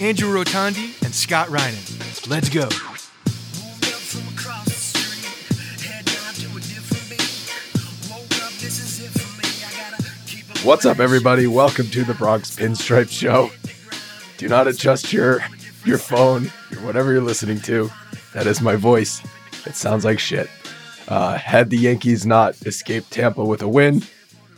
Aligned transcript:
Andrew 0.00 0.28
Rotondi 0.28 1.00
and 1.04 1.14
Scott 1.14 1.48
Reinen. 1.48 2.28
Let's 2.28 2.48
go. 2.48 2.68
What's 10.66 10.84
up, 10.84 10.98
everybody? 10.98 11.46
Welcome 11.46 11.86
to 11.90 12.02
the 12.02 12.14
Bronx 12.14 12.56
Pinstripe 12.56 13.08
Show. 13.08 13.50
Do 14.36 14.48
not 14.48 14.66
adjust 14.66 15.12
your 15.12 15.44
your 15.84 15.98
phone, 15.98 16.46
or 16.72 16.84
whatever 16.84 17.12
you're 17.12 17.22
listening 17.22 17.60
to. 17.60 17.88
That 18.32 18.48
is 18.48 18.60
my 18.60 18.74
voice. 18.74 19.22
It 19.64 19.76
sounds 19.76 20.04
like 20.04 20.18
shit. 20.18 20.50
Uh, 21.06 21.36
had 21.36 21.70
the 21.70 21.78
Yankees 21.78 22.26
not 22.26 22.60
escaped 22.66 23.12
Tampa 23.12 23.44
with 23.44 23.62
a 23.62 23.68
win, 23.68 24.02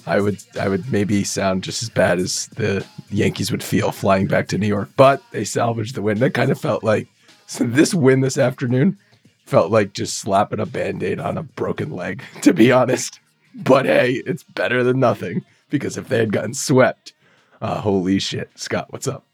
I 0.07 0.21
would 0.21 0.43
I 0.59 0.69
would 0.69 0.91
maybe 0.93 1.25
sound 1.25 1.65
just 1.65 1.83
as 1.83 1.91
bad 1.91 2.19
as 2.19 2.47
the 2.49 2.87
Yankees 3.11 3.51
would 3.51 3.63
feel 3.63 3.91
flying 3.91 4.27
back 4.27 4.49
to 4.49 4.59
New 4.59 4.69
York. 4.69 4.89
But 4.97 5.23
they 5.33 5.45
salvaged 5.45 5.97
the 5.97 6.03
win. 6.03 6.21
That 6.21 6.35
kind 6.35 6.51
of 6.51 6.61
felt 6.61 6.85
like 6.85 7.09
so 7.47 7.65
this 7.65 7.93
win 7.93 8.21
this 8.21 8.39
afternoon 8.39 8.99
felt 9.45 9.71
like 9.71 9.93
just 9.93 10.19
slapping 10.19 10.61
a 10.61 10.67
band-aid 10.67 11.21
on 11.21 11.39
a 11.39 11.43
broken 11.43 11.91
leg, 11.91 12.23
to 12.43 12.53
be 12.53 12.71
honest. 12.73 13.21
But 13.55 13.87
hey, 13.87 14.23
it's 14.27 14.43
better 14.43 14.85
than 14.85 15.01
nothing 15.01 15.45
because 15.71 15.97
if 15.97 16.09
they 16.09 16.19
had 16.19 16.33
gotten 16.33 16.55
swept, 16.55 17.13
uh, 17.61 17.81
holy 17.81 18.19
shit. 18.19 18.51
Scott, 18.55 18.87
what's 18.91 19.09
up? 19.09 19.25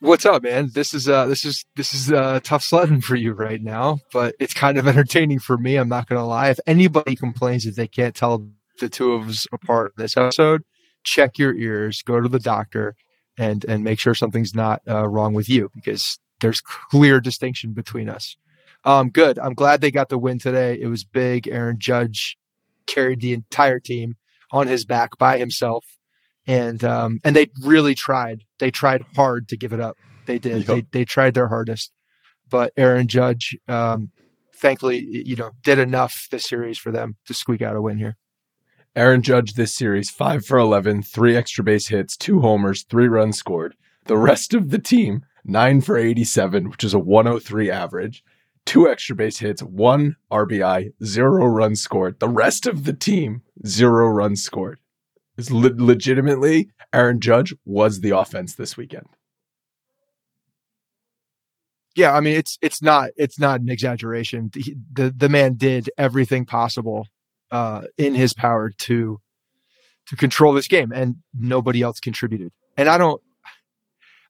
What's 0.00 0.26
up, 0.26 0.42
man? 0.42 0.70
This 0.74 0.94
is 0.94 1.08
uh 1.08 1.26
this 1.26 1.44
is 1.44 1.64
this 1.76 1.94
is 1.94 2.10
uh 2.10 2.40
tough 2.42 2.64
sledding 2.64 3.02
for 3.02 3.14
you 3.14 3.32
right 3.34 3.62
now, 3.62 4.00
but 4.12 4.34
it's 4.40 4.54
kind 4.54 4.78
of 4.78 4.88
entertaining 4.92 5.38
for 5.38 5.58
me. 5.58 5.76
I'm 5.76 5.88
not 5.88 6.08
gonna 6.08 6.26
lie. 6.26 6.48
If 6.48 6.58
anybody 6.66 7.14
complains 7.14 7.64
that 7.64 7.76
they 7.76 7.86
can't 7.86 8.14
tell 8.14 8.48
the 8.80 8.88
two 8.88 9.12
of 9.12 9.28
us 9.28 9.46
apart 9.52 9.92
in 9.96 10.02
this 10.02 10.16
episode, 10.16 10.62
check 11.04 11.38
your 11.38 11.54
ears, 11.54 12.02
go 12.02 12.20
to 12.20 12.28
the 12.28 12.38
doctor, 12.38 12.94
and 13.38 13.64
and 13.64 13.84
make 13.84 13.98
sure 13.98 14.14
something's 14.14 14.54
not 14.54 14.82
uh, 14.88 15.06
wrong 15.08 15.34
with 15.34 15.48
you 15.48 15.70
because 15.74 16.18
there's 16.40 16.60
clear 16.60 17.20
distinction 17.20 17.72
between 17.72 18.08
us. 18.08 18.36
Um, 18.84 19.10
good. 19.10 19.38
I'm 19.38 19.54
glad 19.54 19.80
they 19.80 19.90
got 19.90 20.08
the 20.08 20.18
win 20.18 20.38
today. 20.38 20.78
It 20.80 20.88
was 20.88 21.04
big. 21.04 21.46
Aaron 21.48 21.78
Judge 21.78 22.36
carried 22.86 23.20
the 23.20 23.32
entire 23.32 23.78
team 23.78 24.16
on 24.50 24.66
his 24.66 24.84
back 24.84 25.16
by 25.18 25.38
himself, 25.38 25.84
and 26.46 26.82
um, 26.84 27.20
and 27.24 27.34
they 27.34 27.48
really 27.62 27.94
tried. 27.94 28.44
They 28.58 28.70
tried 28.70 29.04
hard 29.14 29.48
to 29.48 29.56
give 29.56 29.72
it 29.72 29.80
up. 29.80 29.96
They 30.26 30.38
did. 30.38 30.58
Yep. 30.58 30.66
They 30.66 30.86
they 30.98 31.04
tried 31.04 31.34
their 31.34 31.48
hardest, 31.48 31.92
but 32.50 32.72
Aaron 32.76 33.06
Judge, 33.06 33.56
um, 33.68 34.10
thankfully, 34.56 34.98
you 34.98 35.36
know, 35.36 35.52
did 35.62 35.78
enough 35.78 36.26
this 36.30 36.44
series 36.44 36.78
for 36.78 36.90
them 36.90 37.16
to 37.26 37.34
squeak 37.34 37.62
out 37.62 37.76
a 37.76 37.82
win 37.82 37.98
here. 37.98 38.16
Aaron 38.94 39.22
Judge 39.22 39.54
this 39.54 39.74
series, 39.74 40.10
five 40.10 40.44
for 40.44 40.58
11, 40.58 41.02
three 41.02 41.34
extra 41.34 41.64
base 41.64 41.88
hits, 41.88 42.14
two 42.14 42.40
homers, 42.40 42.82
three 42.82 43.08
runs 43.08 43.38
scored. 43.38 43.74
The 44.04 44.18
rest 44.18 44.52
of 44.52 44.70
the 44.70 44.78
team 44.78 45.24
nine 45.44 45.80
for 45.80 45.96
87, 45.96 46.68
which 46.68 46.84
is 46.84 46.92
a 46.92 46.98
103 46.98 47.70
average, 47.70 48.22
two 48.66 48.88
extra 48.88 49.16
base 49.16 49.38
hits, 49.38 49.62
one 49.62 50.16
RBI, 50.30 50.92
zero 51.02 51.46
runs 51.46 51.80
scored. 51.80 52.20
The 52.20 52.28
rest 52.28 52.66
of 52.66 52.84
the 52.84 52.92
team, 52.92 53.42
zero 53.66 54.08
runs 54.08 54.42
scored. 54.42 54.78
Is 55.38 55.50
le- 55.50 55.70
legitimately 55.74 56.68
Aaron 56.92 57.18
Judge 57.18 57.54
was 57.64 58.00
the 58.00 58.10
offense 58.10 58.54
this 58.54 58.76
weekend. 58.76 59.06
Yeah, 61.96 62.12
I 62.12 62.20
mean 62.20 62.36
it's 62.36 62.58
it's 62.60 62.82
not 62.82 63.10
it's 63.16 63.38
not 63.38 63.62
an 63.62 63.70
exaggeration. 63.70 64.50
The 64.52 64.76
the, 64.92 65.14
the 65.16 65.28
man 65.30 65.54
did 65.54 65.90
everything 65.96 66.44
possible 66.44 67.06
uh, 67.52 67.82
in 67.96 68.14
his 68.14 68.34
power 68.34 68.70
to 68.78 69.20
to 70.06 70.16
control 70.16 70.52
this 70.52 70.66
game, 70.66 70.90
and 70.90 71.16
nobody 71.38 71.82
else 71.82 72.00
contributed. 72.00 72.50
And 72.76 72.88
I 72.88 72.98
don't 72.98 73.22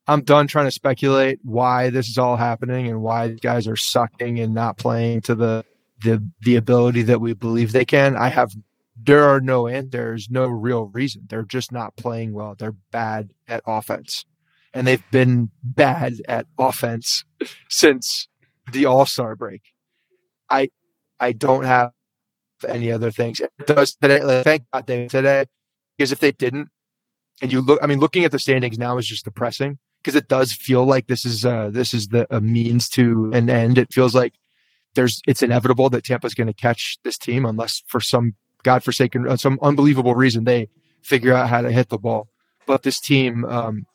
I'm 0.07 0.23
done 0.23 0.49
trying 0.49 0.67
to 0.67 0.73
speculate 0.73 1.39
why 1.43 1.91
this 1.91 2.09
is 2.09 2.19
all 2.19 2.37
happening 2.37 2.89
and 2.89 3.03
why 3.03 3.29
guys 3.29 3.69
are 3.69 3.77
sucking 3.77 4.41
and 4.41 4.53
not 4.55 4.77
playing 4.77 5.23
to 5.23 5.35
the 5.35 5.65
the 6.03 6.27
the 6.43 6.57
ability 6.57 7.03
that 7.03 7.21
we 7.21 7.35
believe 7.35 7.73
they 7.73 7.85
can. 7.85 8.17
I 8.17 8.29
have 8.29 8.53
there 9.01 9.25
are 9.25 9.41
no 9.41 9.67
and 9.67 9.93
there's 9.93 10.29
no 10.29 10.47
real 10.47 10.87
reason. 10.87 11.27
They're 11.29 11.45
just 11.45 11.71
not 11.71 11.97
playing 11.97 12.33
well. 12.33 12.57
They're 12.59 12.77
bad 12.91 13.33
at 13.47 13.63
offense. 13.67 14.25
And 14.75 14.87
they've 14.87 15.05
been 15.11 15.51
bad 15.63 16.15
at 16.27 16.47
offense 16.59 17.25
since 17.69 18.27
the 18.73 18.87
All-Star 18.87 19.37
break. 19.37 19.63
I 20.51 20.71
I 21.21 21.33
don't 21.33 21.65
have 21.65 21.93
any 22.65 22.91
other 22.91 23.11
things. 23.11 23.41
It 23.41 23.51
does 23.67 23.95
today. 23.95 24.23
Like, 24.23 24.45
thank 24.45 24.65
God 24.73 24.87
they 24.87 25.07
today, 25.07 25.47
because 25.97 26.13
if 26.13 26.21
they 26.21 26.33
didn't, 26.33 26.69
and 27.41 27.53
you 27.53 27.61
look, 27.61 27.81
I 27.83 27.87
mean, 27.87 28.01
looking 28.01 28.25
at 28.25 28.33
the 28.33 28.39
standings 28.39 28.79
now 28.79 28.99
is 28.99 29.07
just 29.07 29.25
depressing 29.25 29.79
because 30.03 30.17
it 30.17 30.29
does 30.29 30.53
feel 30.53 30.85
like 30.85 31.07
this 31.07 31.25
is 31.25 31.45
uh 31.45 31.71
this 31.71 31.95
is 31.95 32.09
the 32.09 32.27
a 32.35 32.41
means 32.41 32.89
to 32.91 33.31
an 33.33 33.49
end. 33.51 33.79
It 33.79 33.93
feels 33.93 34.15
like 34.15 34.35
there's 34.95 35.23
it's 35.27 35.43
inevitable 35.43 35.91
that 35.91 36.05
Tampa's 36.05 36.35
going 36.35 36.47
to 36.47 36.53
catch 36.53 36.99
this 37.05 37.19
team 37.19 37.45
unless 37.45 37.83
for 37.87 38.01
some 38.01 38.35
godforsaken 38.63 39.29
uh, 39.29 39.37
some 39.37 39.59
unbelievable 39.63 40.15
reason 40.15 40.45
they 40.45 40.69
figure 41.03 41.35
out 41.35 41.49
how 41.49 41.61
to 41.61 41.73
hit 41.73 41.89
the 41.89 41.99
ball. 41.99 42.29
But 42.67 42.83
this 42.83 43.01
team, 43.01 43.45
um, 43.45 43.87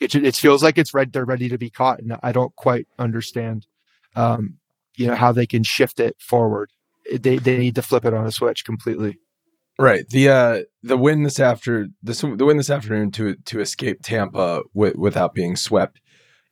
it 0.00 0.14
it 0.14 0.36
feels 0.36 0.62
like 0.62 0.78
it's 0.78 0.94
ready. 0.94 1.10
They're 1.10 1.24
ready 1.24 1.48
to 1.48 1.58
be 1.58 1.70
caught, 1.70 2.00
and 2.00 2.16
I 2.22 2.32
don't 2.32 2.54
quite 2.56 2.86
understand, 2.98 3.66
um, 4.14 4.58
you 4.94 5.06
know, 5.06 5.14
how 5.14 5.32
they 5.32 5.46
can 5.46 5.64
shift 5.64 6.00
it 6.00 6.16
forward. 6.18 6.70
They 7.12 7.36
they 7.36 7.58
need 7.58 7.74
to 7.76 7.82
flip 7.82 8.04
it 8.04 8.14
on 8.14 8.26
a 8.26 8.32
switch 8.32 8.64
completely. 8.64 9.18
Right. 9.78 10.08
The 10.08 10.28
uh 10.28 10.62
the 10.82 10.96
win 10.96 11.22
this 11.22 11.38
after 11.38 11.88
this 12.02 12.20
the 12.20 12.44
win 12.44 12.56
this 12.56 12.70
afternoon 12.70 13.10
to 13.12 13.36
to 13.36 13.60
escape 13.60 14.00
Tampa 14.02 14.62
w- 14.74 14.98
without 14.98 15.34
being 15.34 15.56
swept. 15.56 16.00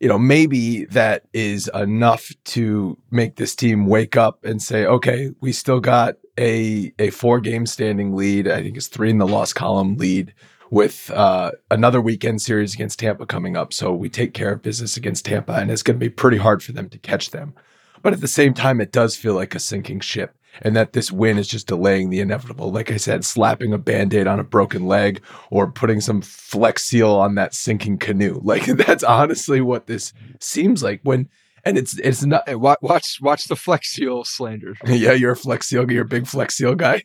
You 0.00 0.08
know, 0.08 0.18
maybe 0.18 0.84
that 0.86 1.24
is 1.32 1.70
enough 1.72 2.30
to 2.46 2.98
make 3.10 3.36
this 3.36 3.54
team 3.54 3.86
wake 3.86 4.16
up 4.16 4.44
and 4.44 4.60
say, 4.60 4.84
okay, 4.84 5.30
we 5.40 5.52
still 5.52 5.80
got 5.80 6.16
a 6.38 6.92
a 6.98 7.10
four 7.10 7.40
game 7.40 7.64
standing 7.64 8.14
lead. 8.14 8.48
I 8.48 8.62
think 8.62 8.76
it's 8.76 8.88
three 8.88 9.10
in 9.10 9.18
the 9.18 9.26
loss 9.26 9.52
column 9.52 9.96
lead 9.96 10.34
with 10.70 11.10
uh, 11.12 11.52
another 11.70 12.00
weekend 12.00 12.42
series 12.42 12.74
against 12.74 12.98
Tampa 12.98 13.26
coming 13.26 13.56
up. 13.56 13.72
So 13.72 13.94
we 13.94 14.08
take 14.08 14.34
care 14.34 14.52
of 14.52 14.62
business 14.62 14.96
against 14.96 15.24
Tampa, 15.24 15.52
and 15.52 15.70
it's 15.70 15.82
going 15.84 15.98
to 15.98 16.04
be 16.04 16.10
pretty 16.10 16.38
hard 16.38 16.62
for 16.62 16.72
them 16.72 16.88
to 16.88 16.98
catch 16.98 17.30
them. 17.30 17.54
But 18.02 18.12
at 18.12 18.20
the 18.20 18.28
same 18.28 18.54
time, 18.54 18.80
it 18.80 18.92
does 18.92 19.16
feel 19.16 19.34
like 19.34 19.54
a 19.54 19.60
sinking 19.60 20.00
ship, 20.00 20.36
and 20.62 20.76
that 20.76 20.92
this 20.92 21.10
win 21.10 21.38
is 21.38 21.48
just 21.48 21.66
delaying 21.66 22.10
the 22.10 22.20
inevitable. 22.20 22.70
Like 22.72 22.90
I 22.90 22.96
said, 22.96 23.24
slapping 23.24 23.72
a 23.72 23.78
band 23.78 24.14
aid 24.14 24.26
on 24.26 24.40
a 24.40 24.44
broken 24.44 24.86
leg 24.86 25.22
or 25.50 25.70
putting 25.70 26.00
some 26.00 26.20
flex 26.22 26.84
seal 26.84 27.10
on 27.10 27.34
that 27.36 27.54
sinking 27.54 27.98
canoe. 27.98 28.40
Like 28.54 28.66
that's 28.66 29.02
honestly 29.02 29.60
what 29.60 29.86
this 29.86 30.12
seems 30.38 30.82
like 30.82 31.00
when. 31.02 31.28
And 31.64 31.78
it's 31.78 31.98
it's 31.98 32.22
not. 32.22 32.44
Watch 32.60 33.18
watch 33.22 33.48
the 33.48 33.56
Flex 33.56 33.88
Seal 33.88 34.22
slander. 34.24 34.74
yeah, 34.86 35.12
you're 35.12 35.32
a 35.32 35.36
Flex 35.36 35.66
Seal. 35.66 35.90
You're 35.90 36.04
a 36.04 36.06
big 36.06 36.26
Flex 36.26 36.56
Seal 36.56 36.74
guy 36.74 37.04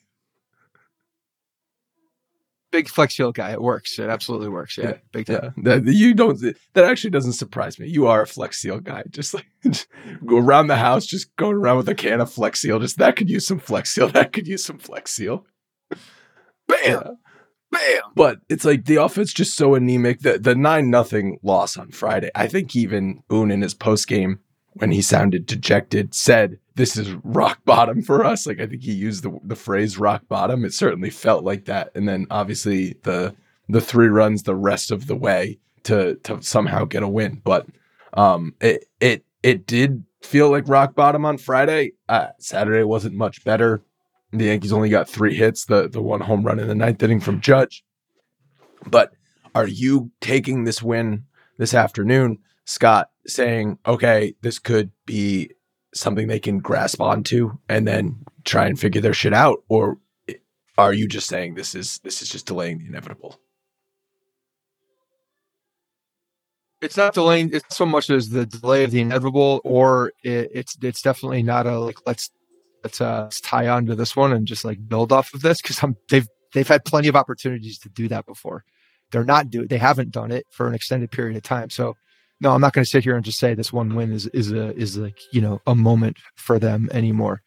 big 2.72 2.88
flex 2.88 3.14
shield 3.14 3.36
guy. 3.36 3.52
It 3.52 3.62
works. 3.62 3.98
It 4.00 4.10
absolutely 4.10 4.50
works. 4.50 4.78
Yeah, 4.78 4.90
yeah 4.90 4.98
big 5.12 5.26
time. 5.28 5.54
Yeah. 5.58 5.80
That, 5.80 5.86
you 5.86 6.14
don't. 6.14 6.40
That 6.74 6.86
actually 6.86 7.10
doesn't 7.12 7.34
surprise 7.34 7.80
me. 7.80 7.88
You 7.88 8.08
are 8.08 8.22
a 8.22 8.28
flex 8.28 8.60
seal 8.60 8.80
guy. 8.80 9.04
Just 9.10 9.34
like 9.34 9.48
just 9.64 9.88
go 10.26 10.38
around 10.38 10.68
the 10.68 10.78
house, 10.78 11.06
just 11.06 11.36
going 11.36 11.56
around 11.56 11.78
with 11.78 11.90
a 11.90 11.96
can 11.96 12.22
of 12.22 12.32
flex 12.32 12.62
seal. 12.62 12.80
Just 12.80 12.98
that 12.98 13.16
could 13.16 13.30
use 13.30 13.46
some 13.46 13.60
flex 13.60 13.92
seal. 13.92 14.10
That 14.20 14.34
could 14.34 14.48
use 14.48 14.66
some 14.66 14.80
flex 14.80 15.12
seal. 15.12 15.46
Bam. 15.90 15.98
Yeah. 16.84 17.10
Bam. 17.72 18.02
But 18.16 18.40
it's 18.50 18.66
like 18.66 18.86
the 18.86 18.98
offense 18.98 19.34
just 19.34 19.56
so 19.56 19.76
anemic. 19.76 20.20
The 20.20 20.40
the 20.40 20.56
nine 20.56 20.90
nothing 20.90 21.40
loss 21.44 21.78
on 21.78 21.92
Friday. 21.92 22.32
I 22.36 22.48
think 22.48 22.76
even 22.76 23.24
Boone 23.28 23.52
in 23.52 23.62
his 23.62 23.74
post 23.74 24.08
game 24.08 24.40
when 24.80 24.92
he 24.92 25.02
sounded 25.02 25.46
dejected 25.46 26.16
said 26.16 26.58
this 26.76 26.96
is 26.96 27.14
rock 27.24 27.60
bottom 27.66 28.02
for 28.02 28.26
us. 28.26 28.48
Like 28.48 28.60
I 28.60 28.66
think 28.66 28.82
he 28.82 28.94
used 28.94 29.24
the 29.24 29.38
the 29.44 29.56
phrase 29.56 29.98
rock 29.98 30.24
bottom. 30.28 30.64
It 30.66 30.74
certainly 30.74 31.10
felt 31.10 31.44
like 31.44 31.66
that. 31.66 31.92
And 31.96 32.08
then 32.08 32.26
obviously 32.32 32.96
the 33.04 33.36
the 33.68 33.82
three 33.82 34.08
runs 34.08 34.44
the 34.44 34.56
rest 34.56 34.90
of 34.90 35.08
the 35.08 35.16
way 35.16 35.60
to 35.84 36.16
to 36.24 36.42
somehow 36.42 36.86
get 36.86 37.04
a 37.04 37.08
win. 37.08 37.42
But 37.44 37.68
um 38.14 38.56
it 38.62 38.86
it 39.00 39.26
it 39.44 39.68
did 39.68 40.06
feel 40.22 40.50
like 40.50 40.68
rock 40.68 40.96
bottom 40.96 41.26
on 41.26 41.38
Friday. 41.38 41.94
Uh, 42.08 42.28
Saturday 42.40 42.84
wasn't 42.84 43.16
much 43.16 43.44
better. 43.44 43.82
The 44.32 44.46
Yankees 44.46 44.74
only 44.74 44.90
got 44.90 45.10
three 45.10 45.36
hits, 45.36 45.66
the 45.66 45.90
the 45.90 46.02
one 46.02 46.22
home 46.22 46.44
run 46.44 46.60
in 46.60 46.68
the 46.68 46.76
ninth 46.76 47.04
inning 47.04 47.20
from 47.20 47.42
Judge. 47.42 47.84
But 48.86 49.12
are 49.54 49.68
you 49.68 50.12
taking 50.22 50.64
this 50.64 50.82
win 50.82 51.26
this 51.58 51.74
afternoon, 51.74 52.40
Scott, 52.70 53.10
saying, 53.26 53.80
okay, 53.88 54.36
this 54.42 54.60
could 54.60 54.92
be 55.08 55.50
something 55.96 56.28
they 56.28 56.40
can 56.40 56.60
grasp 56.60 57.02
onto 57.02 57.58
and 57.68 57.88
then 57.88 58.24
try 58.46 58.68
and 58.68 58.80
figure 58.80 59.02
their 59.02 59.14
shit 59.14 59.34
out 59.34 59.64
or 59.70 59.98
are 60.78 60.94
you 60.94 61.08
just 61.08 61.28
saying 61.28 61.56
this 61.56 61.74
is 61.74 62.00
this 62.04 62.22
is 62.22 62.30
just 62.30 62.46
delaying 62.46 62.78
the 62.78 62.86
inevitable? 62.86 63.40
It's 66.80 66.96
not 66.96 67.16
delaying 67.16 67.50
it's 67.54 67.76
so 67.76 67.88
much 67.88 68.12
as 68.12 68.30
the 68.30 68.46
delay 68.46 68.84
of 68.84 68.92
the 68.92 69.02
inevitable 69.02 69.62
or 69.64 70.14
it, 70.24 70.52
it's 70.54 70.78
it's 70.80 71.02
definitely 71.02 71.42
not 71.42 71.66
a 71.66 71.80
like 71.80 71.98
let's 72.06 72.30
let's 72.84 73.02
uh 73.02 73.24
let's 73.24 73.42
tie 73.42 73.68
on 73.68 73.88
to 73.88 73.96
this 73.96 74.16
one 74.16 74.32
and 74.32 74.46
just 74.46 74.64
like 74.64 74.88
build 74.88 75.12
off 75.12 75.34
of 75.34 75.42
this 75.42 75.60
because 75.60 75.82
I'm 75.82 75.98
they've 76.08 76.28
they've 76.54 76.68
had 76.68 76.86
plenty 76.86 77.08
of 77.08 77.16
opportunities 77.16 77.80
to 77.80 77.90
do 77.90 78.08
that 78.10 78.28
before. 78.28 78.64
They're 79.12 79.26
not 79.26 79.50
do 79.50 79.68
they 79.68 79.80
haven't 79.80 80.12
done 80.12 80.32
it 80.32 80.46
for 80.52 80.68
an 80.68 80.76
extended 80.76 81.10
period 81.10 81.36
of 81.36 81.42
time 81.42 81.72
so 81.72 81.96
no, 82.42 82.52
I'm 82.52 82.62
not 82.62 82.74
going 82.74 82.84
to 82.84 82.90
sit 82.90 83.04
here 83.04 83.16
and 83.16 83.26
just 83.26 83.40
say 83.40 83.54
this 83.54 83.74
one 83.74 83.96
win 83.96 84.12
is 84.12 84.28
is 84.28 84.52
a 84.52 84.76
is 84.76 84.98
like 84.98 85.20
you 85.32 85.42
know 85.42 85.62
a 85.68 85.76
moment 85.76 86.18
for 86.36 86.60
them 86.60 86.90
anymore. 86.92 87.42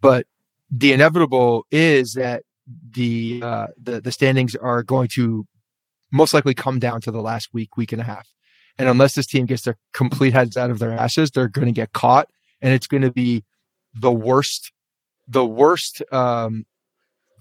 But 0.00 0.26
the 0.70 0.92
inevitable 0.92 1.66
is 1.70 2.14
that 2.14 2.42
the 2.90 3.40
uh, 3.42 3.66
the 3.80 4.00
the 4.00 4.12
standings 4.12 4.54
are 4.56 4.82
going 4.82 5.08
to 5.08 5.46
most 6.12 6.34
likely 6.34 6.54
come 6.54 6.78
down 6.78 7.00
to 7.02 7.10
the 7.10 7.20
last 7.20 7.52
week, 7.52 7.76
week 7.76 7.92
and 7.92 8.00
a 8.00 8.04
half. 8.04 8.28
And 8.78 8.88
unless 8.88 9.14
this 9.14 9.26
team 9.26 9.46
gets 9.46 9.62
their 9.62 9.76
complete 9.92 10.32
heads 10.32 10.56
out 10.56 10.70
of 10.70 10.78
their 10.78 10.92
asses, 10.92 11.30
they're 11.30 11.48
going 11.48 11.66
to 11.66 11.72
get 11.72 11.92
caught, 11.92 12.28
and 12.60 12.72
it's 12.72 12.86
going 12.86 13.02
to 13.02 13.12
be 13.12 13.44
the 13.94 14.12
worst, 14.12 14.72
the 15.28 15.44
worst 15.46 16.02
um, 16.12 16.66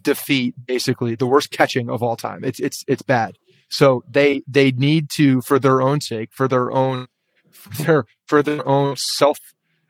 defeat, 0.04 0.54
basically 0.66 1.16
the 1.16 1.25
worst 1.25 1.50
catching 1.50 1.90
of 1.90 2.04
all 2.04 2.16
time. 2.16 2.44
It's 2.44 2.60
it's 2.60 2.84
it's 2.88 3.01
bad. 3.01 3.38
So 3.74 4.04
they 4.08 4.44
they 4.48 4.70
need 4.70 5.10
to, 5.16 5.42
for 5.42 5.58
their 5.58 5.81
own 5.81 6.00
sake, 6.00 6.30
for 6.31 6.48
their 6.48 6.72
own 6.72 7.08
for 7.52 7.84
their 7.84 8.06
for 8.28 8.44
their 8.44 8.68
own 8.68 8.96
self, 8.98 9.40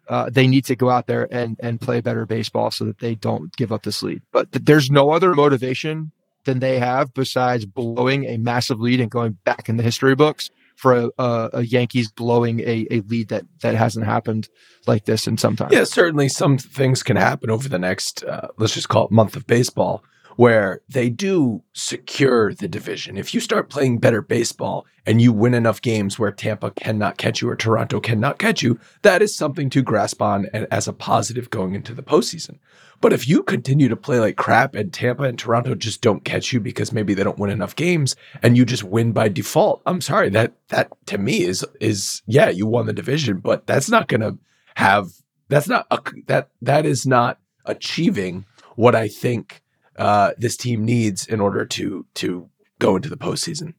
uh, 0.07 0.29
they 0.29 0.47
need 0.47 0.63
to 0.65 0.75
go 0.77 0.89
out 0.89 1.07
there 1.07 1.27
and 1.29 1.57
and 1.59 1.81
play 1.81 1.99
better 1.99 2.25
baseball 2.25 2.71
so 2.71 2.85
that 2.85 2.99
they 2.99 3.13
don't 3.13 3.53
give 3.57 3.73
up 3.73 3.83
this 3.83 4.01
lead. 4.01 4.21
But 4.31 4.53
th- 4.53 4.63
there's 4.63 4.89
no 4.89 5.11
other 5.11 5.33
motivation 5.33 6.13
than 6.45 6.59
they 6.59 6.79
have 6.79 7.13
besides 7.13 7.65
blowing 7.65 8.23
a 8.23 8.37
massive 8.37 8.79
lead 8.79 9.01
and 9.01 9.11
going 9.11 9.33
back 9.43 9.67
in 9.67 9.75
the 9.75 9.83
history 9.83 10.15
books 10.15 10.49
for 10.77 10.93
a, 10.93 11.09
a, 11.17 11.49
a, 11.53 11.61
Yankees 11.63 12.09
blowing 12.09 12.61
a, 12.61 12.87
a 12.89 13.01
lead 13.01 13.27
that 13.29 13.43
that 13.63 13.75
hasn't 13.75 14.05
happened 14.05 14.47
like 14.87 15.03
this 15.03 15.27
in 15.27 15.37
some 15.37 15.57
time. 15.57 15.73
Yeah, 15.73 15.83
certainly 15.83 16.29
some 16.29 16.57
things 16.57 17.03
can 17.03 17.17
happen 17.17 17.49
over 17.49 17.67
the 17.67 17.79
next 17.79 18.23
uh, 18.23 18.47
let's 18.57 18.75
just 18.75 18.87
call 18.87 19.07
it 19.07 19.11
month 19.11 19.35
of 19.35 19.45
baseball 19.45 20.05
where 20.35 20.81
they 20.89 21.09
do 21.09 21.63
secure 21.73 22.53
the 22.53 22.67
division. 22.67 23.17
If 23.17 23.33
you 23.33 23.39
start 23.39 23.69
playing 23.69 23.99
better 23.99 24.21
baseball 24.21 24.85
and 25.05 25.21
you 25.21 25.31
win 25.31 25.53
enough 25.53 25.81
games 25.81 26.17
where 26.17 26.31
Tampa 26.31 26.71
cannot 26.71 27.17
catch 27.17 27.41
you 27.41 27.49
or 27.49 27.55
Toronto 27.55 27.99
cannot 27.99 28.39
catch 28.39 28.61
you, 28.61 28.79
that 29.01 29.21
is 29.21 29.35
something 29.35 29.69
to 29.71 29.81
grasp 29.81 30.21
on 30.21 30.45
as 30.71 30.87
a 30.87 30.93
positive 30.93 31.49
going 31.49 31.75
into 31.75 31.93
the 31.93 32.03
postseason. 32.03 32.57
But 33.01 33.11
if 33.11 33.27
you 33.27 33.43
continue 33.43 33.89
to 33.89 33.97
play 33.97 34.19
like 34.19 34.37
crap 34.37 34.75
and 34.75 34.93
Tampa 34.93 35.23
and 35.23 35.37
Toronto 35.37 35.75
just 35.75 36.01
don't 36.01 36.23
catch 36.23 36.53
you 36.53 36.61
because 36.61 36.93
maybe 36.93 37.13
they 37.13 37.23
don't 37.23 37.37
win 37.37 37.51
enough 37.51 37.75
games 37.75 38.15
and 38.41 38.55
you 38.55 38.63
just 38.63 38.83
win 38.83 39.11
by 39.11 39.27
default, 39.27 39.81
I'm 39.85 39.99
sorry 39.99 40.29
that 40.29 40.53
that 40.69 40.89
to 41.07 41.17
me 41.17 41.43
is 41.43 41.65
is 41.81 42.21
yeah 42.27 42.49
you 42.49 42.65
won 42.65 42.85
the 42.85 42.93
division, 42.93 43.39
but 43.39 43.67
that's 43.67 43.89
not 43.89 44.07
going 44.07 44.21
to 44.21 44.37
have 44.75 45.11
that's 45.49 45.67
not 45.67 45.85
a, 45.91 45.99
that 46.27 46.49
that 46.61 46.85
is 46.85 47.05
not 47.05 47.39
achieving 47.65 48.45
what 48.75 48.95
I 48.95 49.09
think 49.09 49.62
uh, 49.97 50.31
this 50.37 50.57
team 50.57 50.85
needs 50.85 51.25
in 51.25 51.39
order 51.39 51.65
to 51.65 52.05
to 52.15 52.49
go 52.79 52.95
into 52.95 53.09
the 53.09 53.17
postseason. 53.17 53.73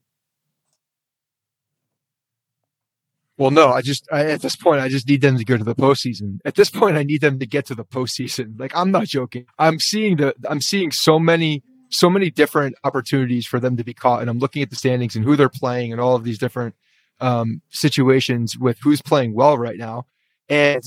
Well, 3.37 3.51
no, 3.51 3.71
I 3.71 3.83
just 3.83 4.07
I, 4.13 4.27
at 4.27 4.43
this 4.43 4.55
point 4.55 4.81
I 4.81 4.89
just 4.89 5.09
need 5.09 5.21
them 5.21 5.39
to 5.39 5.45
go 5.45 5.57
to 5.57 5.65
the 5.65 5.75
postseason. 5.75 6.39
At 6.45 6.55
this 6.55 6.71
point, 6.71 6.97
I 6.97 7.03
need 7.03 7.21
them 7.21 7.39
to 7.41 7.47
get 7.47 7.67
to 7.67 7.75
the 7.75 7.85
postseason. 7.85 8.55
Like 8.59 8.77
I'm 8.77 8.91
not 8.91 9.07
joking. 9.07 9.47
I'm 9.59 9.81
seeing 9.81 10.17
the 10.17 10.35
I'm 10.49 10.61
seeing 10.61 10.93
so 10.93 11.19
many 11.19 11.63
so 11.91 12.09
many 12.09 12.31
different 12.31 12.77
opportunities 12.85 13.47
for 13.47 13.61
them 13.61 13.77
to 13.77 13.85
be 13.85 13.95
caught, 13.95 14.21
and 14.21 14.31
I'm 14.31 14.39
looking 14.39 14.63
at 14.63 14.71
the 14.71 14.77
standings 14.77 15.17
and 15.17 15.25
who 15.25 15.37
they're 15.37 15.49
playing 15.49 15.93
and 15.93 16.01
all 16.01 16.15
of 16.15 16.25
these 16.25 16.39
different 16.39 16.75
um, 17.21 17.61
situations 17.71 18.57
with 18.57 18.79
who's 18.81 19.03
playing 19.03 19.35
well 19.35 19.59
right 19.59 19.79
now. 19.79 20.07
And 20.49 20.83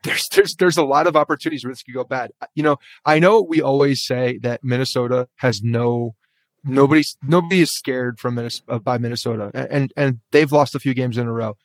there's 0.04 0.28
there's 0.28 0.54
there's 0.56 0.76
a 0.78 0.84
lot 0.84 1.06
of 1.06 1.16
opportunities 1.16 1.64
where 1.64 1.72
this 1.72 1.82
could 1.82 1.94
go 1.94 2.04
bad. 2.04 2.32
You 2.54 2.62
know, 2.62 2.78
I 3.04 3.18
know 3.18 3.42
we 3.42 3.60
always 3.60 4.02
say 4.02 4.38
that 4.38 4.64
Minnesota 4.64 5.28
has 5.36 5.62
no 5.62 6.14
nobody 6.64 7.02
nobody 7.22 7.60
is 7.60 7.70
scared 7.70 8.18
from 8.18 8.34
Minnesota 8.34 8.72
uh, 8.72 8.78
by 8.78 8.96
Minnesota, 8.98 9.50
and 9.54 9.92
and 9.96 10.20
they've 10.30 10.50
lost 10.50 10.74
a 10.74 10.80
few 10.80 10.94
games 10.94 11.18
in 11.18 11.26
a 11.26 11.32
row. 11.32 11.56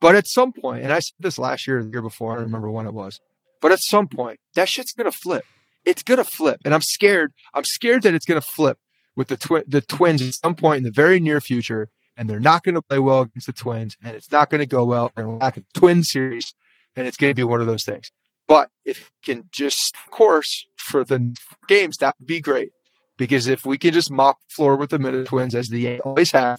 But 0.00 0.14
at 0.14 0.28
some 0.28 0.52
point, 0.52 0.84
and 0.84 0.92
I 0.92 1.00
said 1.00 1.14
this 1.18 1.38
last 1.38 1.66
year, 1.66 1.82
the 1.82 1.90
year 1.90 2.02
before, 2.02 2.32
I 2.32 2.34
don't 2.36 2.44
remember 2.44 2.70
when 2.70 2.86
it 2.86 2.94
was. 2.94 3.20
But 3.60 3.72
at 3.72 3.80
some 3.80 4.06
point, 4.06 4.38
that 4.54 4.68
shit's 4.68 4.92
gonna 4.92 5.12
flip. 5.12 5.44
It's 5.84 6.02
gonna 6.02 6.24
flip, 6.24 6.60
and 6.64 6.74
I'm 6.74 6.82
scared. 6.82 7.32
I'm 7.54 7.64
scared 7.64 8.02
that 8.02 8.14
it's 8.14 8.26
gonna 8.26 8.40
flip 8.40 8.78
with 9.16 9.28
the 9.28 9.36
twi- 9.36 9.64
the 9.66 9.80
Twins 9.80 10.22
at 10.22 10.34
some 10.34 10.54
point 10.54 10.78
in 10.78 10.84
the 10.84 10.90
very 10.92 11.18
near 11.18 11.40
future, 11.40 11.88
and 12.16 12.30
they're 12.30 12.38
not 12.38 12.62
gonna 12.62 12.82
play 12.82 13.00
well 13.00 13.22
against 13.22 13.46
the 13.48 13.52
Twins, 13.52 13.96
and 14.02 14.14
it's 14.14 14.30
not 14.30 14.48
gonna 14.50 14.66
go 14.66 14.84
well. 14.84 15.10
And 15.16 15.28
we're 15.28 15.38
back 15.38 15.56
in 15.56 15.64
Twin 15.74 16.04
series 16.04 16.54
and 16.96 17.06
it's 17.06 17.16
going 17.16 17.30
to 17.30 17.34
be 17.34 17.44
one 17.44 17.60
of 17.60 17.66
those 17.66 17.84
things. 17.84 18.10
But 18.46 18.70
if 18.84 19.10
we 19.26 19.34
can 19.34 19.48
just 19.50 19.96
course 20.10 20.66
for 20.76 21.04
the 21.04 21.34
games, 21.68 21.96
that 21.98 22.14
would 22.18 22.26
be 22.26 22.40
great. 22.40 22.70
Because 23.16 23.46
if 23.46 23.64
we 23.64 23.78
can 23.78 23.92
just 23.92 24.10
mop 24.10 24.38
the 24.40 24.54
floor 24.54 24.76
with 24.76 24.90
the 24.90 24.98
Minute 24.98 25.26
Twins 25.26 25.54
as 25.54 25.68
they 25.68 26.00
always 26.00 26.32
have, 26.32 26.58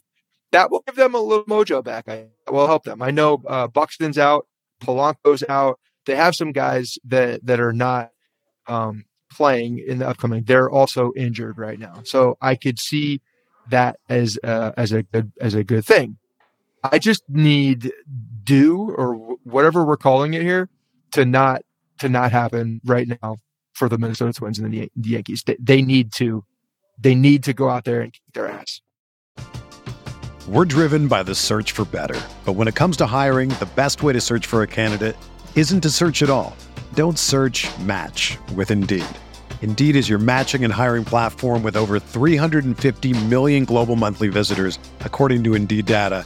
that 0.52 0.72
will 0.72 0.84
give 0.88 0.96
them 0.96 1.14
a 1.14 1.20
little 1.20 1.46
mojo 1.46 1.84
back. 1.84 2.08
I 2.08 2.28
will 2.50 2.68
help 2.68 2.84
them. 2.86 3.02
I 3.02 3.12
know 3.12 3.42
uh, 3.46 3.68
Buxton's 3.68 4.18
out, 4.18 4.48
Polanco's 4.82 5.44
out. 5.50 5.80
They 6.06 6.16
have 6.16 6.36
some 6.36 6.52
guys 6.52 6.98
that 7.06 7.46
that 7.46 7.60
are 7.60 7.74
not 7.74 8.12
um, 8.68 9.06
playing 9.32 9.84
in 9.86 10.00
the 10.00 10.08
upcoming. 10.08 10.44
They're 10.44 10.70
also 10.70 11.12
injured 11.18 11.58
right 11.58 11.80
now, 11.80 12.02
so 12.06 12.38
I 12.42 12.56
could 12.56 12.80
see 12.80 13.22
that 13.70 13.98
as 14.08 14.40
uh, 14.44 14.72
as 14.78 14.92
a 14.92 15.04
good 15.04 15.32
as 15.42 15.56
a 15.56 15.64
good 15.64 15.84
thing. 15.84 16.18
I 16.92 17.00
just 17.00 17.24
need 17.30 17.92
do 18.44 18.92
or 18.92 19.16
whatever 19.44 19.84
we're 19.86 19.98
calling 19.98 20.34
it 20.34 20.42
here 20.42 20.70
to 21.12 21.26
not 21.26 21.62
to 22.00 22.10
not 22.10 22.32
happen 22.32 22.82
right 22.86 23.08
now 23.22 23.38
for 23.74 23.90
the 23.90 23.98
Minnesota 23.98 24.34
Twins 24.34 24.60
and 24.60 24.72
the, 24.72 24.92
the 24.96 25.10
Yankees. 25.10 25.44
They, 25.46 25.58
they 25.60 25.82
need 25.82 26.12
to 26.14 26.44
they 27.00 27.16
need 27.16 27.44
to 27.44 27.54
go 27.54 27.70
out 27.70 27.86
there 27.86 28.02
and 28.02 28.14
kick 28.14 28.22
their 28.34 28.48
ass. 28.48 28.82
We're 30.48 30.66
driven 30.66 31.08
by 31.08 31.24
the 31.24 31.34
search 31.34 31.72
for 31.72 31.86
better, 31.86 32.20
but 32.46 32.54
when 32.54 32.68
it 32.68 32.76
comes 32.76 32.98
to 32.98 33.08
hiring, 33.08 33.50
the 33.50 33.70
best 33.76 34.04
way 34.04 34.14
to 34.14 34.22
search 34.22 34.46
for 34.46 34.62
a 34.62 34.68
candidate 34.68 35.18
isn't 35.56 35.82
to 35.82 35.90
search 35.90 36.22
at 36.22 36.30
all. 36.30 36.56
Don't 36.94 37.18
search. 37.18 37.68
Match 37.80 38.38
with 38.56 38.70
Indeed. 38.70 39.06
Indeed 39.62 39.96
is 39.96 40.08
your 40.08 40.20
matching 40.20 40.64
and 40.64 40.72
hiring 40.72 41.04
platform 41.04 41.64
with 41.64 41.76
over 41.76 42.00
350 42.00 43.26
million 43.26 43.66
global 43.66 43.96
monthly 43.96 44.28
visitors, 44.28 44.78
according 45.02 45.44
to 45.46 45.56
Indeed 45.56 45.88
data, 45.88 46.26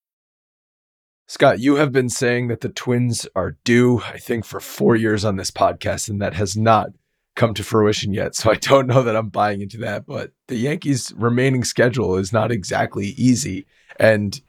Scott, 1.31 1.61
you 1.61 1.77
have 1.77 1.93
been 1.93 2.09
saying 2.09 2.49
that 2.49 2.59
the 2.59 2.67
Twins 2.67 3.25
are 3.37 3.55
due, 3.63 4.01
I 4.01 4.17
think, 4.17 4.43
for 4.43 4.59
four 4.59 4.97
years 4.97 5.23
on 5.23 5.37
this 5.37 5.49
podcast, 5.49 6.09
and 6.09 6.21
that 6.21 6.33
has 6.33 6.57
not 6.57 6.89
come 7.37 7.53
to 7.53 7.63
fruition 7.63 8.13
yet. 8.13 8.35
So 8.35 8.51
I 8.51 8.55
don't 8.55 8.85
know 8.85 9.01
that 9.01 9.15
I'm 9.15 9.29
buying 9.29 9.61
into 9.61 9.77
that. 9.77 10.05
But 10.05 10.33
the 10.49 10.57
Yankees' 10.57 11.13
remaining 11.15 11.63
schedule 11.63 12.17
is 12.17 12.33
not 12.33 12.51
exactly 12.51 13.13
easy. 13.15 13.65
And 13.97 14.41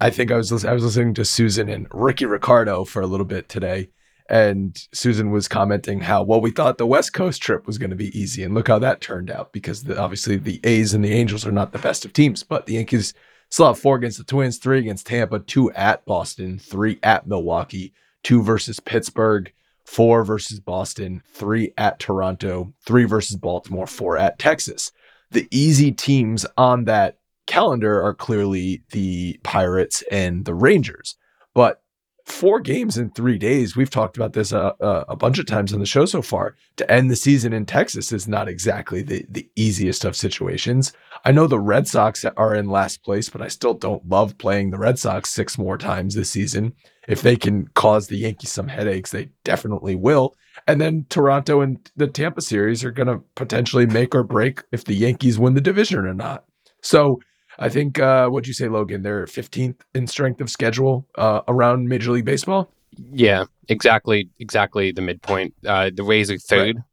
I 0.00 0.10
think 0.10 0.32
I 0.32 0.36
was 0.36 0.64
I 0.64 0.72
was 0.72 0.82
listening 0.82 1.14
to 1.14 1.22
Suzyn 1.22 1.72
and 1.72 1.86
Rickie 1.92 2.26
Ricardo 2.26 2.82
for 2.82 3.00
a 3.00 3.06
little 3.06 3.26
bit 3.26 3.48
today, 3.48 3.90
and 4.28 4.74
Suzyn 4.92 5.30
was 5.30 5.46
commenting 5.46 6.00
how 6.00 6.24
well 6.24 6.40
we 6.40 6.50
thought 6.50 6.78
the 6.78 6.84
West 6.84 7.12
Coast 7.12 7.42
trip 7.42 7.64
was 7.64 7.78
going 7.78 7.90
to 7.90 7.96
be 7.96 8.18
easy, 8.18 8.42
and 8.42 8.54
look 8.54 8.66
how 8.66 8.80
that 8.80 9.00
turned 9.00 9.30
out 9.30 9.52
because 9.52 9.84
the, 9.84 9.96
obviously 9.96 10.36
the 10.36 10.58
A's 10.64 10.94
and 10.94 11.04
the 11.04 11.12
Angels 11.12 11.46
are 11.46 11.52
not 11.52 11.70
the 11.70 11.78
best 11.78 12.04
of 12.04 12.12
teams, 12.12 12.42
but 12.42 12.66
the 12.66 12.74
Yankees 12.74 13.14
Still 13.54 13.68
have 13.68 13.78
four 13.78 13.94
against 13.94 14.18
the 14.18 14.24
Twins, 14.24 14.58
three 14.58 14.80
against 14.80 15.06
Tampa, 15.06 15.38
two 15.38 15.70
at 15.74 16.04
Boston, 16.04 16.58
three 16.58 16.98
at 17.04 17.28
Milwaukee, 17.28 17.92
two 18.24 18.42
versus 18.42 18.80
Pittsburgh, 18.80 19.52
four 19.84 20.24
versus 20.24 20.58
Boston, 20.58 21.22
three 21.32 21.72
at 21.78 22.00
Toronto, 22.00 22.74
three 22.84 23.04
versus 23.04 23.36
Baltimore, 23.36 23.86
four 23.86 24.18
at 24.18 24.40
Texas. 24.40 24.90
The 25.30 25.46
easy 25.52 25.92
teams 25.92 26.44
on 26.56 26.86
that 26.86 27.18
calendar 27.46 28.02
are 28.02 28.12
clearly 28.12 28.82
the 28.90 29.38
Pirates 29.44 30.02
and 30.10 30.46
the 30.46 30.54
Rangers. 30.54 31.14
But 31.54 31.80
four 32.24 32.58
games 32.58 32.96
in 32.96 33.10
three 33.10 33.38
days. 33.38 33.76
We've 33.76 33.90
talked 33.90 34.16
about 34.16 34.32
this 34.32 34.52
a, 34.52 34.74
a, 34.80 35.16
bunch 35.16 35.38
of 35.38 35.46
times 35.46 35.72
on 35.72 35.80
the 35.80 35.86
show 35.86 36.06
so 36.06 36.22
far. 36.22 36.56
To 36.76 36.90
end 36.90 37.10
the 37.10 37.16
season 37.16 37.52
in 37.52 37.66
Texas 37.66 38.12
is 38.12 38.26
not 38.26 38.48
exactly 38.48 39.02
the, 39.02 39.26
the 39.28 39.48
easiest 39.56 40.04
of 40.04 40.16
situations. 40.16 40.92
I 41.24 41.32
know 41.32 41.46
the 41.46 41.58
Red 41.58 41.88
Sox 41.88 42.24
are 42.24 42.54
in 42.54 42.68
last 42.68 43.02
place, 43.02 43.30
but 43.30 43.40
I 43.40 43.48
still 43.48 43.72
don't 43.72 44.06
love 44.06 44.36
playing 44.36 44.70
the 44.70 44.78
Red 44.78 44.98
Sox 44.98 45.30
six 45.30 45.56
more 45.56 45.78
times 45.78 46.14
this 46.14 46.30
season. 46.30 46.74
If 47.08 47.22
they 47.22 47.36
can 47.36 47.68
cause 47.68 48.08
the 48.08 48.18
Yankees 48.18 48.52
some 48.52 48.68
headaches, 48.68 49.10
they 49.10 49.30
definitely 49.42 49.94
will. 49.94 50.34
And 50.66 50.80
then 50.80 51.06
Toronto 51.08 51.60
and 51.62 51.90
the 51.96 52.06
Tampa 52.06 52.42
series 52.42 52.84
are 52.84 52.90
going 52.90 53.08
to 53.08 53.22
potentially 53.34 53.86
make 53.86 54.14
or 54.14 54.22
break 54.22 54.62
if 54.70 54.84
the 54.84 54.94
Yankees 54.94 55.38
win 55.38 55.54
the 55.54 55.60
division 55.60 56.04
or 56.04 56.14
not. 56.14 56.44
So, 56.82 57.20
I 57.58 57.68
think 57.68 57.98
uh, 57.98 58.28
what'd 58.28 58.48
you 58.48 58.54
say, 58.54 58.68
Logan? 58.68 59.02
They're 59.02 59.26
15th 59.26 59.76
in 59.94 60.06
strength 60.06 60.40
of 60.40 60.50
schedule 60.50 61.06
uh, 61.14 61.42
around 61.46 61.88
Major 61.88 62.10
League 62.10 62.24
Baseball. 62.24 62.68
Yeah, 63.12 63.44
exactly, 63.68 64.28
exactly 64.38 64.92
the 64.92 65.02
midpoint. 65.02 65.54
Uh, 65.64 65.90
the 65.94 66.02
Rays 66.02 66.30
are 66.30 66.38
third 66.38 66.76
right. 66.76 66.84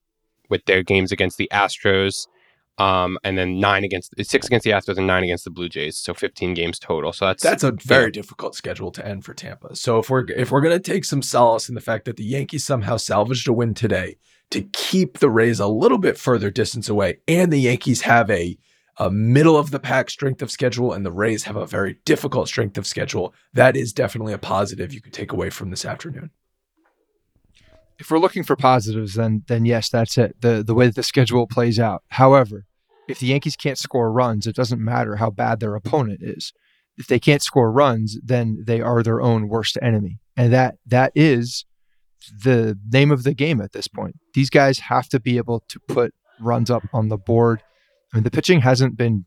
with 0.50 0.66
their 0.66 0.84
games 0.84 1.12
against 1.12 1.38
the 1.38 1.50
Astros, 1.52 2.28
um, 2.82 3.20
and 3.24 3.38
then 3.38 3.60
nine 3.60 3.84
against 3.84 4.14
six 4.26 4.48
against 4.48 4.64
the 4.64 4.72
Astros 4.72 4.98
and 4.98 5.06
nine 5.06 5.24
against 5.24 5.44
the 5.44 5.52
Blue 5.52 5.70
Jays. 5.70 5.98
So 5.98 6.16
15 6.16 6.56
games 6.56 6.80
total. 6.80 7.14
So 7.14 7.28
that's 7.28 7.44
that's 7.44 7.64
a 7.64 7.74
very 7.74 8.06
yeah. 8.06 8.10
difficult 8.10 8.56
schedule 8.56 8.92
to 8.92 9.06
end 9.06 9.24
for 9.24 9.36
Tampa. 9.36 9.76
So 9.76 10.00
if 10.00 10.10
we're 10.10 10.26
if 10.32 10.52
we're 10.52 10.62
gonna 10.62 10.80
take 10.80 11.06
some 11.06 11.22
solace 11.22 11.70
in 11.70 11.76
the 11.76 11.82
fact 11.82 12.06
that 12.06 12.18
the 12.18 12.24
Yankees 12.24 12.66
somehow 12.66 12.98
salvaged 12.98 13.48
a 13.48 13.54
win 13.54 13.76
today 13.76 14.18
to 14.50 14.64
keep 14.64 15.20
the 15.20 15.30
Rays 15.30 15.60
a 15.60 15.68
little 15.68 16.00
bit 16.00 16.18
further 16.18 16.50
distance 16.50 16.90
away, 16.90 17.20
and 17.28 17.54
the 17.54 17.60
Yankees 17.60 18.02
have 18.02 18.32
a 18.32 18.58
a 18.98 19.12
middle 19.12 19.58
of 19.58 19.70
the 19.70 19.80
pack 19.80 20.10
strength 20.10 20.42
of 20.42 20.50
schedule, 20.50 20.92
and 20.92 21.06
the 21.06 21.12
Rays 21.12 21.44
have 21.44 21.56
a 21.56 21.68
very 21.68 22.00
difficult 22.04 22.48
strength 22.48 22.80
of 22.80 22.88
schedule. 22.88 23.34
That 23.54 23.78
is 23.78 23.94
definitely 23.94 24.34
a 24.34 24.40
positive 24.40 24.92
you 24.92 25.02
could 25.02 25.14
take 25.14 25.32
away 25.32 25.52
from 25.52 25.70
this 25.70 25.86
afternoon. 25.86 26.32
If 28.00 28.10
we're 28.10 28.18
looking 28.18 28.44
for 28.44 28.56
positives, 28.56 29.14
then 29.14 29.44
then 29.46 29.66
yes, 29.66 29.90
that's 29.90 30.18
it. 30.18 30.36
The 30.42 30.64
the 30.64 30.74
way 30.74 30.88
that 30.88 30.96
the 30.96 31.04
schedule 31.04 31.46
plays 31.46 31.80
out. 31.80 32.02
However, 32.08 32.66
if 33.12 33.20
the 33.20 33.28
Yankees 33.28 33.56
can't 33.56 33.78
score 33.78 34.12
runs, 34.12 34.48
it 34.48 34.56
doesn't 34.56 34.84
matter 34.84 35.18
how 35.18 35.30
bad 35.30 35.60
their 35.60 35.76
opponent 35.76 36.20
is. 36.22 36.54
If 36.98 37.08
they 37.08 37.20
can't 37.20 37.42
score 37.42 37.72
runs, 37.72 38.18
then 38.24 38.64
they 38.66 38.82
are 38.82 39.04
their 39.04 39.22
own 39.22 39.48
worst 39.48 39.78
enemy. 39.82 40.20
And 40.36 40.52
that 40.54 40.76
that 40.86 41.12
is 41.16 41.66
the 42.44 42.78
name 42.92 43.12
of 43.12 43.24
the 43.24 43.34
game 43.34 43.62
at 43.62 43.74
this 43.74 43.88
point. 43.88 44.16
These 44.34 44.50
guys 44.50 44.80
have 44.80 45.10
to 45.10 45.20
be 45.20 45.38
able 45.38 45.64
to 45.70 45.80
put 45.88 46.14
runs 46.40 46.70
up 46.70 46.84
on 46.94 47.10
the 47.10 47.18
board 47.18 47.62
I 48.12 48.18
mean, 48.18 48.24
the 48.24 48.32
pitching 48.32 48.62
hasn't 48.62 48.98
been 48.98 49.26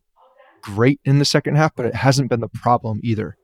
great 0.61 0.99
in 1.05 1.19
the 1.19 1.25
second 1.25 1.55
half, 1.55 1.75
but 1.75 1.85
it 1.85 1.95
hasn't 1.95 2.29
been 2.29 2.39
the 2.39 2.47
problem 2.47 2.99
either. 3.03 3.35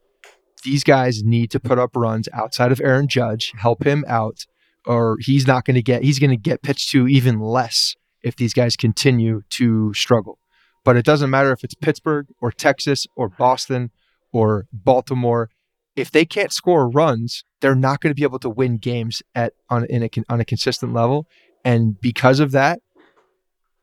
These 0.64 0.84
guys 0.84 1.24
need 1.24 1.50
to 1.52 1.60
put 1.60 1.80
up 1.80 1.96
runs 1.96 2.30
outside 2.34 2.72
of 2.72 2.80
Aaron 2.82 3.08
Judge, 3.08 3.52
help 3.58 3.84
him 3.84 4.06
out, 4.08 4.46
or 4.86 5.18
he's 5.20 5.48
not 5.48 5.66
going 5.66 5.76
to 5.76 5.82
get, 5.82 6.04
he's 6.04 6.20
going 6.20 6.30
to 6.30 6.38
get 6.38 6.62
pitched 6.62 6.92
to 6.92 7.08
even 7.08 7.40
less 7.40 7.96
if 8.24 8.36
these 8.36 8.54
guys 8.54 8.76
continue 8.76 9.44
to 9.50 9.94
struggle. 9.94 10.40
But 10.84 10.98
it 10.98 11.06
doesn't 11.06 11.30
matter 11.30 11.52
if 11.52 11.64
it's 11.64 11.76
Pittsburgh 11.76 12.28
or 12.40 12.52
Texas 12.52 13.06
or 13.16 13.30
Boston 13.30 13.92
or 14.32 14.66
Baltimore. 14.74 15.50
If 15.96 16.10
they 16.12 16.26
can't 16.26 16.52
score 16.52 16.90
runs, 16.90 17.44
they're 17.60 17.76
not 17.76 18.02
going 18.02 18.12
to 18.12 18.16
be 18.16 18.24
able 18.24 18.40
to 18.40 18.50
win 18.50 18.78
games 18.78 19.22
at 19.36 19.54
on 19.70 19.86
a 19.90 20.10
on 20.30 20.40
a 20.40 20.46
consistent 20.46 20.94
level. 20.94 21.28
And 21.64 22.00
because 22.00 22.40
of 22.40 22.52
that, 22.52 22.80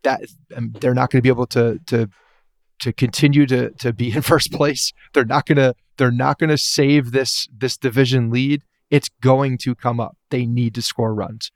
that 0.02 0.22
um, 0.56 0.72
they're 0.80 0.94
not 0.94 1.10
going 1.10 1.18
to 1.18 1.22
be 1.22 1.28
able 1.28 1.46
to 1.48 1.78
to 1.86 2.08
to 2.80 2.92
continue 2.92 3.46
to 3.46 3.70
to 3.70 3.92
be 3.92 4.12
in 4.14 4.22
first 4.22 4.52
place. 4.52 4.92
They're 5.12 5.24
not 5.24 5.46
going 5.46 5.56
to 5.56 5.74
they're 5.96 6.10
not 6.10 6.38
to 6.38 6.58
save 6.58 7.12
this 7.12 7.48
this 7.56 7.76
division 7.76 8.30
lead. 8.30 8.62
It's 8.90 9.10
going 9.20 9.58
to 9.58 9.74
come 9.74 10.00
up. 10.00 10.16
They 10.30 10.46
need 10.46 10.74
to 10.76 10.82
score 10.82 11.14
runs. 11.14 11.50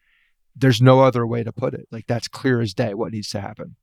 There's 0.54 0.82
no 0.82 1.00
other 1.00 1.26
way 1.26 1.42
to 1.42 1.52
put 1.52 1.74
it. 1.74 1.88
Like 1.90 2.06
that's 2.06 2.28
clear 2.28 2.60
as 2.60 2.74
day 2.74 2.94
what 2.94 3.12
needs 3.12 3.30
to 3.30 3.40
happen. 3.40 3.76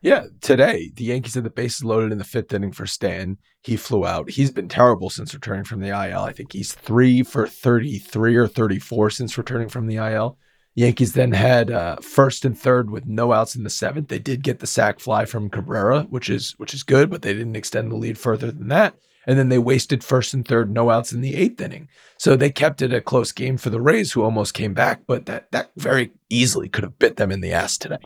Yeah, 0.00 0.26
today 0.40 0.90
the 0.94 1.04
Yankees 1.04 1.34
had 1.34 1.44
the 1.44 1.50
bases 1.50 1.84
loaded 1.84 2.12
in 2.12 2.18
the 2.18 2.24
fifth 2.24 2.52
inning 2.52 2.72
for 2.72 2.86
Stan. 2.86 3.38
He 3.62 3.76
flew 3.76 4.06
out. 4.06 4.30
He's 4.30 4.50
been 4.50 4.68
terrible 4.68 5.10
since 5.10 5.34
returning 5.34 5.64
from 5.64 5.80
the 5.80 5.88
IL. 5.88 6.22
I 6.22 6.32
think 6.32 6.52
he's 6.52 6.72
three 6.72 7.22
for 7.22 7.46
33 7.46 8.36
or 8.36 8.48
34 8.48 9.10
since 9.10 9.38
returning 9.38 9.68
from 9.68 9.86
the 9.86 9.96
IL. 9.96 10.38
Yankees 10.74 11.12
then 11.12 11.32
had 11.32 11.70
uh, 11.70 11.96
first 11.96 12.44
and 12.44 12.58
third 12.58 12.90
with 12.90 13.06
no 13.06 13.32
outs 13.32 13.56
in 13.56 13.64
the 13.64 13.70
seventh. 13.70 14.08
They 14.08 14.18
did 14.18 14.42
get 14.42 14.60
the 14.60 14.66
sac 14.66 15.00
fly 15.00 15.24
from 15.24 15.50
Cabrera, 15.50 16.02
which 16.04 16.30
is 16.30 16.52
which 16.58 16.74
is 16.74 16.82
good, 16.82 17.10
but 17.10 17.22
they 17.22 17.34
didn't 17.34 17.56
extend 17.56 17.90
the 17.90 17.96
lead 17.96 18.18
further 18.18 18.50
than 18.50 18.68
that. 18.68 18.94
And 19.26 19.38
then 19.38 19.48
they 19.50 19.58
wasted 19.58 20.02
first 20.02 20.32
and 20.32 20.46
third 20.46 20.70
no 20.70 20.90
outs 20.90 21.12
in 21.12 21.20
the 21.20 21.36
eighth 21.36 21.60
inning. 21.60 21.88
So 22.16 22.36
they 22.36 22.50
kept 22.50 22.82
it 22.82 22.92
a 22.92 23.00
close 23.00 23.32
game 23.32 23.58
for 23.58 23.70
the 23.70 23.80
Rays, 23.80 24.12
who 24.12 24.22
almost 24.22 24.54
came 24.54 24.74
back, 24.74 25.02
but 25.06 25.26
that 25.26 25.50
that 25.52 25.70
very 25.76 26.12
easily 26.30 26.68
could 26.68 26.84
have 26.84 26.98
bit 26.98 27.16
them 27.16 27.30
in 27.30 27.40
the 27.40 27.52
ass 27.52 27.76
today. 27.76 27.98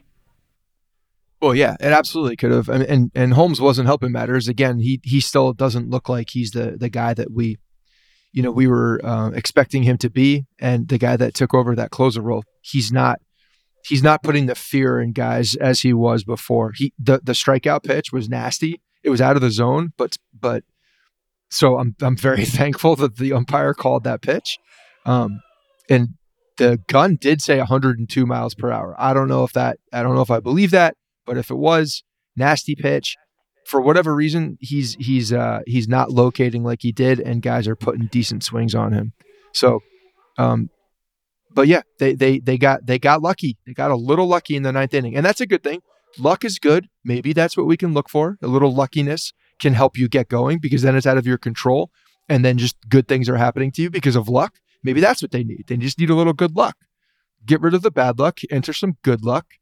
Well, 1.41 1.55
yeah, 1.55 1.77
it 1.79 1.93
absolutely 1.93 2.37
could 2.37 2.53
have. 2.53 2.69
And, 2.69 2.83
and 2.85 3.11
and 3.15 3.35
Holmes 3.35 3.61
wasn't 3.61 3.87
helping 3.87 4.13
matters. 4.13 4.49
Again, 4.49 4.79
he 4.79 5.01
he 5.05 5.21
still 5.21 5.53
doesn't 5.53 5.91
look 5.91 6.09
like 6.09 6.31
he's 6.31 6.53
the 6.53 6.77
the 6.79 6.89
guy 6.89 7.13
that 7.13 7.31
we, 7.31 7.59
you 8.33 8.43
know, 8.43 8.51
we 8.51 8.67
were 8.67 8.99
uh, 9.05 9.31
expecting 9.31 9.83
him 9.83 9.99
to 9.99 10.09
be, 10.09 10.47
and 10.59 10.89
the 10.89 10.97
guy 10.97 11.17
that 11.17 11.35
took 11.35 11.53
over 11.53 11.77
that 11.77 11.91
closer 11.91 12.23
role. 12.23 12.45
He's 12.63 12.91
not. 12.91 13.21
He's 13.87 14.03
not 14.03 14.23
putting 14.23 14.47
the 14.47 14.55
fear 14.55 14.99
in 14.99 15.13
guys 15.13 15.55
as 15.57 15.81
he 15.81 15.93
was 15.93 16.25
before. 16.25 16.73
He 16.75 16.95
the 16.99 17.21
the 17.23 17.33
strikeout 17.33 17.83
pitch 17.83 18.11
was 18.11 18.29
nasty. 18.29 18.81
It 19.03 19.11
was 19.11 19.21
out 19.21 19.37
of 19.37 19.43
the 19.43 19.51
zone, 19.51 19.93
but 19.99 20.17
but 20.33 20.65
so 21.55 21.79
I'm 21.79 21.95
I'm 22.03 22.17
very 22.17 22.45
thankful 22.61 22.97
that 22.97 23.17
the 23.17 23.33
umpire 23.33 23.75
called 23.75 24.05
that 24.05 24.23
pitch. 24.23 24.59
Um, 25.07 25.41
and 25.89 26.11
the 26.57 26.81
gun 26.89 27.17
did 27.21 27.43
say 27.43 27.59
102 27.59 28.27
miles 28.27 28.55
per 28.55 28.71
hour. 28.71 28.95
I 28.99 29.13
don't 29.13 29.29
know 29.29 29.45
if 29.45 29.53
that 29.53 29.79
I 29.93 30.03
don't 30.03 30.15
know 30.15 30.23
if 30.23 30.31
I 30.31 30.41
believe 30.41 30.71
that. 30.73 30.97
But 31.27 31.39
if 31.39 31.51
it 31.51 31.57
was 31.57 32.03
nasty 32.37 32.75
pitch, 32.75 33.17
for 33.67 33.81
whatever 33.81 34.15
reason, 34.15 34.59
he's 34.61 34.95
he's 34.99 35.33
uh, 35.33 35.61
he's 35.67 35.89
not 35.89 36.11
locating 36.11 36.63
like 36.63 36.81
he 36.83 36.93
did, 36.93 37.19
and 37.19 37.41
guys 37.41 37.67
are 37.67 37.77
putting 37.77 38.09
decent 38.09 38.45
swings 38.45 38.75
on 38.75 38.93
him. 38.93 39.13
So, 39.53 39.81
um, 40.37 40.69
but 41.51 41.67
yeah, 41.67 41.83
they 41.99 42.15
they 42.15 42.41
they 42.41 42.59
got 42.59 42.87
they 42.87 42.99
got 42.99 43.23
lucky. 43.23 43.57
They 43.67 43.73
got 43.73 43.91
a 43.91 43.97
little 43.97 44.27
lucky 44.27 44.57
in 44.57 44.65
the 44.65 44.73
ninth 44.73 44.93
inning, 44.93 45.17
and 45.17 45.25
that's 45.25 45.41
a 45.41 45.47
good 45.47 45.63
thing. 45.63 45.81
Luck 46.19 46.45
is 46.45 46.59
good. 46.59 46.89
Maybe 47.05 47.33
that's 47.33 47.57
what 47.57 47.67
we 47.67 47.77
can 47.77 47.95
look 47.95 48.11
for. 48.11 48.37
A 48.43 48.47
little 48.47 48.75
luckiness 48.75 49.33
can 49.59 49.75
help 49.75 49.97
you 49.97 50.09
get 50.09 50.29
going 50.29 50.59
because 50.59 50.83
then 50.83 50.97
it's 50.97 51.07
out 51.07 51.19
of 51.19 51.27
your 51.27 51.39
control, 51.39 51.91
and 52.29 52.45
then 52.45 52.59
just 52.59 52.77
good 52.89 53.09
things 53.09 53.29
are 53.29 53.37
happening 53.37 53.73
to 53.73 53.83
you 53.83 53.91
because 53.91 54.17
of 54.17 54.29
luck. 54.29 54.61
Maybe 54.83 55.01
that's 55.01 55.23
what 55.23 55.31
they 55.31 55.45
need. 55.45 55.65
They 55.67 55.77
just 55.77 55.99
need 55.99 56.11
a 56.11 56.15
little 56.15 56.33
good 56.33 56.57
luck. 56.57 56.77
Get 57.47 57.61
rid 57.61 57.75
of 57.75 57.83
the 57.83 57.91
bad 57.91 58.19
luck, 58.19 58.41
enter 58.51 58.73
some 58.73 58.97
good 59.03 59.25
luck, 59.25 59.55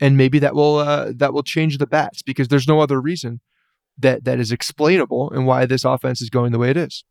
and 0.00 0.16
maybe 0.16 0.38
that 0.38 0.54
will 0.54 0.76
uh, 0.76 1.12
that 1.16 1.32
will 1.32 1.42
change 1.42 1.78
the 1.78 1.86
bats 1.86 2.22
because 2.22 2.48
there's 2.48 2.68
no 2.68 2.80
other 2.80 3.00
reason 3.00 3.40
that 3.98 4.24
that 4.24 4.38
is 4.38 4.52
explainable 4.52 5.30
and 5.30 5.46
why 5.46 5.66
this 5.66 5.84
offense 5.84 6.20
is 6.20 6.30
going 6.30 6.52
the 6.52 6.58
way 6.58 6.70
it 6.70 6.76
is. 6.76 7.04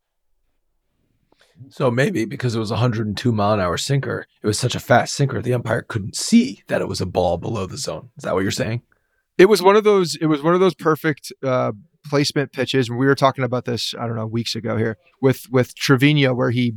So 1.70 1.90
maybe 1.90 2.24
because 2.24 2.54
it 2.54 2.58
was 2.58 2.70
a 2.70 2.74
102 2.74 3.32
mile 3.32 3.54
an 3.54 3.60
hour 3.60 3.76
sinker, 3.76 4.26
it 4.42 4.46
was 4.46 4.58
such 4.58 4.74
a 4.74 4.80
fast 4.80 5.14
sinker, 5.14 5.40
the 5.40 5.54
umpire 5.54 5.82
couldn't 5.82 6.14
see 6.14 6.62
that 6.66 6.82
it 6.82 6.88
was 6.88 7.00
a 7.00 7.06
ball 7.06 7.38
below 7.38 7.66
the 7.66 7.78
zone. 7.78 8.10
Is 8.16 8.24
that 8.24 8.34
what 8.34 8.42
you're 8.42 8.50
saying? 8.50 8.82
It 9.38 9.46
was 9.46 9.62
one 9.62 9.76
of 9.76 9.84
those. 9.84 10.16
It 10.16 10.26
was 10.26 10.42
one 10.42 10.54
of 10.54 10.60
those 10.60 10.74
perfect 10.74 11.32
uh, 11.42 11.72
placement 12.08 12.52
pitches. 12.52 12.90
We 12.90 13.06
were 13.06 13.14
talking 13.14 13.44
about 13.44 13.64
this, 13.64 13.94
I 13.98 14.06
don't 14.06 14.16
know, 14.16 14.26
weeks 14.26 14.54
ago 14.54 14.76
here 14.76 14.96
with 15.20 15.46
with 15.50 15.74
Trevino, 15.74 16.34
where 16.34 16.50
he 16.50 16.74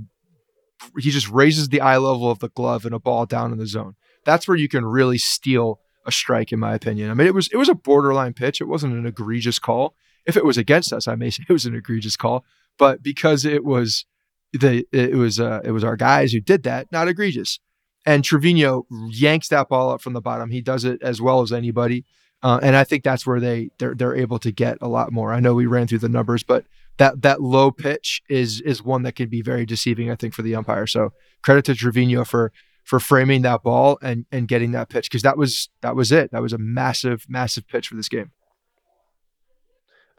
he 0.98 1.12
just 1.12 1.29
raises 1.29 1.69
the 1.69 1.81
eye 1.81 1.98
level 1.98 2.29
of 2.29 2.39
the 2.39 2.50
glove 2.50 2.86
and 2.86 2.95
a 2.95 3.00
ball 3.00 3.25
down 3.25 3.51
in 3.51 3.57
the 3.57 3.67
zone. 3.67 3.95
That's 4.25 4.48
where 4.48 4.57
you 4.57 4.69
can 4.69 4.86
really 4.86 5.17
steal 5.17 5.79
a 6.05 6.12
strike, 6.12 6.51
in 6.51 6.59
my 6.59 6.74
opinion. 6.74 7.12
I 7.12 7.13
mean, 7.13 7.27
it 7.27 7.33
was 7.33 7.50
it 7.51 7.57
was 7.57 7.69
a 7.69 7.75
borderline 7.75 8.33
pitch. 8.33 8.62
It 8.62 8.67
wasn't 8.67 8.93
an 8.93 9.05
egregious 9.05 9.59
call. 9.59 9.95
If 10.25 10.38
it 10.38 10.45
was 10.45 10.57
against 10.57 10.93
us, 10.93 11.07
I 11.07 11.15
may 11.15 11.29
say 11.31 11.43
it 11.48 11.53
was 11.53 11.65
an 11.65 11.75
egregious 11.75 12.15
call. 12.15 12.45
But 12.77 13.03
because 13.03 13.45
it 13.45 13.63
was 13.63 14.05
the 14.53 14.86
it 14.91 15.15
was 15.15 15.39
uh, 15.39 15.62
it 15.63 15.71
was 15.71 15.83
our 15.83 15.95
guys 15.95 16.31
who 16.31 16.41
did 16.41 16.63
that, 16.63 16.91
not 16.91 17.07
egregious. 17.07 17.59
And 18.05 18.24
Trevino 18.24 18.88
yanks 19.09 19.50
that 19.50 19.67
ball 19.67 19.91
up 19.91 20.01
from 20.01 20.13
the 20.13 20.21
bottom. 20.21 20.50
He 20.50 20.62
does 20.62 20.86
it 20.86 21.01
as 21.03 21.21
well 21.21 21.41
as 21.41 21.51
anybody. 21.51 22.05
Uh, 22.41 22.60
and 22.62 22.75
I 22.75 22.84
think 22.84 23.03
that's 23.03 23.25
where 23.27 23.39
they 23.39 23.69
they're 23.79 23.93
they're 23.93 24.15
able 24.15 24.39
to 24.39 24.51
get 24.51 24.77
a 24.81 24.88
lot 24.88 25.12
more. 25.12 25.34
I 25.34 25.39
know 25.39 25.53
we 25.53 25.65
ran 25.65 25.88
through 25.88 26.00
the 26.00 26.10
numbers, 26.10 26.43
but 26.43 26.65
that 26.98 27.22
that 27.22 27.41
low 27.41 27.72
pitch 27.72 28.22
is 28.29 28.62
is 28.62 28.84
one 28.84 29.03
that 29.03 29.15
can 29.15 29.29
be 29.29 29.41
very 29.41 29.65
deceiving. 29.65 30.10
I 30.10 30.15
think 30.15 30.34
for 30.34 30.41
the 30.41 30.55
umpire. 30.55 30.88
So 30.88 31.12
credit 31.41 31.65
to 31.65 31.75
Trevino 31.75 32.24
for 32.24 32.51
for 32.84 33.00
framing 33.00 33.41
that 33.41 33.63
ball 33.63 34.00
and 34.01 34.25
and 34.31 34.48
getting 34.48 34.72
that 34.72 34.89
pitch 34.89 35.10
because 35.10 35.22
that 35.24 35.38
was 35.38 35.69
that 35.81 35.96
was 35.96 36.12
it. 36.12 36.31
That 36.31 36.41
was 36.41 36.53
a 36.53 36.58
massive 36.58 37.25
massive 37.27 37.67
pitch 37.67 37.88
for 37.88 37.96
this 37.96 38.10
game. 38.10 38.31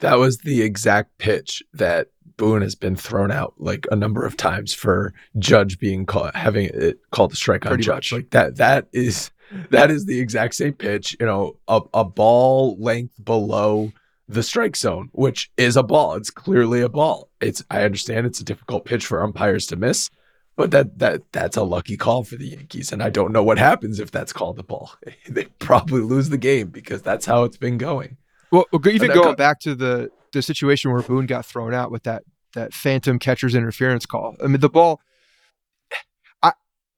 That 0.01 0.19
was 0.19 0.39
the 0.39 0.63
exact 0.63 1.19
pitch 1.19 1.63
that 1.75 2.09
Boone 2.37 2.63
has 2.63 2.75
been 2.75 2.97
thrown 2.97 3.31
out 3.31 3.55
like 3.59 3.87
a 3.91 3.97
number 3.97 4.25
of 4.25 4.37
times 4.37 4.73
for 4.73 5.13
Judge 5.39 5.79
being 5.79 6.07
called 6.07 6.35
having 6.35 6.71
it 6.73 6.99
called 7.11 7.33
a 7.33 7.37
strike 7.37 7.67
on 7.67 7.71
Pretty 7.71 7.85
Judge. 7.85 8.13
much. 8.13 8.13
Like 8.13 8.31
that 8.31 8.57
that 8.57 8.89
is 8.93 9.31
that 9.71 9.91
is 9.91 10.07
the 10.07 10.21
exact 10.21 10.55
same 10.55 10.73
pitch, 10.73 11.17
you 11.21 11.27
know, 11.27 11.57
a, 11.69 11.83
a 11.93 12.05
ball 12.05 12.77
length 12.79 13.23
below 13.23 13.93
the 14.29 14.43
strike 14.43 14.77
zone, 14.77 15.11
which 15.13 15.51
is 15.57 15.77
a 15.77 15.83
ball. 15.83 16.15
It's 16.15 16.31
clearly 16.31 16.81
a 16.81 16.89
ball. 16.89 17.29
It's 17.41 17.63
I 17.71 17.83
understand 17.83 18.27
it's 18.27 18.41
a 18.41 18.45
difficult 18.45 18.85
pitch 18.85 19.05
for 19.05 19.23
umpires 19.23 19.67
to 19.67 19.77
miss, 19.77 20.09
but 20.57 20.71
that 20.71 20.99
that 20.99 21.23
that's 21.33 21.57
a 21.57 21.63
lucky 21.63 21.97
call 21.97 22.25
for 22.25 22.37
the 22.37 22.49
Yankees, 22.49 22.93
and 22.93 23.03
I 23.03 23.11
don't 23.11 23.33
know 23.33 23.43
what 23.43 23.59
happens 23.59 24.01
if 24.01 24.11
that's 24.11 24.33
called 24.33 24.59
a 24.59 24.63
ball. 24.63 24.93
they 25.29 25.45
probably 25.59 26.01
lose 26.01 26.29
the 26.29 26.39
game 26.39 26.69
because 26.69 27.03
that's 27.03 27.27
how 27.27 27.45
it's 27.45 27.57
been 27.57 27.77
going. 27.77 28.17
Well, 28.51 28.67
even 28.87 29.13
going 29.13 29.37
back 29.37 29.61
to 29.61 29.75
the 29.75 30.11
the 30.33 30.43
situation 30.43 30.93
where 30.93 31.03
Boone 31.03 31.27
got 31.27 31.45
thrown 31.47 31.75
out 31.75 31.91
with 31.91 32.05
that 32.05 32.23
that 32.55 32.75
phantom 32.75 33.19
catcher's 33.19 33.55
interference 33.55 34.07
call. 34.07 34.37
I 34.43 34.47
mean, 34.47 34.61
the 34.61 34.69
ball. 34.69 35.01
I 36.43 36.53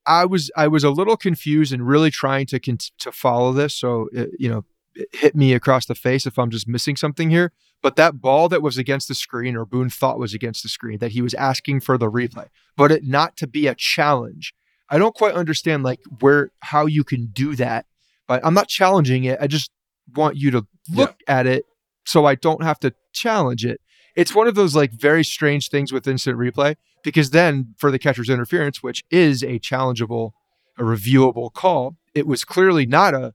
I 0.07 0.25
was 0.25 0.51
I 0.57 0.69
was 0.69 0.85
a 0.85 0.91
little 0.91 1.17
confused 1.17 1.73
and 1.73 1.87
really 1.87 2.11
trying 2.11 2.47
to 2.47 2.61
con- 2.61 2.79
to 2.99 3.13
follow 3.13 3.53
this. 3.53 3.75
So 3.75 4.09
it, 4.13 4.31
you 4.39 4.49
know, 4.49 4.65
it 4.95 5.09
hit 5.13 5.37
me 5.37 5.53
across 5.53 5.87
the 5.87 5.95
face 5.95 6.27
if 6.27 6.39
I'm 6.39 6.51
just 6.51 6.69
missing 6.69 6.97
something 6.97 7.31
here. 7.31 7.53
But 7.83 7.97
that 7.97 8.21
ball 8.21 8.49
that 8.49 8.63
was 8.63 8.79
against 8.79 9.09
the 9.09 9.15
screen, 9.15 9.57
or 9.57 9.67
Boone 9.67 9.91
thought 9.91 10.19
was 10.19 10.35
against 10.35 10.63
the 10.63 10.69
screen, 10.69 10.99
that 10.99 11.13
he 11.13 11.21
was 11.21 11.35
asking 11.35 11.81
for 11.81 11.99
the 11.99 12.11
replay, 12.11 12.47
but 12.77 12.93
it 12.93 13.05
not 13.05 13.37
to 13.39 13.47
be 13.47 13.67
a 13.67 13.75
challenge. 13.75 14.55
I 14.89 14.99
don't 14.99 15.15
quite 15.15 15.35
understand 15.35 15.83
like 15.83 16.01
where 16.21 16.53
how 16.61 16.87
you 16.87 17.03
can 17.03 17.27
do 17.27 17.57
that. 17.57 17.87
But 18.29 18.41
I'm 18.45 18.55
not 18.55 18.69
challenging 18.69 19.25
it. 19.25 19.39
I 19.41 19.49
just 19.49 19.71
want 20.15 20.37
you 20.37 20.51
to 20.51 20.67
look 20.91 21.21
at 21.27 21.47
it 21.47 21.65
so 22.05 22.25
I 22.25 22.35
don't 22.35 22.63
have 22.63 22.81
to 22.81 22.95
challenge 23.13 23.65
it. 23.65 23.81
It's 24.15 24.35
one 24.35 24.47
of 24.47 24.55
those 24.55 24.75
like 24.75 24.93
very 24.93 25.25
strange 25.25 25.69
things 25.69 25.93
with 25.93 26.07
instant 26.07 26.39
replay 26.39 26.77
because 27.03 27.31
then 27.31 27.75
for 27.79 27.91
the 27.91 27.99
catcher's 27.99 28.29
interference, 28.29 28.83
which 28.83 29.05
is 29.11 29.43
a 29.43 29.59
challengeable, 29.59 30.33
a 30.79 30.83
reviewable 30.83 31.53
call, 31.53 31.97
it 32.15 32.27
was 32.27 32.45
clearly 32.45 32.87
not 32.87 33.15
a 33.15 33.33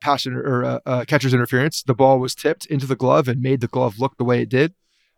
passenger 0.00 0.40
or 0.40 0.62
a, 0.62 0.80
a 0.86 1.06
catcher's 1.06 1.34
interference. 1.34 1.82
The 1.82 1.94
ball 1.94 2.18
was 2.18 2.34
tipped 2.34 2.66
into 2.66 2.86
the 2.86 2.96
glove 2.96 3.28
and 3.28 3.40
made 3.40 3.60
the 3.60 3.68
glove 3.68 3.98
look 3.98 4.16
the 4.16 4.24
way 4.24 4.42
it 4.42 4.48
did. 4.48 4.74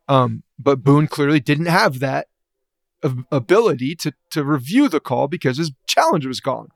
Um, 0.08 0.42
but 0.58 0.82
Boone 0.82 1.06
clearly 1.06 1.40
didn't 1.40 1.66
have 1.66 2.00
that 2.00 2.28
ability 3.30 3.94
to 3.94 4.12
to 4.30 4.42
review 4.42 4.88
the 4.88 5.00
call 5.00 5.28
because 5.28 5.58
his 5.58 5.70
challenge 5.86 6.26
was 6.26 6.40
gone. 6.40 6.68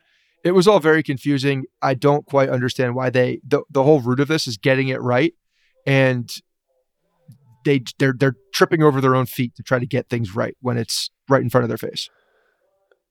It 0.44 0.52
was 0.52 0.66
all 0.66 0.80
very 0.80 1.02
confusing. 1.02 1.64
I 1.80 1.94
don't 1.94 2.26
quite 2.26 2.48
understand 2.48 2.94
why 2.94 3.10
they 3.10 3.40
the, 3.46 3.62
the 3.70 3.82
whole 3.82 4.00
root 4.00 4.20
of 4.20 4.28
this 4.28 4.46
is 4.46 4.56
getting 4.56 4.88
it 4.88 5.00
right 5.00 5.34
and 5.86 6.30
they 7.64 7.82
they're 7.98 8.14
they're 8.16 8.36
tripping 8.52 8.82
over 8.82 9.00
their 9.00 9.14
own 9.14 9.26
feet 9.26 9.54
to 9.56 9.62
try 9.62 9.78
to 9.78 9.86
get 9.86 10.08
things 10.08 10.34
right 10.34 10.56
when 10.60 10.76
it's 10.76 11.10
right 11.28 11.42
in 11.42 11.50
front 11.50 11.64
of 11.64 11.68
their 11.68 11.78
face. 11.78 12.08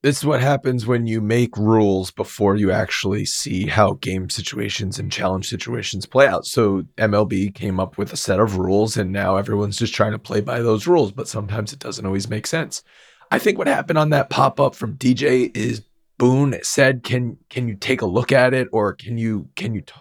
This 0.03 0.17
is 0.17 0.25
what 0.25 0.41
happens 0.41 0.87
when 0.87 1.05
you 1.05 1.21
make 1.21 1.55
rules 1.55 2.09
before 2.09 2.55
you 2.55 2.71
actually 2.71 3.23
see 3.23 3.67
how 3.67 3.93
game 3.93 4.31
situations 4.31 4.97
and 4.97 5.11
challenge 5.11 5.47
situations 5.47 6.07
play 6.07 6.25
out. 6.25 6.47
So 6.47 6.85
MLB 6.97 7.53
came 7.53 7.79
up 7.79 7.99
with 7.99 8.11
a 8.11 8.17
set 8.17 8.39
of 8.39 8.57
rules 8.57 8.97
and 8.97 9.11
now 9.11 9.35
everyone's 9.35 9.77
just 9.77 9.93
trying 9.93 10.13
to 10.13 10.19
play 10.19 10.41
by 10.41 10.59
those 10.59 10.87
rules, 10.87 11.11
but 11.11 11.27
sometimes 11.27 11.71
it 11.71 11.77
doesn't 11.77 12.05
always 12.05 12.27
make 12.27 12.47
sense. 12.47 12.81
I 13.29 13.37
think 13.37 13.59
what 13.59 13.67
happened 13.67 13.99
on 13.99 14.09
that 14.09 14.31
pop-up 14.31 14.73
from 14.73 14.97
DJ 14.97 15.55
is 15.55 15.83
Boone 16.21 16.59
said, 16.61 17.01
"Can 17.03 17.37
can 17.49 17.67
you 17.67 17.75
take 17.75 18.03
a 18.03 18.05
look 18.05 18.31
at 18.31 18.53
it 18.53 18.67
or 18.71 18.93
can 18.93 19.17
you 19.17 19.49
can 19.55 19.73
you 19.73 19.81
t- 19.81 19.93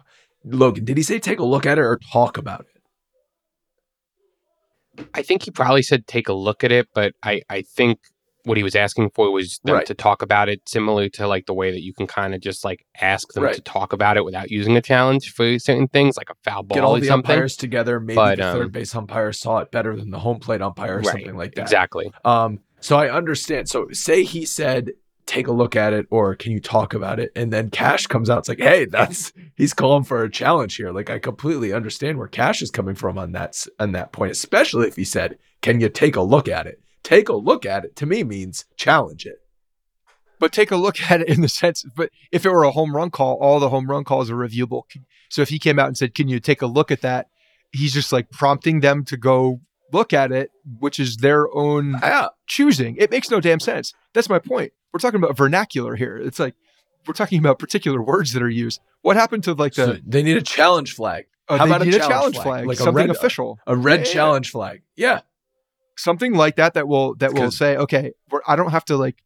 Logan, 0.45 0.85
did 0.85 0.99
he 0.99 1.03
say 1.03 1.19
take 1.19 1.39
a 1.39 1.45
look 1.45 1.65
at 1.65 1.79
it 1.79 1.81
or 1.81 1.99
talk 2.13 2.37
about 2.37 2.61
it? 4.99 5.07
I 5.15 5.23
think 5.23 5.45
he 5.45 5.51
probably 5.51 5.81
said 5.83 6.07
take 6.07 6.29
a 6.29 6.35
look 6.35 6.63
at 6.63 6.73
it, 6.73 6.89
but 6.95 7.15
I, 7.23 7.41
I 7.49 7.63
think 7.63 8.01
what 8.45 8.59
he 8.59 8.63
was 8.63 8.75
asking 8.77 9.11
for 9.15 9.31
was 9.31 9.61
them 9.65 9.77
Right. 9.77 9.87
to 9.87 9.95
talk 9.95 10.21
about 10.21 10.51
it, 10.51 10.61
similar 10.69 11.09
to 11.11 11.27
like 11.27 11.47
the 11.47 11.55
way 11.55 11.71
that 11.71 11.83
you 11.83 11.95
can 11.95 12.07
kind 12.07 12.35
of 12.35 12.43
just 12.43 12.65
like 12.67 12.85
ask 13.01 13.33
them 13.33 13.45
to 13.55 13.61
talk 13.63 13.95
about 13.95 14.19
it 14.19 14.25
without 14.27 14.51
using 14.51 14.77
a 14.77 14.83
challenge 14.83 15.33
for 15.33 15.59
certain 15.59 15.89
things, 15.89 16.19
like 16.19 16.29
a 16.29 16.35
foul 16.45 16.63
ball 16.65 16.77
Get 16.77 16.85
all 16.85 16.97
or 16.97 17.01
the 17.01 17.07
something. 17.07 17.31
umpires 17.31 17.57
together. 17.57 17.99
Maybe 17.99 18.17
But, 18.17 18.37
the 18.39 18.47
um, 18.49 18.59
third 18.59 18.73
base 18.73 18.95
umpire 18.95 19.33
saw 19.33 19.59
it 19.59 19.71
better 19.71 19.97
than 19.97 20.11
the 20.11 20.19
home 20.19 20.39
plate 20.41 20.61
umpire 20.61 20.97
or 20.97 20.99
right, 20.99 21.07
something 21.07 21.37
like 21.37 21.55
that. 21.55 21.63
Exactly. 21.63 22.13
Um, 22.27 22.61
so 22.81 22.99
I 22.99 23.11
understand. 23.11 23.71
So 23.71 23.89
say 23.93 24.25
he 24.25 24.45
said, 24.45 24.93
take 25.31 25.47
a 25.47 25.53
look 25.53 25.77
at 25.77 25.93
it 25.93 26.07
or 26.11 26.35
can 26.35 26.51
you 26.53 26.61
talk 26.61 26.93
about 26.93 27.21
it? 27.21 27.31
And 27.37 27.53
then 27.53 27.71
Cash 27.71 28.09
comes 28.09 28.29
out. 28.29 28.41
It's 28.41 28.49
like, 28.49 28.59
hey, 28.61 28.85
that's 28.85 29.33
he's 29.57 29.73
calling 29.73 30.03
for 30.05 30.23
a 30.25 30.31
challenge 30.31 30.75
here. 30.77 30.91
Like 30.91 31.09
I 31.09 31.19
completely 31.21 31.73
understand 31.73 32.19
where 32.19 32.27
Cash 32.27 32.63
is 32.63 32.71
coming 32.71 32.95
from 32.97 33.17
on 33.17 33.33
that 33.33 33.65
on 33.79 33.93
that 33.93 34.13
point, 34.13 34.33
especially 34.33 34.89
if 34.89 34.97
he 34.97 35.05
said, 35.05 35.39
Can 35.63 35.81
you 35.81 35.89
take 35.89 36.17
a 36.17 36.23
look 36.23 36.49
at 36.49 36.67
it? 36.67 36.83
Take 37.03 37.29
a 37.29 37.35
look 37.35 37.65
at 37.65 37.85
it 37.85 37.95
to 37.97 38.07
me 38.07 38.25
means 38.25 38.65
challenge 38.77 39.25
it. 39.25 39.37
But 40.41 40.53
take 40.53 40.71
a 40.71 40.77
look 40.77 41.11
at 41.11 41.21
it 41.21 41.29
in 41.29 41.43
the 41.43 41.49
sense, 41.49 41.85
but 41.97 42.11
if 42.33 42.45
it 42.45 42.51
were 42.51 42.65
a 42.65 42.71
home 42.73 42.97
run 42.97 43.11
call, 43.11 43.37
all 43.41 43.61
the 43.61 43.69
home 43.69 43.89
run 43.91 44.05
calls 44.05 44.31
are 44.31 44.35
reviewable. 44.37 44.83
So 45.29 45.43
if 45.43 45.49
he 45.51 45.59
came 45.59 45.79
out 45.79 45.87
and 45.87 45.97
said, 45.97 46.15
"Can 46.15 46.29
you 46.29 46.41
take 46.41 46.61
a 46.63 46.67
look 46.67 46.91
at 46.91 47.03
that?" 47.03 47.29
He's 47.73 47.95
just 47.95 48.13
like 48.13 48.31
prompting 48.31 48.81
them 48.81 49.05
to 49.05 49.17
go 49.17 49.61
look 49.93 50.13
at 50.13 50.33
it, 50.33 50.51
which 50.79 50.99
is 50.99 51.19
their 51.19 51.47
own 51.55 51.97
Yeah. 52.03 52.29
choosing. 52.49 52.97
It 52.97 53.11
makes 53.13 53.31
no 53.31 53.41
damn 53.41 53.61
sense. 53.61 53.93
That's 54.13 54.29
my 54.29 54.39
point. 54.41 54.73
We're 54.93 55.01
talking 55.01 55.23
about 55.23 55.37
vernacular 55.37 55.95
here. 55.97 56.17
It's 56.17 56.39
like 56.39 56.55
we're 57.07 57.15
talking 57.15 57.39
about 57.39 57.59
particular 57.59 58.03
words 58.03 58.33
that 58.33 58.43
are 58.43 58.49
used. 58.51 58.81
What 59.03 59.17
happened 59.17 59.45
to 59.45 59.55
like 59.55 59.75
the 59.75 59.87
So 59.87 59.99
they 60.07 60.23
need 60.23 60.37
a 60.37 60.43
challenge 60.43 60.95
flag. 60.95 61.27
Uh, 61.49 61.59
How 61.59 61.67
about 61.67 61.83
a 61.83 61.85
need 61.87 61.95
challenge 61.95 62.39
flag? 62.39 62.67
Like 62.67 62.79
a 62.79 62.83
something 62.83 63.07
red- 63.09 63.11
official, 63.11 63.59
A 63.67 63.77
red 63.77 64.01
Yeah, 64.01 64.05
yeah, 64.05 64.07
yeah. 64.09 64.13
challenge 64.15 64.51
flag. 64.51 64.83
Yeah. 64.97 65.21
something 65.97 66.35
like 66.35 66.57
that 66.57 66.75
that 66.75 66.87
will 66.89 67.15
that 67.17 67.35
will 67.35 67.51
say, 67.51 67.77
okay, 67.77 68.13
we're, 68.31 68.41
I 68.47 68.57
don't 68.57 68.71
have 68.71 68.85
to 68.87 68.97
like 68.97 69.23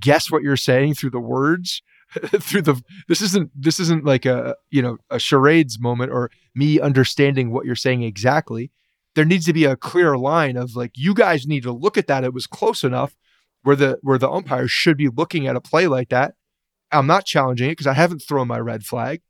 guess 0.00 0.30
what 0.30 0.42
you're 0.42 0.56
saying 0.56 0.94
through 0.94 1.10
the 1.10 1.20
words, 1.20 1.82
through 2.40 2.62
the. 2.62 2.82
This 3.08 3.20
isn't 3.22 3.50
this 3.54 3.78
isn't 3.80 4.04
like 4.04 4.26
a 4.26 4.56
you 4.70 4.82
know 4.82 4.98
a 5.10 5.18
charades 5.18 5.78
moment 5.80 6.10
or 6.12 6.30
me 6.54 6.80
understanding 6.80 7.50
what 7.52 7.64
you're 7.66 7.74
saying 7.74 8.02
exactly. 8.02 8.70
There 9.14 9.24
needs 9.26 9.44
to 9.46 9.52
be 9.52 9.64
a 9.66 9.76
clear 9.76 10.16
line 10.16 10.56
of 10.56 10.74
like 10.76 10.92
you 10.96 11.12
guys 11.14 11.46
need 11.46 11.62
to 11.64 11.72
look 11.72 11.96
at 11.98 12.06
that. 12.06 12.24
It 12.24 12.32
was 12.34 12.46
close 12.46 12.82
enough 12.84 13.14
where 13.62 13.76
the 13.76 13.98
where 14.02 14.18
the 14.18 14.30
umpire 14.30 14.68
should 14.68 14.96
be 14.96 15.08
looking 15.08 15.46
at 15.46 15.56
a 15.56 15.60
play 15.60 15.86
like 15.86 16.08
that. 16.10 16.34
I'm 16.90 17.06
not 17.06 17.24
challenging 17.24 17.68
it 17.68 17.72
because 17.72 17.86
I 17.86 17.94
haven't 17.94 18.20
thrown 18.20 18.48
my 18.48 18.58
red 18.58 18.84
flag. 18.84 19.22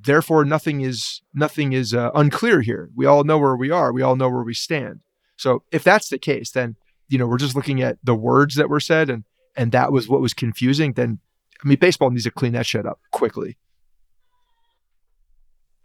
Therefore, 0.00 0.44
nothing 0.44 0.80
is 0.80 1.22
nothing 1.34 1.72
is 1.72 1.94
uh, 1.94 2.10
unclear 2.14 2.60
here. 2.60 2.90
We 2.94 3.06
all 3.06 3.24
know 3.24 3.38
where 3.38 3.56
we 3.56 3.70
are. 3.70 3.92
We 3.92 4.02
all 4.02 4.16
know 4.16 4.28
where 4.28 4.42
we 4.42 4.54
stand. 4.54 5.00
So 5.36 5.62
if 5.70 5.84
that's 5.84 6.08
the 6.08 6.18
case, 6.18 6.50
then 6.50 6.76
you 7.08 7.18
know 7.18 7.26
we're 7.26 7.38
just 7.38 7.56
looking 7.56 7.82
at 7.82 7.98
the 8.02 8.14
words 8.14 8.56
that 8.56 8.68
were 8.68 8.80
said, 8.80 9.10
and 9.10 9.24
and 9.56 9.72
that 9.72 9.92
was 9.92 10.08
what 10.08 10.20
was 10.20 10.34
confusing. 10.34 10.94
Then 10.94 11.20
I 11.62 11.68
mean, 11.68 11.78
baseball 11.78 12.10
needs 12.10 12.24
to 12.24 12.30
clean 12.30 12.52
that 12.52 12.66
shit 12.66 12.86
up 12.86 13.00
quickly. 13.10 13.58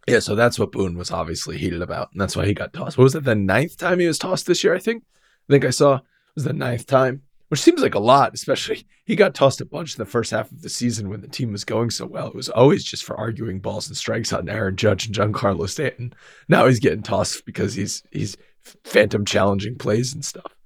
Yeah, 0.06 0.18
so 0.18 0.34
that's 0.34 0.58
what 0.58 0.72
Boone 0.72 0.98
was 0.98 1.10
obviously 1.10 1.56
heated 1.56 1.80
about, 1.80 2.10
and 2.12 2.20
that's 2.20 2.36
why 2.36 2.46
he 2.46 2.52
got 2.52 2.74
tossed. 2.74 2.98
What 2.98 3.04
was 3.04 3.14
it, 3.14 3.24
the 3.24 3.34
ninth 3.34 3.78
time 3.78 4.00
he 4.00 4.06
was 4.06 4.18
tossed 4.18 4.46
this 4.46 4.62
year? 4.62 4.74
I 4.74 4.78
think. 4.78 5.04
I 5.48 5.52
think 5.52 5.64
I 5.64 5.70
saw 5.70 5.96
it 5.96 6.02
was 6.34 6.44
the 6.44 6.52
ninth 6.52 6.86
time, 6.86 7.22
which 7.54 7.62
seems 7.62 7.82
like 7.82 7.94
a 7.94 8.00
lot. 8.00 8.34
Especially 8.34 8.84
he 9.04 9.14
got 9.14 9.32
tossed 9.32 9.60
a 9.60 9.64
bunch 9.64 9.94
in 9.94 10.02
the 10.02 10.10
first 10.10 10.32
half 10.32 10.50
of 10.50 10.62
the 10.62 10.68
season 10.68 11.08
when 11.08 11.20
the 11.20 11.28
team 11.28 11.52
was 11.52 11.64
going 11.64 11.88
so 11.88 12.04
well. 12.04 12.26
It 12.26 12.34
was 12.34 12.48
always 12.48 12.82
just 12.82 13.04
for 13.04 13.16
arguing 13.16 13.60
balls 13.60 13.86
and 13.86 13.96
strikes 13.96 14.32
on 14.32 14.48
Aaron 14.48 14.74
Judge 14.74 15.06
and 15.06 15.14
Giancarlo 15.14 15.68
Stanton. 15.68 16.14
Now 16.48 16.66
he's 16.66 16.80
getting 16.80 17.04
tossed 17.04 17.46
because 17.46 17.74
he's 17.74 18.02
he's 18.10 18.36
phantom 18.82 19.24
challenging 19.24 19.78
plays 19.78 20.12
and 20.12 20.24
stuff. 20.24 20.56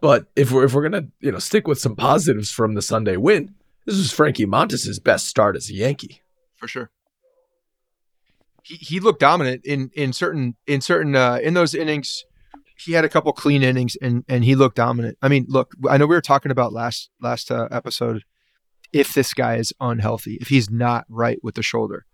But 0.00 0.26
if 0.34 0.50
we're 0.50 0.64
if 0.64 0.74
we're 0.74 0.82
gonna 0.82 1.06
you 1.20 1.30
know 1.30 1.38
stick 1.38 1.68
with 1.68 1.78
some 1.78 1.94
positives 1.94 2.50
from 2.50 2.74
the 2.74 2.82
Sunday 2.82 3.16
win, 3.16 3.54
this 3.86 3.96
was 3.96 4.10
Frankie 4.10 4.44
Montas' 4.44 5.00
best 5.00 5.28
start 5.28 5.54
as 5.54 5.70
a 5.70 5.74
Yankee. 5.74 6.20
for 6.56 6.66
sure. 6.66 6.90
He 8.64 8.74
he 8.74 8.98
looked 8.98 9.20
dominant 9.20 9.64
in 9.64 9.92
in 9.94 10.12
certain 10.12 10.56
in 10.66 10.80
certain 10.80 11.14
uh, 11.14 11.38
in 11.40 11.54
those 11.54 11.76
innings. 11.76 12.24
He 12.76 12.92
had 12.92 13.04
a 13.04 13.08
couple 13.08 13.32
clean 13.32 13.62
innings 13.62 13.96
and 14.00 14.24
and 14.28 14.44
he 14.44 14.54
looked 14.54 14.76
dominant. 14.76 15.16
I 15.22 15.28
mean, 15.28 15.46
look, 15.48 15.74
I 15.88 15.96
know 15.96 16.06
we 16.06 16.16
were 16.16 16.20
talking 16.20 16.52
about 16.52 16.72
last 16.72 17.10
last 17.20 17.50
uh, 17.50 17.68
episode 17.70 18.24
if 18.92 19.12
this 19.12 19.34
guy 19.34 19.56
is 19.56 19.72
unhealthy, 19.80 20.38
if 20.40 20.48
he's 20.48 20.70
not 20.70 21.04
right 21.08 21.38
with 21.42 21.56
the 21.56 21.62
shoulder. 21.62 22.06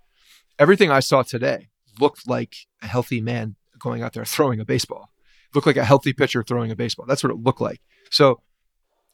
Everything 0.59 0.90
I 0.90 1.01
saw 1.01 1.23
today 1.23 1.68
looked 2.01 2.29
like 2.29 2.57
a 2.83 2.87
healthy 2.87 3.20
man 3.20 3.57
going 3.79 4.03
out 4.03 4.12
there 4.12 4.25
throwing 4.25 4.61
a 4.61 4.64
baseball. 4.64 5.11
Looked 5.55 5.66
like 5.66 5.77
a 5.77 5.85
healthy 5.85 6.12
pitcher 6.12 6.42
throwing 6.42 6.70
a 6.70 6.77
baseball. 6.77 7.07
That's 7.07 7.25
what 7.25 7.33
it 7.33 7.38
looked 7.38 7.61
like. 7.61 7.81
So, 8.11 8.40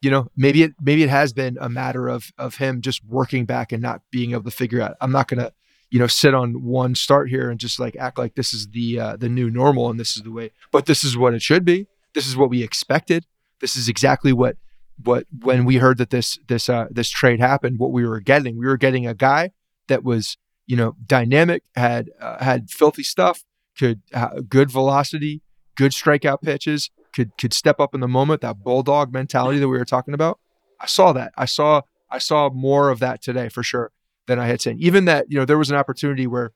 you 0.02 0.10
know, 0.10 0.28
maybe 0.36 0.62
it 0.62 0.72
maybe 0.80 1.02
it 1.02 1.08
has 1.08 1.32
been 1.32 1.56
a 1.60 1.68
matter 1.68 2.08
of 2.08 2.30
of 2.36 2.56
him 2.56 2.82
just 2.82 3.04
working 3.04 3.46
back 3.46 3.72
and 3.72 3.82
not 3.82 4.02
being 4.10 4.32
able 4.32 4.44
to 4.44 4.50
figure 4.50 4.80
out. 4.80 4.96
I'm 5.00 5.12
not 5.12 5.28
gonna, 5.28 5.52
you 5.90 5.98
know, 5.98 6.06
sit 6.06 6.34
on 6.34 6.62
one 6.62 6.94
start 6.94 7.28
here 7.28 7.50
and 7.50 7.60
just 7.60 7.78
like 7.78 7.96
act 7.96 8.18
like 8.18 8.34
this 8.34 8.52
is 8.52 8.68
the 8.68 8.98
uh, 8.98 9.16
the 9.16 9.28
new 9.28 9.50
normal 9.50 9.88
and 9.90 10.00
this 10.00 10.16
is 10.16 10.22
the 10.22 10.32
way. 10.32 10.50
But 10.72 10.86
this 10.86 11.04
is 11.04 11.16
what 11.16 11.34
it 11.34 11.42
should 11.42 11.64
be. 11.64 11.86
This 12.14 12.26
is 12.26 12.36
what 12.36 12.50
we 12.50 12.62
expected. 12.62 13.26
This 13.60 13.76
is 13.76 13.88
exactly 13.88 14.32
what 14.32 14.56
what 15.02 15.26
when 15.42 15.64
we 15.64 15.76
heard 15.76 15.98
that 15.98 16.10
this 16.10 16.38
this 16.48 16.68
uh, 16.68 16.88
this 16.90 17.10
trade 17.10 17.40
happened. 17.40 17.78
What 17.78 17.92
we 17.92 18.06
were 18.06 18.20
getting, 18.20 18.58
we 18.58 18.66
were 18.66 18.76
getting 18.76 19.06
a 19.06 19.14
guy 19.14 19.52
that 19.88 20.02
was 20.02 20.36
you 20.66 20.76
know 20.76 20.96
dynamic, 21.06 21.62
had 21.76 22.10
uh, 22.20 22.42
had 22.42 22.70
filthy 22.70 23.04
stuff, 23.04 23.44
could 23.78 24.02
uh, 24.12 24.40
good 24.48 24.70
velocity, 24.70 25.42
good 25.76 25.92
strikeout 25.92 26.42
pitches, 26.42 26.90
could 27.14 27.36
could 27.38 27.52
step 27.52 27.78
up 27.78 27.94
in 27.94 28.00
the 28.00 28.08
moment. 28.08 28.40
That 28.40 28.64
bulldog 28.64 29.12
mentality 29.12 29.60
that 29.60 29.68
we 29.68 29.78
were 29.78 29.84
talking 29.84 30.14
about. 30.14 30.40
I 30.80 30.86
saw 30.86 31.12
that. 31.12 31.32
I 31.36 31.44
saw 31.44 31.82
I 32.10 32.18
saw 32.18 32.50
more 32.50 32.90
of 32.90 32.98
that 32.98 33.22
today 33.22 33.48
for 33.48 33.62
sure 33.62 33.92
than 34.26 34.38
I 34.38 34.46
had 34.46 34.60
seen. 34.60 34.76
Even 34.80 35.04
that 35.06 35.26
you 35.28 35.38
know 35.38 35.44
there 35.44 35.58
was 35.58 35.70
an 35.70 35.76
opportunity 35.76 36.26
where 36.26 36.52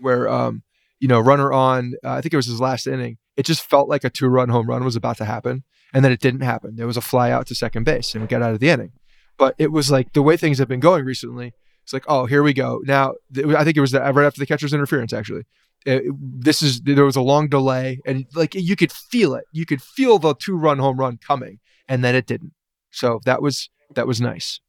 where 0.00 0.28
um 0.28 0.62
you 1.00 1.08
know 1.08 1.20
runner 1.20 1.52
on 1.52 1.94
uh, 2.04 2.12
I 2.12 2.20
think 2.20 2.32
it 2.32 2.36
was 2.36 2.46
his 2.46 2.60
last 2.60 2.86
inning. 2.86 3.18
It 3.36 3.46
just 3.46 3.62
felt 3.62 3.88
like 3.88 4.04
a 4.04 4.10
two 4.10 4.28
run 4.28 4.48
home 4.48 4.66
run 4.66 4.84
was 4.84 4.96
about 4.96 5.18
to 5.18 5.24
happen, 5.24 5.64
and 5.92 6.04
then 6.04 6.12
it 6.12 6.20
didn't 6.20 6.40
happen. 6.40 6.76
There 6.76 6.86
was 6.86 6.96
a 6.96 7.02
fly 7.02 7.30
out 7.30 7.46
to 7.48 7.54
second 7.54 7.84
base, 7.84 8.14
and 8.14 8.22
we 8.22 8.28
got 8.28 8.42
out 8.42 8.54
of 8.54 8.60
the 8.60 8.70
inning. 8.70 8.92
But 9.38 9.54
it 9.58 9.70
was 9.70 9.90
like 9.90 10.12
the 10.14 10.22
way 10.22 10.36
things 10.36 10.58
have 10.58 10.68
been 10.68 10.80
going 10.80 11.04
recently. 11.04 11.52
It's 11.82 11.92
like, 11.92 12.04
oh, 12.08 12.26
here 12.26 12.42
we 12.42 12.52
go. 12.52 12.80
Now, 12.84 13.14
th- 13.32 13.46
I 13.48 13.62
think 13.62 13.76
it 13.76 13.80
was 13.80 13.92
the, 13.92 14.00
right 14.00 14.26
after 14.26 14.40
the 14.40 14.46
catcher's 14.46 14.72
interference. 14.72 15.12
Actually, 15.12 15.44
Uh, 15.86 16.00
this 16.10 16.62
is 16.62 16.80
there 16.80 17.04
was 17.04 17.14
a 17.16 17.20
long 17.20 17.48
delay, 17.48 18.00
and 18.06 18.26
like 18.34 18.54
you 18.54 18.74
could 18.74 18.90
feel 18.90 19.34
it. 19.34 19.44
You 19.52 19.66
could 19.66 19.82
feel 19.82 20.18
the 20.18 20.34
two 20.34 20.56
run 20.56 20.78
home 20.78 20.98
run 20.98 21.18
coming, 21.18 21.60
and 21.86 22.02
then 22.02 22.14
it 22.14 22.26
didn't. 22.26 22.54
So 22.90 23.20
that 23.24 23.40
was 23.42 23.70
that 23.94 24.06
was 24.06 24.20
nice. 24.20 24.60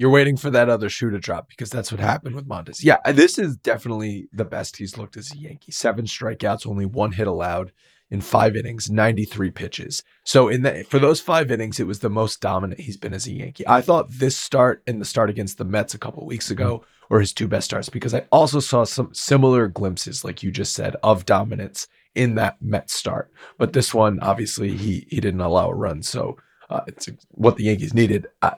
You're 0.00 0.08
waiting 0.08 0.38
for 0.38 0.48
that 0.48 0.70
other 0.70 0.88
shoe 0.88 1.10
to 1.10 1.18
drop 1.18 1.50
because 1.50 1.68
that's 1.68 1.92
what 1.92 2.00
happened 2.00 2.34
with 2.34 2.48
Montas. 2.48 2.82
Yeah, 2.82 2.96
this 3.12 3.38
is 3.38 3.58
definitely 3.58 4.30
the 4.32 4.46
best 4.46 4.78
he's 4.78 4.96
looked 4.96 5.18
as 5.18 5.30
a 5.30 5.36
Yankee. 5.36 5.72
Seven 5.72 6.06
strikeouts, 6.06 6.66
only 6.66 6.86
one 6.86 7.12
hit 7.12 7.26
allowed 7.26 7.70
in 8.10 8.22
five 8.22 8.56
innings, 8.56 8.90
93 8.90 9.50
pitches. 9.50 10.02
So 10.24 10.48
in 10.48 10.62
that 10.62 10.86
for 10.86 10.98
those 10.98 11.20
five 11.20 11.50
innings, 11.50 11.78
it 11.78 11.86
was 11.86 11.98
the 11.98 12.08
most 12.08 12.40
dominant 12.40 12.80
he's 12.80 12.96
been 12.96 13.12
as 13.12 13.26
a 13.26 13.32
Yankee. 13.32 13.68
I 13.68 13.82
thought 13.82 14.10
this 14.10 14.38
start 14.38 14.82
and 14.86 15.02
the 15.02 15.04
start 15.04 15.28
against 15.28 15.58
the 15.58 15.66
Mets 15.66 15.92
a 15.92 15.98
couple 15.98 16.24
weeks 16.24 16.50
ago 16.50 16.82
were 17.10 17.20
his 17.20 17.34
two 17.34 17.46
best 17.46 17.66
starts 17.66 17.90
because 17.90 18.14
I 18.14 18.24
also 18.32 18.58
saw 18.58 18.84
some 18.84 19.12
similar 19.12 19.68
glimpses, 19.68 20.24
like 20.24 20.42
you 20.42 20.50
just 20.50 20.72
said, 20.72 20.96
of 21.02 21.26
dominance 21.26 21.88
in 22.14 22.36
that 22.36 22.56
Mets 22.62 22.94
start. 22.94 23.30
But 23.58 23.74
this 23.74 23.92
one, 23.92 24.18
obviously, 24.20 24.78
he 24.78 25.06
he 25.10 25.20
didn't 25.20 25.42
allow 25.42 25.68
a 25.68 25.74
run, 25.74 26.02
so 26.02 26.38
uh, 26.70 26.80
it's 26.86 27.10
what 27.32 27.56
the 27.56 27.64
Yankees 27.64 27.92
needed. 27.92 28.28
I, 28.40 28.54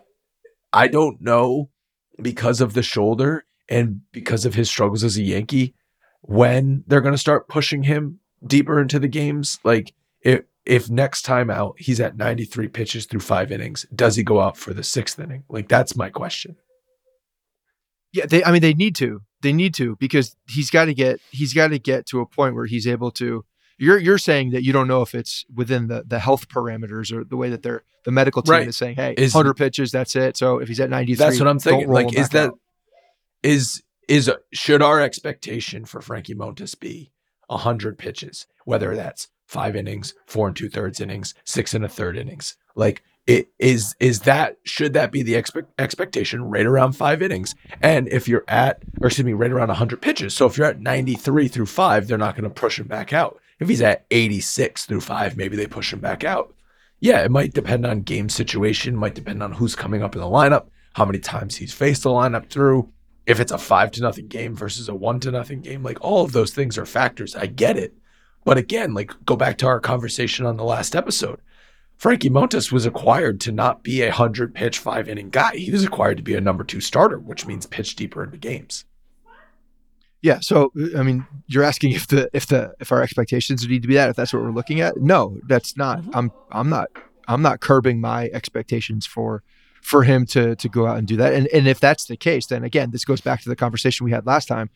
I 0.73 0.89
don't 0.89 1.21
know 1.21 1.71
because 2.21 2.61
of 2.61 2.75
the 2.75 2.83
shoulder 2.83 3.45
and 3.69 4.01
because 4.13 4.45
of 4.45 4.55
his 4.55 4.69
struggles 4.69 5.05
as 5.05 5.17
a 5.17 5.23
Yankee 5.23 5.75
when 6.23 6.85
they're 6.87 7.01
going 7.01 7.15
to 7.15 7.19
start 7.19 7.49
pushing 7.49 7.83
him 7.83 8.21
deeper 8.47 8.81
into 8.81 8.99
the 8.99 9.09
games. 9.09 9.59
Like 9.65 9.93
if 10.21 10.43
if 10.65 10.89
next 10.89 11.23
time 11.23 11.51
out 11.51 11.75
he's 11.79 12.01
at 12.01 12.17
93 12.17 12.69
pitches 12.69 13.07
through 13.07 13.21
5 13.21 13.51
innings, 13.53 13.85
does 13.95 14.17
he 14.17 14.23
go 14.23 14.41
out 14.41 14.57
for 14.57 14.73
the 14.73 14.83
6th 14.83 15.23
inning? 15.23 15.45
Like 15.49 15.69
that's 15.69 15.97
my 15.97 16.09
question. 16.09 16.57
Yeah, 18.13 18.27
they. 18.27 18.45
I 18.45 18.53
mean, 18.53 18.61
they 18.61 18.75
need 18.75 18.95
to. 18.97 19.23
They 19.41 19.53
need 19.53 19.75
to 19.75 19.97
because 19.97 20.37
he's 20.47 20.71
got 20.71 20.85
to 20.85 20.95
get. 20.95 21.21
He's 21.31 21.55
got 21.55 21.69
to 21.69 21.79
get 21.79 22.07
to 22.07 22.21
a 22.21 22.27
point 22.27 22.55
where 22.55 22.67
he's 22.67 22.87
able 22.87 23.11
to. 23.13 23.45
You're 23.83 23.99
you're 23.99 24.19
saying 24.19 24.51
that 24.51 24.63
you 24.63 24.73
don't 24.73 24.87
know 24.87 25.03
if 25.03 25.13
it's 25.13 25.45
within 25.53 25.89
the 25.89 26.05
the 26.07 26.21
health 26.21 26.49
parameters 26.49 27.13
or 27.13 27.25
the 27.25 27.37
way 27.37 27.51
that 27.51 27.63
they're 27.65 27.83
the 28.05 28.13
medical 28.13 28.41
team 28.43 28.53
Right. 28.53 28.69
is 28.69 28.77
saying, 28.77 28.95
hey, 28.97 29.15
Is- 29.19 29.35
100 29.35 29.55
pitches, 29.55 29.91
that's 29.91 30.15
it. 30.15 30.37
So 30.37 30.59
if 30.59 30.69
he's 30.69 30.79
at 30.81 30.89
93, 30.89 31.17
That's 31.17 31.39
what 31.41 31.49
I'm 31.49 31.59
thinking. 31.59 31.89
Like 31.91 32.15
is 32.17 32.29
that 32.31 32.51
out. 32.51 32.59
is 33.43 33.83
is 34.09 34.31
should 34.53 34.83
our 34.83 35.01
expectation 35.01 35.85
for 35.85 36.01
Frankie 36.01 36.35
Montas 36.35 36.79
be 36.79 37.11
100 37.49 37.99
pitches, 37.99 38.47
whether 38.65 38.95
that's 38.95 39.29
5 39.47 39.75
innings, 39.77 40.15
4 40.27 40.49
and 40.49 40.57
2 40.57 40.69
thirds 40.69 41.01
innings, 41.01 41.35
6 41.45 41.75
and 41.75 41.85
a 41.85 41.89
third 41.89 42.17
innings. 42.17 42.57
Like 42.77 43.03
it 43.27 43.49
is 43.59 43.95
is 44.01 44.21
that 44.21 44.57
should 44.65 44.93
that 44.95 45.11
be 45.13 45.23
the 45.23 45.35
expect, 45.35 45.69
expectation 45.81 46.43
right 46.45 46.67
around 46.67 46.93
5 46.93 47.21
innings? 47.21 47.55
And 47.81 48.09
if 48.09 48.29
you're 48.29 48.45
at 48.47 48.83
or 49.01 49.09
excuse 49.09 49.25
me, 49.25 49.33
right 49.33 49.51
around 49.51 49.69
100 49.69 50.01
pitches. 50.01 50.35
So 50.35 50.47
if 50.47 50.57
you're 50.57 50.67
at 50.69 50.81
93 50.81 51.49
through 51.49 51.67
5, 51.67 52.07
they're 52.07 52.17
not 52.19 52.37
going 52.37 52.45
to 52.45 52.51
push 52.51 52.79
him 52.79 52.87
back 52.87 53.13
out. 53.13 53.41
If 53.63 53.69
he's 53.69 53.81
at 53.81 54.07
86 54.11 54.87
through 54.87 55.01
5, 55.03 55.37
maybe 55.37 55.57
they 55.57 55.69
push 55.69 55.93
him 55.93 56.01
back 56.01 56.25
out. 56.25 56.53
Yeah, 56.99 57.25
it 57.25 57.31
might 57.31 57.55
depend 57.55 57.87
on 57.87 58.01
game 58.01 58.29
situation, 58.29 58.97
might 58.97 59.15
depend 59.15 59.41
on 59.41 59.53
who's 59.53 59.77
coming 59.77 60.03
up 60.03 60.17
in 60.17 60.21
the 60.21 60.27
lineup, 60.27 60.67
how 60.95 61.05
many 61.05 61.21
times 61.21 61.57
he's 61.57 61.73
faced 61.73 62.03
the 62.03 62.11
lineup 62.11 62.49
through, 62.51 62.93
if 63.27 63.39
it's 63.39 63.53
a 63.53 63.59
five 63.59 63.93
to 63.93 64.03
nothing 64.03 64.27
game 64.27 64.57
versus 64.57 64.89
a 64.89 64.95
one 64.95 65.21
to 65.21 65.31
nothing 65.31 65.61
game, 65.61 65.85
like 65.85 65.99
all 66.01 66.25
of 66.25 66.33
those 66.33 66.53
things 66.53 66.77
are 66.77 66.87
factors. 66.87 67.37
I 67.37 67.47
get 67.47 67.77
it. 67.77 67.95
But 68.45 68.59
again, 68.59 68.95
like 68.95 69.13
go 69.25 69.37
back 69.37 69.59
to 69.59 69.67
our 69.67 69.79
conversation 69.79 70.45
on 70.45 70.57
the 70.57 70.65
last 70.65 70.97
episode. 70.97 71.41
Frankie 71.97 72.31
Montas 72.31 72.73
was 72.73 72.85
acquired 72.85 73.41
to 73.43 73.53
not 73.53 73.85
be 73.85 74.03
a 74.03 74.11
hundred 74.11 74.57
pitch, 74.57 74.81
five 74.81 75.09
inning 75.09 75.31
guy. 75.31 75.55
He 75.55 75.71
was 75.71 75.85
acquired 75.85 76.17
to 76.17 76.25
be 76.25 76.35
a 76.35 76.41
number 76.41 76.65
two 76.65 76.81
starter, 76.81 77.21
which 77.21 77.47
means 77.47 77.67
pitch 77.67 77.95
deeper 77.95 78.25
into 78.25 78.39
games. 78.39 78.85
Yeah. 80.23 80.39
So 80.41 80.73
I 80.97 81.03
mean, 81.03 81.27
you're 81.49 81.65
asking 81.65 81.93
if 81.93 82.07
the 82.07 82.31
if 82.33 82.47
the 82.47 82.75
if 82.81 82.93
our 82.93 83.03
expectations 83.03 83.67
need 83.67 83.83
to 83.83 83.89
be 83.89 83.95
that 83.95 84.11
if 84.11 84.17
that's 84.17 84.33
what 84.33 84.43
we're 84.43 84.53
looking 84.53 84.81
at. 84.81 84.97
No, 84.97 85.39
that's 85.47 85.77
not. 85.77 86.03
Mhm. 86.03 86.11
I'm 86.15 86.33
I'm 86.51 86.69
not 86.69 86.89
I'm 87.29 87.43
not 87.43 87.61
curbing 87.61 88.01
my 88.01 88.29
expectations 88.33 89.05
for 89.05 89.43
for 89.83 90.05
him 90.05 90.25
to 90.27 90.55
to 90.57 90.69
go 90.69 90.87
out 90.87 90.97
and 90.99 91.07
do 91.09 91.17
that. 91.17 91.35
And 91.35 91.49
and 91.49 91.67
if 91.67 91.81
that's 91.81 92.07
the 92.07 92.17
case, 92.17 92.47
then 92.47 92.63
again, 92.63 92.91
this 92.93 93.05
goes 93.05 93.21
back 93.21 93.43
to 93.43 93.49
the 93.49 93.57
conversation 93.57 94.05
we 94.05 94.13
had 94.13 94.25
last 94.25 94.47
time. 94.47 94.71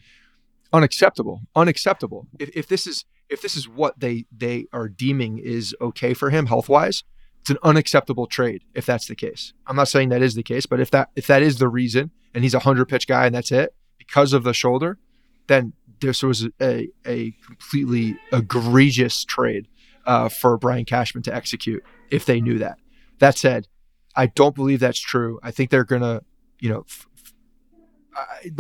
Unacceptable. 0.73 1.43
Unacceptable. 1.55 2.27
If 2.39 2.51
if 2.57 2.67
this 2.67 2.87
is 2.87 3.05
if 3.29 3.41
this 3.41 3.57
is 3.57 3.69
what 3.69 3.99
they 4.01 4.27
they 4.37 4.67
are 4.73 4.89
deeming 4.89 5.39
is 5.39 5.75
okay 5.81 6.13
for 6.13 6.31
him 6.31 6.47
health 6.47 6.69
wise, 6.69 7.05
it's 7.41 7.51
an 7.51 7.59
unacceptable 7.63 8.27
trade 8.27 8.65
if 8.75 8.85
that's 8.85 9.07
the 9.07 9.15
case. 9.15 9.53
I'm 9.67 9.77
not 9.77 9.89
saying 9.89 10.09
that 10.09 10.23
is 10.23 10.35
the 10.35 10.43
case, 10.43 10.67
but 10.67 10.81
if 10.81 10.91
that 10.91 11.11
if 11.15 11.29
that 11.29 11.43
is 11.43 11.59
the 11.59 11.69
reason 11.69 12.11
and 12.35 12.43
he's 12.43 12.55
a 12.55 12.59
hundred 12.61 12.87
pitch 12.87 13.07
guy 13.07 13.27
and 13.27 13.35
that's 13.35 13.53
it 13.53 13.75
because 13.97 14.33
of 14.33 14.43
the 14.43 14.53
shoulder, 14.53 14.99
then 15.47 15.73
this 16.01 16.23
was 16.23 16.47
a, 16.61 16.89
a 17.07 17.33
completely 17.45 18.19
egregious 18.33 19.25
trade 19.25 19.69
uh, 20.07 20.29
for 20.29 20.57
Brian 20.57 20.85
Cashman 20.85 21.23
to 21.25 21.35
execute 21.35 21.83
if 22.11 22.27
they 22.27 22.41
knew 22.41 22.59
that. 22.59 22.79
That 23.19 23.37
said, 23.37 23.67
I 24.15 24.27
don't 24.27 24.55
believe 24.55 24.81
that's 24.81 25.01
true. 25.01 25.39
I 25.43 25.51
think 25.51 25.71
they're 25.71 25.85
gonna, 25.85 26.23
you 26.61 26.71
know, 26.71 26.87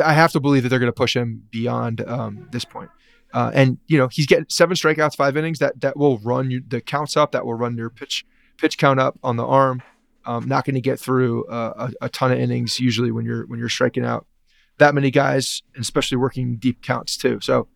I, 0.05 0.13
have 0.13 0.33
to 0.33 0.41
believe 0.41 0.65
that 0.65 0.69
they're 0.69 0.79
gonna 0.79 0.93
push 0.93 1.17
him 1.17 1.45
beyond 1.51 2.03
um, 2.07 2.49
this 2.53 2.65
point. 2.65 2.91
Uh, 3.33 3.51
and 3.55 3.79
you 3.87 3.99
know, 3.99 4.09
he's 4.09 4.27
getting 4.27 4.47
seven 4.49 4.77
strikeouts, 4.77 5.17
five 5.17 5.37
innings. 5.37 5.59
That 5.59 5.81
that 5.81 5.97
will 5.97 6.19
run 6.19 6.51
you, 6.51 6.63
the 6.67 6.81
counts 6.81 7.17
up. 7.17 7.33
That 7.33 7.45
will 7.45 7.55
run 7.55 7.77
your 7.77 7.91
pitch 7.91 8.25
pitch 8.59 8.79
count 8.79 9.01
up 9.01 9.19
on 9.23 9.37
the 9.37 9.47
arm. 9.47 9.83
Um, 10.25 10.49
not 10.49 10.65
going 10.65 10.75
to 10.75 10.81
get 10.81 10.99
through 10.99 11.45
uh, 11.47 11.91
a, 12.01 12.07
a 12.07 12.09
ton 12.09 12.33
of 12.33 12.39
innings 12.41 12.81
usually 12.81 13.13
when 13.13 13.25
you're 13.25 13.47
when 13.47 13.59
you're 13.59 13.69
striking 13.69 14.05
out 14.05 14.27
that 14.79 14.95
many 14.95 15.11
guys, 15.11 15.63
and 15.75 15.83
especially 15.83 16.17
working 16.19 16.57
deep 16.57 16.83
counts 16.83 17.17
too. 17.17 17.41
So 17.41 17.69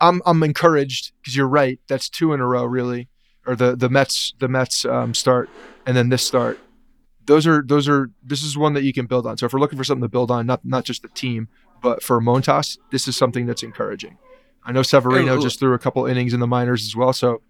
I'm 0.00 0.22
I'm 0.26 0.42
encouraged 0.42 1.12
because 1.20 1.36
you're 1.36 1.48
right. 1.48 1.80
That's 1.88 2.08
two 2.08 2.32
in 2.32 2.40
a 2.40 2.46
row, 2.46 2.64
really, 2.64 3.08
or 3.46 3.56
the 3.56 3.76
the 3.76 3.88
Mets 3.88 4.34
the 4.38 4.48
Mets 4.48 4.84
um, 4.84 5.14
start 5.14 5.48
and 5.86 5.96
then 5.96 6.08
this 6.08 6.22
start. 6.22 6.58
Those 7.24 7.46
are 7.46 7.62
those 7.66 7.88
are 7.88 8.10
this 8.22 8.42
is 8.42 8.56
one 8.56 8.74
that 8.74 8.84
you 8.84 8.92
can 8.92 9.06
build 9.06 9.26
on. 9.26 9.36
So 9.36 9.46
if 9.46 9.52
we're 9.52 9.60
looking 9.60 9.78
for 9.78 9.84
something 9.84 10.02
to 10.02 10.08
build 10.08 10.30
on, 10.30 10.46
not 10.46 10.64
not 10.64 10.84
just 10.84 11.02
the 11.02 11.08
team, 11.08 11.48
but 11.82 12.02
for 12.02 12.20
Montas, 12.20 12.78
this 12.90 13.08
is 13.08 13.16
something 13.16 13.46
that's 13.46 13.62
encouraging. 13.62 14.18
I 14.64 14.72
know 14.72 14.82
Severino 14.82 15.40
just 15.40 15.60
threw 15.60 15.74
a 15.74 15.78
couple 15.78 16.04
innings 16.06 16.34
in 16.34 16.40
the 16.40 16.46
minors 16.46 16.84
as 16.84 16.96
well, 16.96 17.12
so 17.12 17.40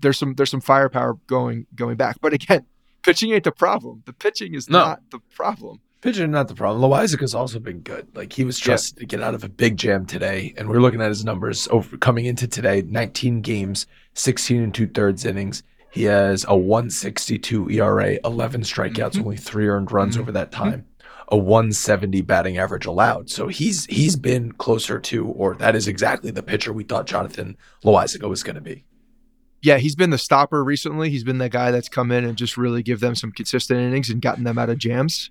there's 0.00 0.18
some 0.18 0.34
there's 0.34 0.50
some 0.50 0.60
firepower 0.60 1.14
going 1.26 1.66
going 1.74 1.96
back. 1.96 2.16
But 2.20 2.32
again, 2.32 2.66
pitching 3.02 3.32
ain't 3.32 3.44
the 3.44 3.52
problem. 3.52 4.02
The 4.06 4.12
pitching 4.12 4.54
is 4.54 4.68
No. 4.68 4.78
not 4.78 5.02
the 5.10 5.18
problem. 5.34 5.80
Pitching 6.00 6.30
not 6.30 6.48
the 6.48 6.54
problem. 6.54 6.80
Loaisiga's 6.80 7.34
also 7.34 7.58
been 7.58 7.80
good. 7.80 8.08
Like 8.16 8.32
he 8.32 8.44
was 8.44 8.58
trusted 8.58 8.98
to 8.98 9.06
get 9.06 9.22
out 9.22 9.34
of 9.34 9.44
a 9.44 9.50
big 9.50 9.76
jam 9.76 10.06
today, 10.06 10.54
and 10.56 10.68
we're 10.68 10.80
looking 10.80 11.02
at 11.02 11.08
his 11.08 11.26
numbers 11.26 11.68
over 11.70 11.98
coming 11.98 12.24
into 12.24 12.48
today: 12.48 12.80
19 12.80 13.42
games, 13.42 13.86
16 14.14 14.62
and 14.62 14.74
two 14.74 14.86
thirds 14.86 15.26
innings. 15.26 15.62
He 15.90 16.04
has 16.04 16.46
a 16.48 16.56
162 16.56 17.70
ERA, 17.70 18.18
11 18.24 18.62
strikeouts, 18.62 18.94
mm-hmm. 18.94 19.20
only 19.22 19.36
three 19.36 19.68
earned 19.68 19.92
runs 19.92 20.14
mm-hmm. 20.14 20.22
over 20.22 20.32
that 20.32 20.52
mm-hmm. 20.52 20.70
time, 20.70 20.86
a 21.28 21.36
170 21.36 22.22
batting 22.22 22.56
average 22.56 22.86
allowed. 22.86 23.28
So 23.28 23.48
he's 23.48 23.84
he's 23.84 24.16
been 24.16 24.52
closer 24.52 24.98
to, 25.00 25.26
or 25.26 25.54
that 25.56 25.76
is 25.76 25.86
exactly 25.86 26.30
the 26.30 26.42
pitcher 26.42 26.72
we 26.72 26.84
thought 26.84 27.06
Jonathan 27.06 27.58
Loizaga 27.84 28.26
was 28.26 28.42
going 28.42 28.54
to 28.54 28.62
be. 28.62 28.84
Yeah, 29.60 29.76
he's 29.76 29.96
been 29.96 30.08
the 30.08 30.16
stopper 30.16 30.64
recently. 30.64 31.10
He's 31.10 31.24
been 31.24 31.36
the 31.36 31.50
guy 31.50 31.70
that's 31.70 31.90
come 31.90 32.10
in 32.10 32.24
and 32.24 32.38
just 32.38 32.56
really 32.56 32.82
give 32.82 33.00
them 33.00 33.14
some 33.14 33.32
consistent 33.32 33.80
innings 33.80 34.08
and 34.08 34.22
gotten 34.22 34.44
them 34.44 34.56
out 34.56 34.70
of 34.70 34.78
jams. 34.78 35.30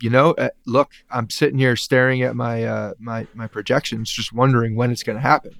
You 0.00 0.10
know, 0.10 0.32
uh, 0.32 0.50
look, 0.66 0.90
I'm 1.10 1.30
sitting 1.30 1.58
here 1.58 1.74
staring 1.76 2.22
at 2.22 2.36
my 2.36 2.64
uh, 2.64 2.92
my 2.98 3.26
my 3.34 3.46
projections, 3.46 4.10
just 4.10 4.32
wondering 4.32 4.76
when 4.76 4.90
it's 4.90 5.02
going 5.02 5.16
to 5.16 5.22
happen. 5.22 5.52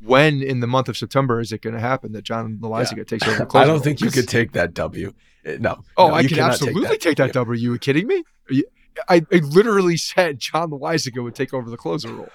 When 0.00 0.42
in 0.42 0.60
the 0.60 0.66
month 0.66 0.88
of 0.88 0.96
September 0.96 1.40
is 1.40 1.52
it 1.52 1.62
going 1.62 1.74
to 1.74 1.80
happen 1.80 2.12
that 2.12 2.22
John 2.24 2.58
Loaisiga 2.60 3.06
takes 3.06 3.26
over 3.26 3.38
the 3.40 3.46
closer? 3.46 3.64
I 3.64 3.66
don't 3.66 3.82
think 3.82 4.00
you 4.00 4.10
could 4.10 4.28
take 4.28 4.52
that 4.52 4.74
W. 4.74 5.12
Uh, 5.46 5.52
No. 5.60 5.82
Oh, 5.96 6.08
no, 6.08 6.14
I 6.14 6.26
can 6.26 6.38
absolutely 6.40 6.98
take 6.98 7.16
that, 7.18 7.28
Yeah. 7.28 7.32
W. 7.32 7.58
You 7.72 7.78
kidding 7.78 8.06
me? 8.06 8.22
Are 8.50 8.54
you- 8.54 8.64
I, 9.08 9.22
I 9.32 9.36
literally 9.38 9.96
said 9.96 10.38
John 10.38 10.70
Loaisiga 10.70 11.22
would 11.22 11.34
take 11.34 11.52
over 11.52 11.68
the 11.68 11.76
closer 11.76 12.12
role. 12.12 12.28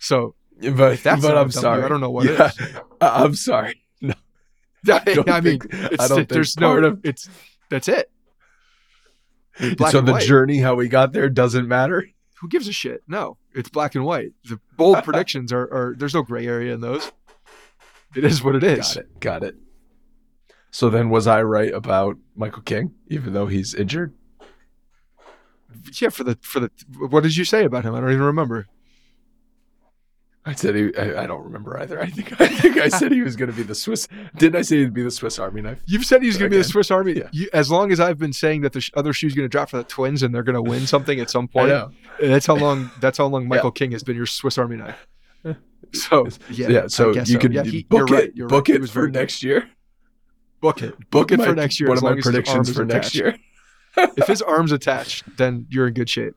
So 0.00 0.34
But, 0.60 1.02
that's 1.02 1.22
but 1.22 1.30
I'm 1.36 1.48
W, 1.48 1.50
sorry. 1.52 1.82
I 1.82 1.88
don't 1.88 2.00
know 2.00 2.10
what 2.10 2.26
yeah, 2.26 2.50
I'm 3.00 3.34
sorry. 3.34 3.80
No, 4.02 4.12
I, 4.88 5.24
I 5.28 5.40
mean, 5.40 5.60
think- 5.60 5.74
I 5.74 6.06
don't 6.08 6.16
think 6.16 6.28
there's 6.28 6.58
no. 6.58 6.76
of- 6.76 7.00
it's 7.04 7.28
that's 7.70 7.88
it. 7.88 8.10
So 9.58 10.00
the 10.00 10.12
white. 10.12 10.22
journey, 10.22 10.58
how 10.58 10.74
we 10.74 10.88
got 10.88 11.12
there, 11.12 11.28
doesn't 11.28 11.68
matter. 11.68 12.08
Who 12.40 12.48
gives 12.48 12.66
a 12.66 12.72
shit? 12.72 13.02
No, 13.06 13.38
it's 13.54 13.68
black 13.68 13.94
and 13.94 14.04
white. 14.04 14.32
The 14.44 14.60
bold 14.76 15.04
predictions 15.04 15.52
are, 15.52 15.62
are 15.62 15.94
there's 15.96 16.14
no 16.14 16.22
gray 16.22 16.46
area 16.46 16.74
in 16.74 16.80
those. 16.80 17.12
It 18.16 18.24
is 18.24 18.42
what 18.42 18.54
it 18.54 18.62
is. 18.62 18.94
Got 18.94 18.96
it. 18.96 19.20
Got 19.20 19.42
it. 19.44 19.56
So 20.70 20.90
then, 20.90 21.08
was 21.08 21.26
I 21.26 21.42
right 21.42 21.72
about 21.72 22.16
Michael 22.34 22.62
King, 22.62 22.94
even 23.08 23.32
though 23.32 23.46
he's 23.46 23.74
injured? 23.74 24.12
Yeah, 26.00 26.08
for 26.08 26.24
the 26.24 26.38
for 26.42 26.60
the 26.60 26.70
what 26.98 27.22
did 27.22 27.36
you 27.36 27.44
say 27.44 27.64
about 27.64 27.84
him? 27.84 27.94
I 27.94 28.00
don't 28.00 28.10
even 28.10 28.22
remember. 28.22 28.66
I 30.46 30.52
said 30.54 30.74
he. 30.74 30.94
I, 30.96 31.22
I 31.22 31.26
don't 31.26 31.42
remember 31.42 31.78
either. 31.80 31.98
I 32.00 32.06
think. 32.10 32.38
I 32.40 32.48
think 32.48 32.76
I 32.76 32.88
said 32.88 33.12
he 33.12 33.22
was 33.22 33.34
going 33.34 33.50
to 33.50 33.56
be 33.56 33.62
the 33.62 33.74
Swiss. 33.74 34.06
Didn't 34.36 34.56
I 34.56 34.62
say 34.62 34.78
he'd 34.80 34.92
be 34.92 35.02
the 35.02 35.10
Swiss 35.10 35.38
Army 35.38 35.62
knife? 35.62 35.80
You've 35.86 36.04
said 36.04 36.22
he's 36.22 36.36
going 36.36 36.50
to 36.50 36.54
be 36.54 36.58
the 36.58 36.68
Swiss 36.68 36.90
Army. 36.90 37.14
Yeah. 37.14 37.28
You, 37.32 37.48
as 37.54 37.70
long 37.70 37.90
as 37.92 37.98
I've 37.98 38.18
been 38.18 38.34
saying 38.34 38.60
that 38.60 38.74
the 38.74 38.82
sh- 38.82 38.90
other 38.94 39.14
shoe's 39.14 39.34
going 39.34 39.46
to 39.46 39.48
drop 39.48 39.70
for 39.70 39.78
the 39.78 39.84
Twins 39.84 40.22
and 40.22 40.34
they're 40.34 40.42
going 40.42 40.54
to 40.54 40.62
win 40.62 40.86
something 40.86 41.18
at 41.18 41.30
some 41.30 41.48
point. 41.48 41.72
That's 42.20 42.44
how 42.46 42.56
long. 42.56 42.90
That's 43.00 43.16
how 43.18 43.26
long 43.26 43.48
Michael 43.48 43.70
King 43.70 43.92
has 43.92 44.02
been 44.02 44.16
your 44.16 44.26
Swiss 44.26 44.58
Army 44.58 44.76
knife. 44.76 45.06
So 45.92 46.26
yeah, 46.50 46.68
Yeah. 46.68 46.86
so 46.88 47.12
you 47.14 47.38
can 47.38 47.52
Yeah, 47.52 47.62
he- 47.62 47.84
book 47.84 48.10
it. 48.10 48.14
right, 48.14 48.36
book 48.48 48.68
right. 48.68 48.76
It 48.76 48.80
was 48.80 48.90
for 48.90 49.06
good. 49.06 49.14
next 49.14 49.42
year. 49.42 49.68
Book 50.60 50.82
it. 50.82 50.94
Book 51.10 51.30
it 51.30 51.38
my- 51.38 51.44
for 51.46 51.54
next 51.54 51.78
year. 51.78 51.88
One 51.90 51.98
of 51.98 52.02
my 52.02 52.10
long 52.10 52.18
as 52.18 52.24
his 52.24 52.34
arm 52.34 52.34
predictions 52.34 52.74
for 52.74 52.84
next 52.84 53.14
year. 53.14 53.36
if 53.96 54.26
his 54.26 54.42
arm's 54.42 54.72
attached, 54.72 55.24
then 55.36 55.66
you're 55.70 55.86
in 55.88 55.94
good 55.94 56.08
shape. 56.10 56.34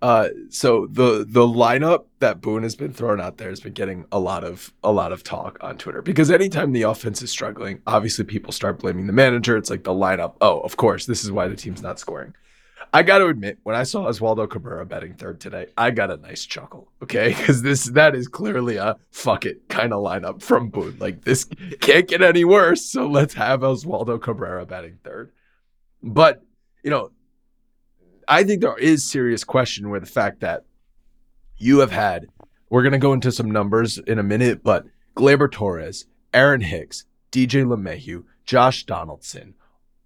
Uh, 0.00 0.28
so 0.48 0.86
the 0.86 1.24
the 1.28 1.46
lineup 1.46 2.04
that 2.20 2.40
Boone 2.40 2.62
has 2.62 2.76
been 2.76 2.92
throwing 2.92 3.20
out 3.20 3.38
there 3.38 3.48
has 3.48 3.60
been 3.60 3.72
getting 3.72 4.04
a 4.12 4.18
lot 4.18 4.44
of 4.44 4.72
a 4.84 4.92
lot 4.92 5.12
of 5.12 5.24
talk 5.24 5.58
on 5.60 5.76
Twitter 5.76 6.02
because 6.02 6.30
anytime 6.30 6.72
the 6.72 6.82
offense 6.82 7.20
is 7.20 7.30
struggling, 7.30 7.82
obviously 7.86 8.24
people 8.24 8.52
start 8.52 8.78
blaming 8.78 9.08
the 9.08 9.12
manager. 9.12 9.56
It's 9.56 9.70
like 9.70 9.82
the 9.82 9.92
lineup. 9.92 10.34
Oh, 10.40 10.60
of 10.60 10.76
course, 10.76 11.06
this 11.06 11.24
is 11.24 11.32
why 11.32 11.48
the 11.48 11.56
team's 11.56 11.82
not 11.82 11.98
scoring. 11.98 12.34
I 12.92 13.02
got 13.02 13.18
to 13.18 13.26
admit, 13.26 13.58
when 13.64 13.76
I 13.76 13.82
saw 13.82 14.06
Oswaldo 14.06 14.48
Cabrera 14.48 14.86
betting 14.86 15.14
third 15.14 15.40
today, 15.40 15.66
I 15.76 15.90
got 15.90 16.10
a 16.10 16.16
nice 16.16 16.46
chuckle. 16.46 16.90
Okay, 17.02 17.28
because 17.36 17.62
this 17.62 17.86
that 17.86 18.14
is 18.14 18.28
clearly 18.28 18.76
a 18.76 18.96
fuck 19.10 19.46
it 19.46 19.68
kind 19.68 19.92
of 19.92 20.04
lineup 20.04 20.42
from 20.42 20.68
Boone. 20.68 20.96
Like 21.00 21.24
this 21.24 21.44
can't 21.80 22.06
get 22.06 22.22
any 22.22 22.44
worse, 22.44 22.84
so 22.84 23.08
let's 23.08 23.34
have 23.34 23.60
Oswaldo 23.60 24.20
Cabrera 24.20 24.64
batting 24.64 24.98
third. 25.02 25.32
But 26.02 26.44
you 26.84 26.90
know, 26.90 27.10
I 28.30 28.44
think 28.44 28.60
there 28.60 28.76
is 28.76 29.10
serious 29.10 29.42
question 29.42 29.88
with 29.88 30.04
the 30.04 30.10
fact 30.10 30.40
that 30.40 30.64
you 31.56 31.78
have 31.78 31.90
had. 31.90 32.26
We're 32.68 32.82
gonna 32.82 32.98
go 32.98 33.14
into 33.14 33.32
some 33.32 33.50
numbers 33.50 33.96
in 33.96 34.18
a 34.18 34.22
minute, 34.22 34.62
but 34.62 34.84
Gleyber 35.16 35.50
Torres, 35.50 36.04
Aaron 36.34 36.60
Hicks, 36.60 37.06
DJ 37.32 37.64
LeMahieu, 37.64 38.24
Josh 38.44 38.84
Donaldson, 38.84 39.54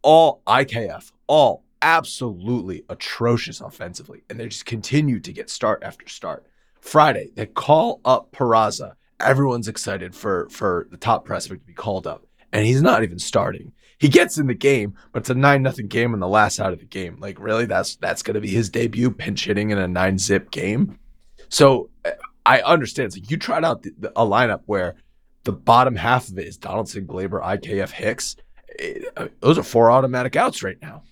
all 0.03 0.41
IKF, 0.47 1.11
all 1.27 1.65
absolutely 1.83 2.85
atrocious 2.89 3.61
offensively, 3.61 4.23
and 4.31 4.39
they 4.39 4.47
just 4.47 4.67
continue 4.67 5.19
to 5.19 5.33
get 5.33 5.51
start 5.51 5.83
after 5.83 6.09
start. 6.09 6.47
Friday, 6.81 7.33
they 7.35 7.47
call 7.47 8.01
up 8.05 8.31
Peraza. 8.31 8.95
Everyone's 9.19 9.67
excited 9.67 10.15
for 10.15 10.49
for 10.49 10.87
the 10.93 10.97
top 10.97 11.25
prospect 11.25 11.63
to 11.63 11.67
be 11.67 11.73
called 11.73 12.07
up, 12.07 12.25
and 12.53 12.65
he's 12.65 12.83
not 12.83 13.03
even 13.03 13.19
starting. 13.19 13.73
He 14.03 14.09
gets 14.09 14.37
in 14.37 14.49
the 14.49 14.55
game, 14.55 14.97
but 15.12 15.21
it's 15.21 15.31
a 15.31 15.35
nine 15.35 15.62
nothing 15.62 15.87
game 15.87 16.12
in 16.12 16.19
the 16.19 16.27
last 16.27 16.59
out 16.59 16.73
of 16.73 16.81
the 16.81 16.85
game. 16.85 17.19
Like 17.21 17.38
really, 17.38 17.67
that's 17.67 17.95
that's 17.95 18.25
going 18.25 18.35
to 18.35 18.41
be 18.41 18.49
his 18.49 18.69
debut, 18.69 19.12
pinch 19.12 19.45
hitting 19.45 19.71
in 19.71 19.79
a 19.79 19.87
nine 19.87 20.19
zip 20.19 20.51
game. 20.51 20.99
So 21.49 21.88
I 22.45 22.62
understand. 22.62 23.07
It's 23.07 23.17
like 23.17 23.31
you 23.31 23.37
tried 23.37 23.65
out 23.65 23.85
the, 23.85 23.93
the, 23.97 24.11
a 24.17 24.27
lineup 24.27 24.62
where 24.67 24.97
the 25.45 25.53
bottom 25.53 25.95
half 25.95 26.29
of 26.29 26.37
it 26.37 26.49
is 26.49 26.57
Donaldson, 26.57 27.07
Gleyber, 27.07 27.41
IKF, 27.41 27.93
Hicks. 27.93 28.35
Eh, 28.81 29.03
uh, 29.17 29.29
those 29.38 29.57
are 29.57 29.62
four 29.62 29.88
automatic 29.88 30.35
outs 30.35 30.65
right 30.65 30.83
now. 30.83 31.05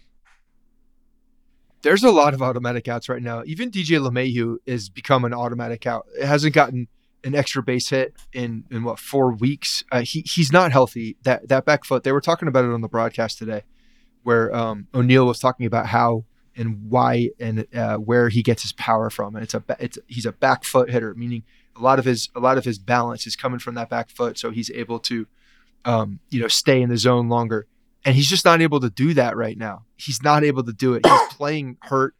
There's 1.83 2.03
a 2.03 2.11
lot 2.11 2.35
of 2.35 2.43
automatic 2.43 2.89
outs 2.89 3.09
right 3.09 3.23
now. 3.23 3.45
Even 3.47 3.71
DJ 3.71 4.01
LeMahieu 4.01 4.57
has 4.67 4.89
become 4.89 5.25
an 5.25 5.33
automatic 5.33 5.87
out. 5.87 6.07
It 6.19 6.27
hasn't 6.27 6.55
gotten 6.55 6.89
an 7.25 7.35
extra 7.35 7.63
base 7.63 7.91
hit 7.91 8.15
in 8.33 8.65
in 8.71 8.85
what 8.85 8.99
four 8.99 9.33
weeks. 9.33 9.85
Uh, 9.91 10.03
he 10.03 10.21
he's 10.23 10.53
not 10.53 10.73
healthy. 10.73 11.17
That 11.23 11.49
that 11.49 11.65
back 11.65 11.85
foot. 11.85 12.03
They 12.03 12.13
were 12.13 12.21
talking 12.21 12.49
about 12.49 12.65
it 12.65 12.71
on 12.71 12.81
the 12.81 12.89
broadcast 12.89 13.39
today, 13.39 13.63
where 14.23 14.55
um, 14.55 14.89
O'Neill 14.95 15.27
was 15.27 15.39
talking 15.39 15.67
about 15.67 15.87
how 15.87 16.25
and 16.57 16.91
why 16.91 17.31
and 17.39 17.67
uh, 17.75 17.97
where 17.97 18.29
he 18.29 18.43
gets 18.43 18.63
his 18.63 18.73
power 18.73 19.11
from. 19.11 19.35
And 19.35 19.45
it's 19.45 19.55
a 19.55 19.63
it's 19.79 19.99
he's 20.07 20.27
a 20.27 20.33
back 20.33 20.65
foot 20.65 20.91
hitter, 20.91 21.15
meaning 21.15 21.45
a 21.77 21.81
lot 21.81 21.99
of 21.99 22.05
his 22.05 22.29
a 22.35 22.41
lot 22.41 22.59
of 22.59 22.65
his 22.65 22.79
balance 22.79 23.27
is 23.27 23.37
coming 23.37 23.59
from 23.59 23.75
that 23.75 23.89
back 23.89 24.11
foot, 24.11 24.39
so 24.39 24.51
he's 24.51 24.71
able 24.71 24.99
to 25.01 25.27
um, 25.85 26.21
you 26.31 26.41
know 26.41 26.49
stay 26.49 26.83
in 26.83 26.89
the 26.89 26.97
zone 26.97 27.29
longer. 27.29 27.67
And 28.05 28.17
he's 28.17 28.29
just 28.29 28.47
not 28.47 28.63
able 28.63 28.81
to 28.81 28.89
do 28.89 29.13
that 29.15 29.37
right 29.37 29.59
now. 29.59 29.85
He's 29.97 30.23
not 30.23 30.43
able 30.43 30.65
to 30.65 30.73
do 30.73 30.95
it. 30.95 31.05
He's 31.05 31.35
playing 31.35 31.77
hurt. 31.83 32.15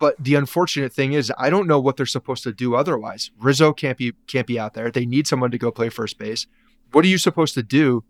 But 0.00 0.16
the 0.18 0.34
unfortunate 0.34 0.94
thing 0.94 1.12
is, 1.12 1.30
I 1.36 1.50
don't 1.50 1.68
know 1.68 1.78
what 1.78 1.98
they're 1.98 2.06
supposed 2.06 2.42
to 2.44 2.52
do 2.52 2.74
otherwise. 2.74 3.30
Rizzo 3.38 3.74
can't 3.74 3.98
be 3.98 4.14
can't 4.26 4.46
be 4.46 4.58
out 4.58 4.72
there. 4.72 4.90
They 4.90 5.04
need 5.04 5.26
someone 5.28 5.50
to 5.50 5.58
go 5.58 5.70
play 5.70 5.90
first 5.90 6.18
base. 6.18 6.46
What 6.90 7.04
are 7.04 7.08
you 7.08 7.18
supposed 7.18 7.52
to 7.54 7.62
do 7.62 8.02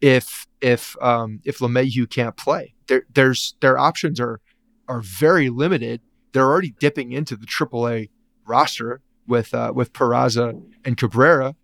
if 0.00 0.46
if 0.60 0.96
um, 1.02 1.40
if 1.44 1.58
LeMahieu 1.58 2.08
can't 2.08 2.36
play? 2.36 2.74
There, 2.86 3.02
there's 3.12 3.56
their 3.60 3.76
options 3.76 4.20
are 4.20 4.40
are 4.86 5.00
very 5.00 5.50
limited. 5.50 6.00
They're 6.32 6.48
already 6.48 6.70
dipping 6.78 7.10
into 7.10 7.34
the 7.34 7.46
AAA 7.46 8.10
roster 8.46 9.00
with 9.26 9.52
uh, 9.52 9.72
with 9.74 9.92
Peraza 9.92 10.62
and 10.84 10.96
Cabrera. 10.96 11.56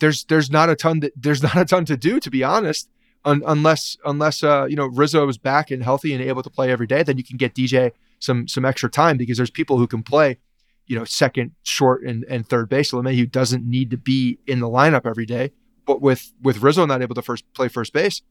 There's 0.00 0.24
there's 0.24 0.50
not 0.50 0.68
a 0.68 0.74
ton 0.74 0.98
that 1.00 1.12
there's 1.14 1.42
not 1.44 1.56
a 1.56 1.64
ton 1.64 1.84
to 1.84 1.96
do 1.96 2.18
to 2.18 2.28
be 2.28 2.42
honest 2.42 2.90
un, 3.24 3.42
unless 3.46 3.96
unless 4.04 4.42
uh, 4.42 4.66
you 4.68 4.76
know 4.76 4.86
Rizzo 4.86 5.28
is 5.28 5.38
back 5.38 5.70
and 5.70 5.82
healthy 5.82 6.12
and 6.12 6.22
able 6.22 6.42
to 6.42 6.50
play 6.50 6.70
every 6.70 6.86
day, 6.86 7.02
then 7.02 7.18
you 7.18 7.24
can 7.24 7.36
get 7.36 7.54
DJ 7.54 7.92
some 8.18 8.48
some 8.48 8.64
extra 8.64 8.90
time 8.90 9.16
because 9.16 9.36
there's 9.36 9.50
people 9.50 9.78
who 9.78 9.86
can 9.86 10.02
play, 10.02 10.38
you 10.86 10.96
know, 10.98 11.04
second, 11.04 11.52
short, 11.62 12.02
and 12.02 12.24
and 12.28 12.46
third 12.46 12.68
base. 12.68 12.92
LeMahieu 12.92 13.30
doesn't 13.30 13.64
need 13.64 13.90
to 13.90 13.96
be 13.96 14.38
in 14.46 14.60
the 14.60 14.68
lineup 14.68 15.06
every 15.06 15.26
day. 15.26 15.52
But 15.86 16.00
with 16.00 16.32
with 16.42 16.62
Rizzo 16.62 16.86
not 16.86 17.02
able 17.02 17.14
to 17.14 17.22
first 17.22 17.44
play 17.54 17.68
first 17.68 17.92
base, 17.92 18.22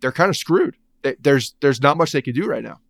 they're 0.00 0.12
kind 0.12 0.30
of 0.30 0.36
screwed. 0.36 0.76
They, 1.02 1.16
there's 1.20 1.54
there's 1.60 1.80
not 1.80 1.96
much 1.96 2.12
they 2.12 2.22
can 2.22 2.34
do 2.34 2.46
right 2.46 2.62
now. 2.62 2.80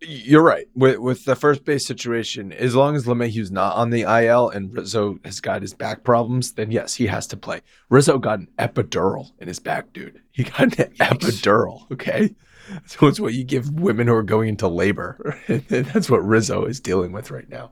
You're 0.00 0.42
right. 0.42 0.68
With 0.74 0.98
with 0.98 1.24
the 1.24 1.34
first 1.34 1.64
base 1.64 1.86
situation, 1.86 2.52
as 2.52 2.74
long 2.74 2.96
as 2.96 3.06
LeMahieu's 3.06 3.50
not 3.50 3.76
on 3.76 3.90
the 3.90 4.02
IL 4.02 4.50
and 4.50 4.72
Rizzo 4.72 5.18
has 5.24 5.40
got 5.40 5.62
his 5.62 5.72
back 5.72 6.04
problems, 6.04 6.52
then 6.52 6.70
yes, 6.70 6.94
he 6.94 7.06
has 7.06 7.26
to 7.28 7.36
play. 7.36 7.62
Rizzo 7.88 8.18
got 8.18 8.40
an 8.40 8.48
epidural 8.58 9.30
in 9.38 9.48
his 9.48 9.58
back, 9.58 9.92
dude. 9.92 10.20
He 10.32 10.44
got 10.44 10.60
an 10.60 10.70
epidural. 11.00 11.90
Okay. 11.90 12.34
So 12.84 13.06
it's 13.06 13.20
what 13.20 13.34
you 13.34 13.44
give 13.44 13.70
women 13.70 14.08
who 14.08 14.14
are 14.14 14.22
going 14.22 14.48
into 14.50 14.68
labor. 14.68 15.38
That's 15.48 16.10
what 16.10 16.26
Rizzo 16.26 16.64
is 16.64 16.80
dealing 16.80 17.12
with 17.12 17.30
right 17.30 17.48
now. 17.48 17.70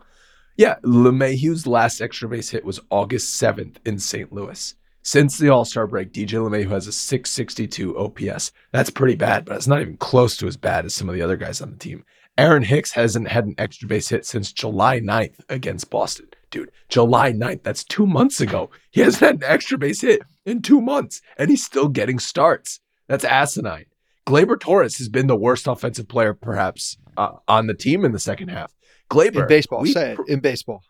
Yeah, 0.56 0.76
LeMahieu's 0.84 1.66
last 1.66 2.00
extra 2.00 2.28
base 2.28 2.50
hit 2.50 2.64
was 2.64 2.80
August 2.90 3.40
7th 3.42 3.76
in 3.84 3.98
St. 3.98 4.32
Louis. 4.32 4.74
Since 5.07 5.37
the 5.37 5.51
All 5.51 5.67
Star 5.67 5.87
break, 5.87 6.12
DJ 6.12 6.29
LeMahieu 6.29 6.64
who 6.64 6.71
has 6.71 6.87
a 6.87 6.93
662 6.93 7.97
OPS. 7.97 8.53
That's 8.73 8.88
pretty 8.88 9.17
bad, 9.17 9.45
but 9.45 9.57
it's 9.57 9.67
not 9.67 9.83
even 9.83 9.99
close 9.99 10.35
to 10.38 10.47
as 10.47 10.57
bad 10.57 10.87
as 10.87 10.95
some 10.95 11.11
of 11.11 11.14
the 11.14 11.21
other 11.21 11.37
guys 11.37 11.61
on 11.61 11.73
the 11.73 11.77
team. 11.77 12.07
Aaron 12.38 12.62
Hicks 12.62 12.93
hasn't 12.93 13.29
had 13.29 13.45
an 13.45 13.55
extra 13.59 13.87
base 13.87 14.09
hit 14.09 14.25
since 14.25 14.51
July 14.51 15.01
9th 15.01 15.40
against 15.51 15.90
Boston. 15.90 16.27
Dude, 16.51 16.71
July 16.88 17.33
9th, 17.33 17.62
that's 17.62 17.85
two 17.85 18.07
months 18.07 18.40
ago. 18.40 18.71
He 18.90 19.03
hasn't 19.03 19.21
had 19.21 19.35
an 19.37 19.45
extra 19.45 19.77
base 19.77 20.01
hit 20.01 20.23
in 20.47 20.62
two 20.62 20.81
months, 20.81 21.21
and 21.37 21.51
he's 21.51 21.62
still 21.62 21.88
getting 21.88 22.19
starts. 22.19 22.81
That's 23.07 23.25
asinine. 23.25 23.87
Gleyber 24.27 24.59
Torres 24.59 24.97
has 24.97 25.11
been 25.11 25.27
the 25.27 25.37
worst 25.37 25.69
offensive 25.69 26.09
player, 26.09 26.33
perhaps, 26.33 26.97
uh, 27.19 27.33
on 27.47 27.67
the 27.67 27.75
team 27.75 28.07
in 28.07 28.12
the 28.12 28.19
second 28.19 28.49
half. 28.49 28.75
Gleyber. 29.11 29.43
In 29.43 29.49
baseball, 29.49 29.83
we, 29.83 29.93
say 29.93 30.12
it. 30.12 30.19
In 30.29 30.40
baseball. 30.40 30.83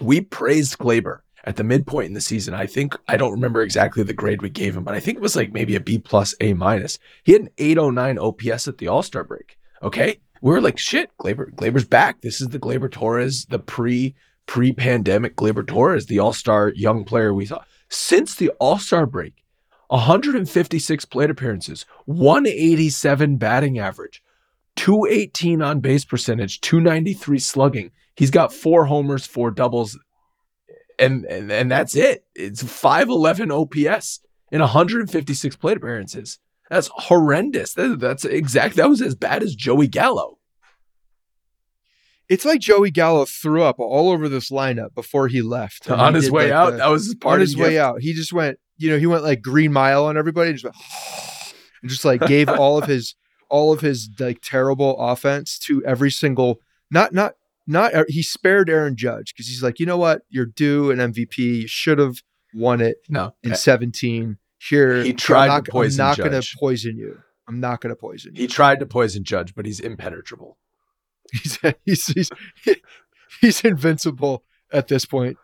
We 0.00 0.20
praised 0.20 0.78
Gleyber 0.78 1.20
at 1.48 1.56
the 1.56 1.64
midpoint 1.64 2.08
in 2.08 2.12
the 2.12 2.20
season. 2.20 2.52
I 2.52 2.66
think, 2.66 2.94
I 3.08 3.16
don't 3.16 3.32
remember 3.32 3.62
exactly 3.62 4.02
the 4.02 4.12
grade 4.12 4.42
we 4.42 4.50
gave 4.50 4.76
him, 4.76 4.84
but 4.84 4.94
I 4.94 5.00
think 5.00 5.16
it 5.16 5.22
was 5.22 5.34
like 5.34 5.50
maybe 5.50 5.74
a 5.74 5.80
B 5.80 5.98
plus, 5.98 6.34
A 6.42 6.52
minus. 6.52 6.98
He 7.24 7.32
had 7.32 7.40
an 7.40 7.50
809 7.56 8.18
OPS 8.18 8.68
at 8.68 8.76
the 8.76 8.88
All 8.88 9.02
Star 9.02 9.24
break. 9.24 9.56
Okay. 9.82 10.20
We 10.42 10.52
were 10.52 10.60
like, 10.60 10.76
shit, 10.76 11.10
Gleyber, 11.18 11.50
Gleyber's 11.54 11.86
back. 11.86 12.20
This 12.20 12.42
is 12.42 12.48
the 12.48 12.58
Gleyber 12.58 12.92
Torres, 12.92 13.46
the 13.46 13.58
pre 13.58 14.14
pre 14.44 14.72
pandemic 14.72 15.36
Gleyber 15.36 15.66
Torres, 15.66 16.06
the 16.06 16.18
All 16.18 16.34
Star 16.34 16.70
young 16.76 17.04
player 17.04 17.32
we 17.32 17.46
saw. 17.46 17.64
Since 17.88 18.34
the 18.34 18.50
All 18.60 18.78
Star 18.78 19.06
break, 19.06 19.42
156 19.86 21.06
plate 21.06 21.30
appearances, 21.30 21.86
187 22.04 23.38
batting 23.38 23.78
average, 23.78 24.22
218 24.76 25.62
on 25.62 25.80
base 25.80 26.04
percentage, 26.04 26.60
293 26.60 27.38
slugging. 27.38 27.90
He's 28.16 28.30
got 28.30 28.52
four 28.52 28.84
homers, 28.84 29.26
four 29.26 29.50
doubles, 29.50 29.98
and 30.98 31.24
and, 31.24 31.50
and 31.50 31.70
that's 31.70 31.94
it. 31.94 32.24
It's 32.34 32.62
511 32.62 33.50
OPS 33.50 34.20
in 34.50 34.60
156 34.60 35.56
plate 35.56 35.76
appearances. 35.76 36.38
That's 36.70 36.90
horrendous. 36.92 37.74
That, 37.74 37.98
that's 38.00 38.24
exact. 38.24 38.76
That 38.76 38.88
was 38.88 39.00
as 39.00 39.14
bad 39.14 39.42
as 39.42 39.54
Joey 39.54 39.86
Gallo. 39.86 40.38
It's 42.28 42.44
like 42.44 42.60
Joey 42.60 42.90
Gallo 42.90 43.24
threw 43.24 43.62
up 43.62 43.78
all 43.78 44.10
over 44.10 44.28
this 44.28 44.50
lineup 44.50 44.94
before 44.94 45.28
he 45.28 45.40
left. 45.40 45.90
on 45.90 46.12
his 46.12 46.30
way 46.30 46.44
like 46.44 46.52
out, 46.52 46.70
the, 46.72 46.76
that 46.78 46.88
was 46.88 47.06
his 47.06 47.14
part 47.14 47.34
on 47.34 47.40
his 47.40 47.54
gift. 47.54 47.66
way 47.66 47.78
out. 47.78 48.02
He 48.02 48.12
just 48.12 48.34
went, 48.34 48.58
you 48.76 48.90
know, 48.90 48.98
he 48.98 49.06
went 49.06 49.24
like 49.24 49.40
green 49.40 49.72
mile 49.72 50.04
on 50.04 50.18
everybody, 50.18 50.50
and 50.50 50.58
just 50.58 50.64
went, 50.64 50.76
and 51.82 51.90
just 51.90 52.04
like 52.04 52.26
gave 52.26 52.48
all 52.48 52.76
of 52.76 52.86
his 52.86 53.14
all 53.48 53.72
of 53.72 53.80
his 53.80 54.10
like 54.18 54.40
terrible 54.42 54.98
offense 54.98 55.58
to 55.58 55.82
every 55.86 56.10
single 56.10 56.60
not 56.90 57.14
not 57.14 57.34
not 57.68 57.94
uh, 57.94 58.04
he 58.08 58.22
spared 58.22 58.68
Aaron 58.68 58.96
Judge 58.96 59.32
because 59.34 59.46
he's 59.46 59.62
like, 59.62 59.78
you 59.78 59.86
know 59.86 59.98
what, 59.98 60.22
you're 60.28 60.46
due 60.46 60.90
an 60.90 60.98
MVP. 60.98 61.38
You 61.38 61.68
should 61.68 61.98
have 61.98 62.22
won 62.54 62.80
it 62.80 62.96
no 63.10 63.34
in 63.42 63.54
17 63.54 64.38
here 64.58 65.02
he 65.02 65.12
tried 65.12 65.44
I'm 65.44 65.48
not, 65.48 65.64
to 65.66 65.70
poison 65.70 66.00
I'm 66.00 66.06
not 66.08 66.16
Judge. 66.16 66.24
gonna 66.24 66.42
poison 66.58 66.96
you. 66.96 67.20
I'm 67.46 67.60
not 67.60 67.80
gonna 67.80 67.94
poison 67.94 68.34
you. 68.34 68.42
He 68.42 68.46
tried 68.48 68.80
to 68.80 68.86
poison 68.86 69.22
Judge, 69.22 69.54
but 69.54 69.66
he's 69.66 69.80
impenetrable. 69.80 70.58
He's 71.32 71.58
he's 71.84 72.06
he's, 72.06 72.30
he's 73.42 73.60
invincible 73.60 74.44
at 74.72 74.88
this 74.88 75.04
point. 75.04 75.36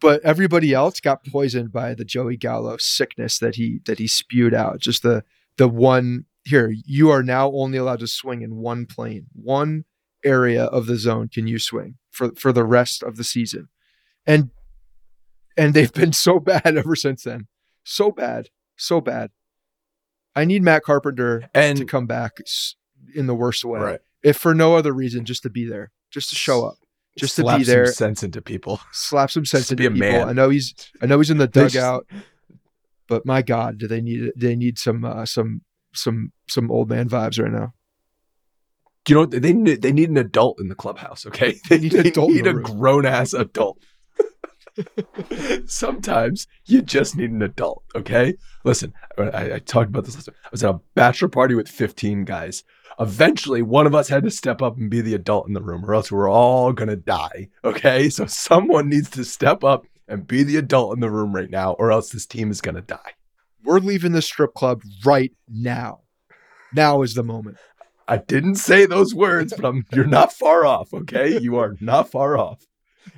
But 0.00 0.22
everybody 0.22 0.72
else 0.72 1.00
got 1.00 1.24
poisoned 1.26 1.72
by 1.72 1.94
the 1.94 2.04
Joey 2.04 2.36
Gallo 2.36 2.76
sickness 2.78 3.38
that 3.40 3.56
he 3.56 3.80
that 3.86 3.98
he 3.98 4.06
spewed 4.06 4.54
out. 4.54 4.78
Just 4.78 5.02
the 5.02 5.24
the 5.56 5.68
one 5.68 6.26
here, 6.44 6.72
you 6.86 7.10
are 7.10 7.24
now 7.24 7.50
only 7.50 7.78
allowed 7.78 8.00
to 8.00 8.06
swing 8.06 8.42
in 8.42 8.56
one 8.56 8.86
plane. 8.86 9.26
One 9.32 9.84
area 10.24 10.64
of 10.64 10.86
the 10.86 10.96
zone 10.96 11.28
can 11.28 11.46
you 11.46 11.58
swing 11.58 11.96
for 12.10 12.32
for 12.34 12.52
the 12.52 12.64
rest 12.64 13.02
of 13.02 13.16
the 13.16 13.24
season. 13.24 13.68
And 14.26 14.50
and 15.56 15.74
they've 15.74 15.92
been 15.92 16.12
so 16.12 16.38
bad 16.38 16.66
ever 16.76 16.96
since 16.96 17.24
then. 17.24 17.48
So 17.84 18.10
bad 18.10 18.48
so 18.82 19.00
bad. 19.00 19.30
I 20.34 20.44
need 20.44 20.62
Matt 20.62 20.82
Carpenter 20.82 21.48
and 21.54 21.78
to 21.78 21.84
come 21.84 22.06
back 22.06 22.38
in 23.14 23.26
the 23.26 23.34
worst 23.34 23.64
way, 23.64 23.80
right. 23.80 24.00
if 24.22 24.36
for 24.36 24.54
no 24.54 24.76
other 24.76 24.92
reason, 24.92 25.24
just 25.24 25.42
to 25.42 25.50
be 25.50 25.66
there, 25.66 25.92
just 26.10 26.30
to 26.30 26.36
show 26.36 26.64
up, 26.66 26.76
just 27.18 27.36
Slap 27.36 27.56
to 27.56 27.58
be 27.58 27.64
there, 27.64 27.86
some 27.86 27.94
sense 27.94 28.22
into 28.22 28.40
people, 28.40 28.80
slap 28.92 29.30
some 29.30 29.44
sense 29.44 29.68
to 29.68 29.74
into 29.74 29.82
be 29.82 29.86
a 29.86 29.90
people. 29.90 30.20
man. 30.20 30.28
I 30.28 30.32
know 30.32 30.48
he's, 30.48 30.74
I 31.02 31.06
know 31.06 31.18
he's 31.18 31.30
in 31.30 31.38
the 31.38 31.46
just- 31.48 31.74
dugout, 31.74 32.06
but 33.08 33.26
my 33.26 33.42
God, 33.42 33.78
do 33.78 33.86
they 33.86 34.00
need, 34.00 34.32
they 34.34 34.56
need 34.56 34.78
some, 34.78 35.04
uh, 35.04 35.26
some, 35.26 35.62
some, 35.94 36.32
some 36.48 36.70
old 36.70 36.88
man 36.88 37.08
vibes 37.08 37.42
right 37.42 37.52
now. 37.52 37.74
You 39.08 39.14
know 39.14 39.26
they 39.26 39.52
need 39.52 39.82
they 39.82 39.92
need 39.92 40.10
an 40.10 40.16
adult 40.16 40.60
in 40.60 40.68
the 40.68 40.74
clubhouse. 40.74 41.26
Okay, 41.26 41.58
they 41.68 41.78
need 41.78 41.94
an 41.94 42.06
adult 42.06 42.30
need 42.30 42.46
a 42.46 42.54
grown 42.54 43.06
ass 43.06 43.32
adult. 43.32 43.78
Sometimes 45.66 46.46
you 46.64 46.82
just 46.82 47.16
need 47.16 47.30
an 47.30 47.42
adult. 47.42 47.84
Okay, 47.94 48.34
listen. 48.64 48.94
I, 49.18 49.54
I 49.54 49.58
talked 49.58 49.88
about 49.88 50.04
this. 50.04 50.14
Last 50.14 50.26
time. 50.26 50.34
I 50.44 50.48
was 50.50 50.64
at 50.64 50.74
a 50.74 50.80
bachelor 50.94 51.28
party 51.28 51.54
with 51.54 51.68
15 51.68 52.24
guys. 52.24 52.64
Eventually, 52.98 53.62
one 53.62 53.86
of 53.86 53.94
us 53.94 54.08
had 54.08 54.22
to 54.24 54.30
step 54.30 54.62
up 54.62 54.76
and 54.76 54.90
be 54.90 55.00
the 55.00 55.14
adult 55.14 55.46
in 55.48 55.54
the 55.54 55.62
room, 55.62 55.84
or 55.84 55.94
else 55.94 56.12
we're 56.12 56.30
all 56.30 56.72
gonna 56.72 56.96
die. 56.96 57.48
Okay, 57.64 58.08
so 58.08 58.26
someone 58.26 58.88
needs 58.88 59.10
to 59.10 59.24
step 59.24 59.64
up 59.64 59.86
and 60.08 60.26
be 60.26 60.42
the 60.42 60.56
adult 60.56 60.94
in 60.94 61.00
the 61.00 61.10
room 61.10 61.34
right 61.34 61.50
now, 61.50 61.72
or 61.72 61.90
else 61.90 62.10
this 62.10 62.26
team 62.26 62.50
is 62.50 62.60
gonna 62.60 62.82
die. 62.82 63.12
We're 63.64 63.78
leaving 63.78 64.12
the 64.12 64.22
strip 64.22 64.54
club 64.54 64.82
right 65.04 65.32
now. 65.48 66.00
Now 66.74 67.02
is 67.02 67.14
the 67.14 67.22
moment. 67.22 67.58
I 68.12 68.18
didn't 68.18 68.56
say 68.56 68.84
those 68.84 69.14
words, 69.14 69.54
but 69.56 69.64
I'm, 69.64 69.86
you're 69.90 70.04
not 70.04 70.34
far 70.34 70.66
off. 70.66 70.92
Okay, 70.92 71.38
you 71.40 71.56
are 71.56 71.76
not 71.80 72.10
far 72.10 72.36
off. 72.36 72.66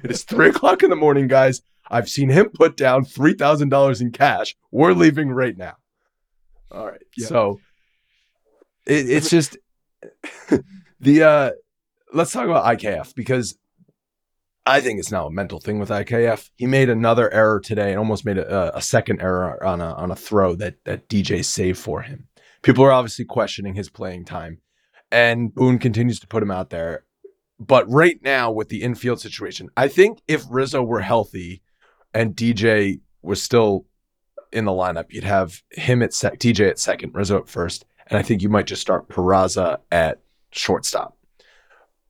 It 0.05 0.11
is 0.13 0.23
three 0.23 0.51
o'clock 0.51 0.85
in 0.85 0.91
the 0.91 0.95
morning, 0.95 1.27
guys. 1.27 1.63
I've 1.91 2.09
seen 2.09 2.29
him 2.29 2.51
put 2.51 2.77
down 2.77 3.05
three 3.05 3.35
thousand 3.35 3.71
dollars 3.71 4.01
in 4.01 4.13
cash. 4.13 4.55
We're 4.71 4.93
leaving 4.93 5.31
right 5.31 5.57
now. 5.57 5.75
All 6.71 6.87
right. 6.87 7.03
Yeah. 7.17 7.27
So 7.27 7.61
it, 8.87 9.11
it's 9.11 9.31
just 9.31 9.57
the 11.01 11.23
uh 11.25 11.51
let's 12.13 12.31
talk 12.31 12.45
about 12.45 12.65
IKF 12.79 13.17
because 13.17 13.59
I 14.65 14.81
think 14.81 15.01
it's 15.01 15.11
now 15.11 15.27
a 15.27 15.33
mental 15.33 15.59
thing 15.59 15.81
with 15.81 15.89
IKF. 15.89 16.51
He 16.55 16.67
made 16.67 16.89
another 16.89 17.35
error 17.35 17.59
today 17.59 17.91
and 17.91 17.99
almost 17.99 18.25
made 18.25 18.39
a, 18.39 18.77
a 18.77 18.81
second 18.81 19.21
error 19.21 19.63
on 19.65 19.81
a 19.81 19.93
on 19.95 20.13
a 20.13 20.17
throw 20.17 20.55
that 20.55 20.77
that 20.85 21.09
DJ 21.09 21.45
saved 21.45 21.81
for 21.81 22.03
him. 22.03 22.29
People 22.63 22.85
are 22.85 22.93
obviously 22.93 23.25
questioning 23.25 23.75
his 23.75 23.91
playing 23.91 24.25
time, 24.25 24.61
and 25.15 25.55
Boone 25.55 25.79
continues 25.79 26.19
to 26.19 26.27
put 26.27 26.43
him 26.43 26.51
out 26.51 26.71
there. 26.71 27.05
But 27.61 27.89
right 27.89 28.19
now, 28.23 28.51
with 28.51 28.69
the 28.69 28.83
infield 28.83 29.21
situation, 29.21 29.71
I 29.77 29.87
think 29.87 30.19
if 30.27 30.43
Rizzo 30.51 30.83
were 30.83 31.01
healthy 31.01 31.63
and 32.13 32.35
DJ 32.35 33.01
was 33.23 33.41
still 33.41 33.87
in 34.53 34.65
the 34.65 34.73
lineup, 34.73 35.13
you'd 35.13 35.23
have 35.23 35.63
him 35.71 36.03
at 36.03 36.13
sec- 36.13 36.41
DJ 36.41 36.69
at 36.69 36.81
second, 36.81 37.15
Rizzo 37.15 37.39
at 37.39 37.49
first, 37.49 37.85
and 38.09 38.19
I 38.19 38.23
think 38.23 38.43
you 38.43 38.49
might 38.49 38.67
just 38.67 38.83
start 38.83 39.09
Peraza 39.09 39.79
at 39.93 40.21
shortstop. 40.51 41.17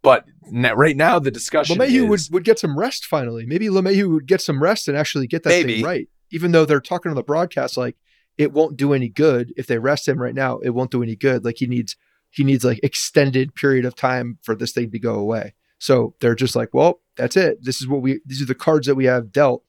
But 0.01 0.25
right 0.51 0.97
now, 0.97 1.19
the 1.19 1.31
discussion 1.31 1.77
LeMahieu 1.77 2.09
would, 2.09 2.21
would 2.31 2.45
get 2.45 2.59
some 2.59 2.79
rest 2.79 3.05
finally. 3.05 3.45
Maybe 3.45 3.69
LeMahieu 3.69 4.15
would 4.15 4.27
get 4.27 4.41
some 4.41 4.63
rest 4.63 4.89
and 4.89 4.97
actually 4.97 5.27
get 5.27 5.43
that 5.43 5.51
Maybe. 5.51 5.77
thing 5.77 5.85
right. 5.85 6.09
Even 6.31 6.53
though 6.53 6.65
they're 6.65 6.81
talking 6.81 7.11
on 7.11 7.17
the 7.17 7.23
broadcast 7.23 7.77
like 7.77 7.97
it 8.39 8.53
won't 8.53 8.77
do 8.79 8.95
any 8.95 9.09
good 9.09 9.53
if 9.57 9.67
they 9.67 9.79
rest 9.79 10.09
him 10.09 10.21
right 10.21 10.35
now. 10.35 10.59
It 10.59 10.71
won't 10.71 10.91
do 10.91 11.03
any 11.03 11.17
good. 11.17 11.45
Like 11.45 11.57
he 11.59 11.67
needs 11.67 11.97
he 12.35 12.45
needs 12.45 12.65
like 12.65 12.81
extended 12.83 13.55
period 13.55 13.85
of 13.85 13.95
time 13.95 14.39
for 14.43 14.55
this 14.57 14.73
thing 14.73 14.91
to 14.91 14.99
go 14.99 15.15
away. 15.15 15.55
So 15.79 16.15
they're 16.21 16.35
just 16.35 16.57
like, 16.57 16.75
well, 16.75 17.01
that's 17.17 17.37
it. 17.37 17.59
This 17.63 17.81
is 17.81 17.87
what 17.87 18.03
we 18.03 18.21
these 18.27 18.43
are 18.43 18.47
the 18.47 18.55
cards 18.55 18.87
that 18.87 18.95
we 18.95 19.05
have 19.05 19.31
dealt. 19.33 19.63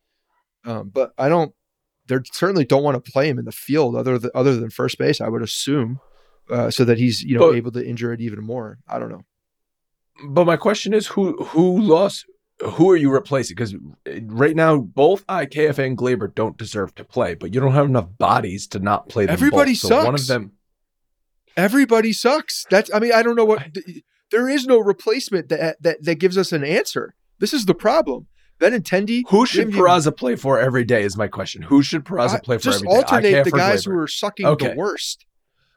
Um, 0.66 0.90
but 0.90 1.14
I 1.18 1.30
don't. 1.30 1.54
They 2.08 2.18
certainly 2.32 2.66
don't 2.66 2.84
want 2.84 3.04
to 3.04 3.12
play 3.12 3.28
him 3.28 3.40
in 3.40 3.46
the 3.46 3.52
field 3.52 3.96
other 3.96 4.18
than 4.18 4.32
other 4.34 4.56
than 4.56 4.70
first 4.70 4.98
base. 4.98 5.22
I 5.22 5.28
would 5.28 5.42
assume, 5.42 6.00
uh, 6.50 6.72
so 6.72 6.86
that 6.86 6.98
he's 6.98 7.22
you 7.22 7.38
know 7.38 7.50
But- 7.52 7.58
able 7.58 7.72
to 7.74 7.86
injure 7.88 8.14
it 8.14 8.22
even 8.22 8.44
more. 8.44 8.80
I 8.88 9.00
don't 9.00 9.10
know. 9.10 9.24
But 10.28 10.46
my 10.46 10.56
question 10.58 10.94
is, 10.94 11.08
who 11.08 11.34
who 11.44 11.82
lost? 11.82 12.26
Who 12.76 12.90
are 12.90 12.96
you 12.96 13.12
replacing? 13.12 13.56
Because 13.56 13.76
right 14.28 14.56
now, 14.56 14.78
both 14.78 15.28
IKF 15.28 15.78
and 15.78 15.98
Gleyber 15.98 16.34
don't 16.34 16.58
deserve 16.58 16.96
to 16.96 17.04
play, 17.04 17.36
but 17.36 17.54
you 17.54 17.60
don't 17.60 17.74
have 17.74 17.88
enough 17.88 18.08
bodies 18.18 18.66
to 18.68 18.80
not 18.80 19.10
play 19.10 19.26
them. 19.26 19.34
Everybody 19.34 19.74
both. 19.74 19.78
So 19.80 20.06
one 20.06 20.16
of 20.16 20.26
them. 20.28 20.54
Everybody 21.58 22.14
sucks. 22.14 22.66
That's 22.70 22.90
I 22.94 23.00
mean 23.00 23.14
I 23.14 23.24
don't 23.24 23.36
know 23.36 23.46
what 23.46 23.68
there 24.32 24.50
is 24.50 24.66
no 24.66 24.80
replacement 24.80 25.50
that 25.50 25.82
that 25.82 26.04
that 26.04 26.16
gives 26.16 26.38
us 26.38 26.52
an 26.52 26.64
answer. 26.64 27.16
This 27.40 27.54
is 27.54 27.66
the 27.66 27.76
problem. 27.76 28.28
Benintendi. 28.60 29.24
Who 29.30 29.46
should 29.46 29.70
Peraza 29.72 30.16
play 30.16 30.36
for 30.38 30.58
every 30.60 30.86
day? 30.86 31.04
Is 31.04 31.18
my 31.18 31.28
question. 31.28 31.64
Who 31.64 31.84
should 31.84 32.06
Peraza 32.06 32.36
I- 32.36 32.40
play 32.40 32.58
for 32.58 32.64
just 32.64 32.78
every 32.78 32.88
day? 32.88 32.94
I 32.94 32.98
alternate 32.98 33.44
the 33.44 33.52
guys 33.52 33.84
who 33.86 33.98
are 33.98 34.08
sucking 34.08 34.46
Okay. 34.46 34.70
the 34.70 34.76
worst. 34.76 35.26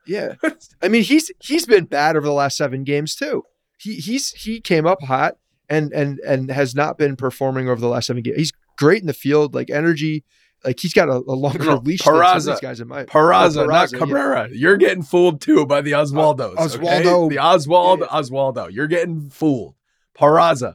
Yeah, 0.07 0.35
I 0.83 0.89
mean 0.89 1.03
he's 1.03 1.31
he's 1.41 1.67
been 1.67 1.85
bad 1.85 2.17
over 2.17 2.25
the 2.27 2.33
last 2.33 2.57
seven 2.57 2.85
games 2.85 3.15
too. 3.15 3.43
He 3.79 3.97
he's 3.97 4.31
he 4.31 4.61
came 4.61 4.87
up 4.87 5.03
hot 5.03 5.37
and 5.69 5.93
and 5.93 6.19
and 6.21 6.51
has 6.51 6.75
not 6.75 6.97
been 6.99 7.15
performing 7.17 7.69
over 7.69 7.81
the 7.81 7.89
last 7.89 8.07
seven 8.07 8.23
games. 8.23 8.37
He's 8.37 8.53
great 8.79 9.01
in 9.03 9.07
the 9.07 9.13
field, 9.13 9.55
like 9.55 9.69
energy. 9.71 10.25
Like 10.65 10.81
he's 10.81 10.93
got 10.93 11.09
a, 11.09 11.13
a 11.13 11.35
longer 11.37 11.65
No, 11.65 11.77
leash 11.77 12.03
than 12.03 12.15
some 12.15 12.37
of 12.37 12.45
these 12.45 12.61
guys 12.61 12.81
in 12.81 12.89
my 12.89 13.05
Peraza, 13.05 13.59
Oh, 13.63 13.67
not 13.67 13.89
Peraza, 13.89 13.93
yeah. 13.93 13.99
Cabrera. 13.99 14.49
You're 14.53 14.77
getting 14.77 15.03
fooled 15.03 15.41
too 15.41 15.65
by 15.67 15.81
the 15.83 15.93
Oswaldos. 15.93 16.57
Uh, 16.59 16.65
okay? 16.65 17.03
Oswaldo. 17.05 17.31
The 17.31 17.39
Oswald, 17.39 18.01
Yeah, 18.01 18.07
Oswaldo. 18.09 18.73
You're 18.73 18.89
getting 18.89 19.31
fooled. 19.31 19.75
Peraza. 20.19 20.75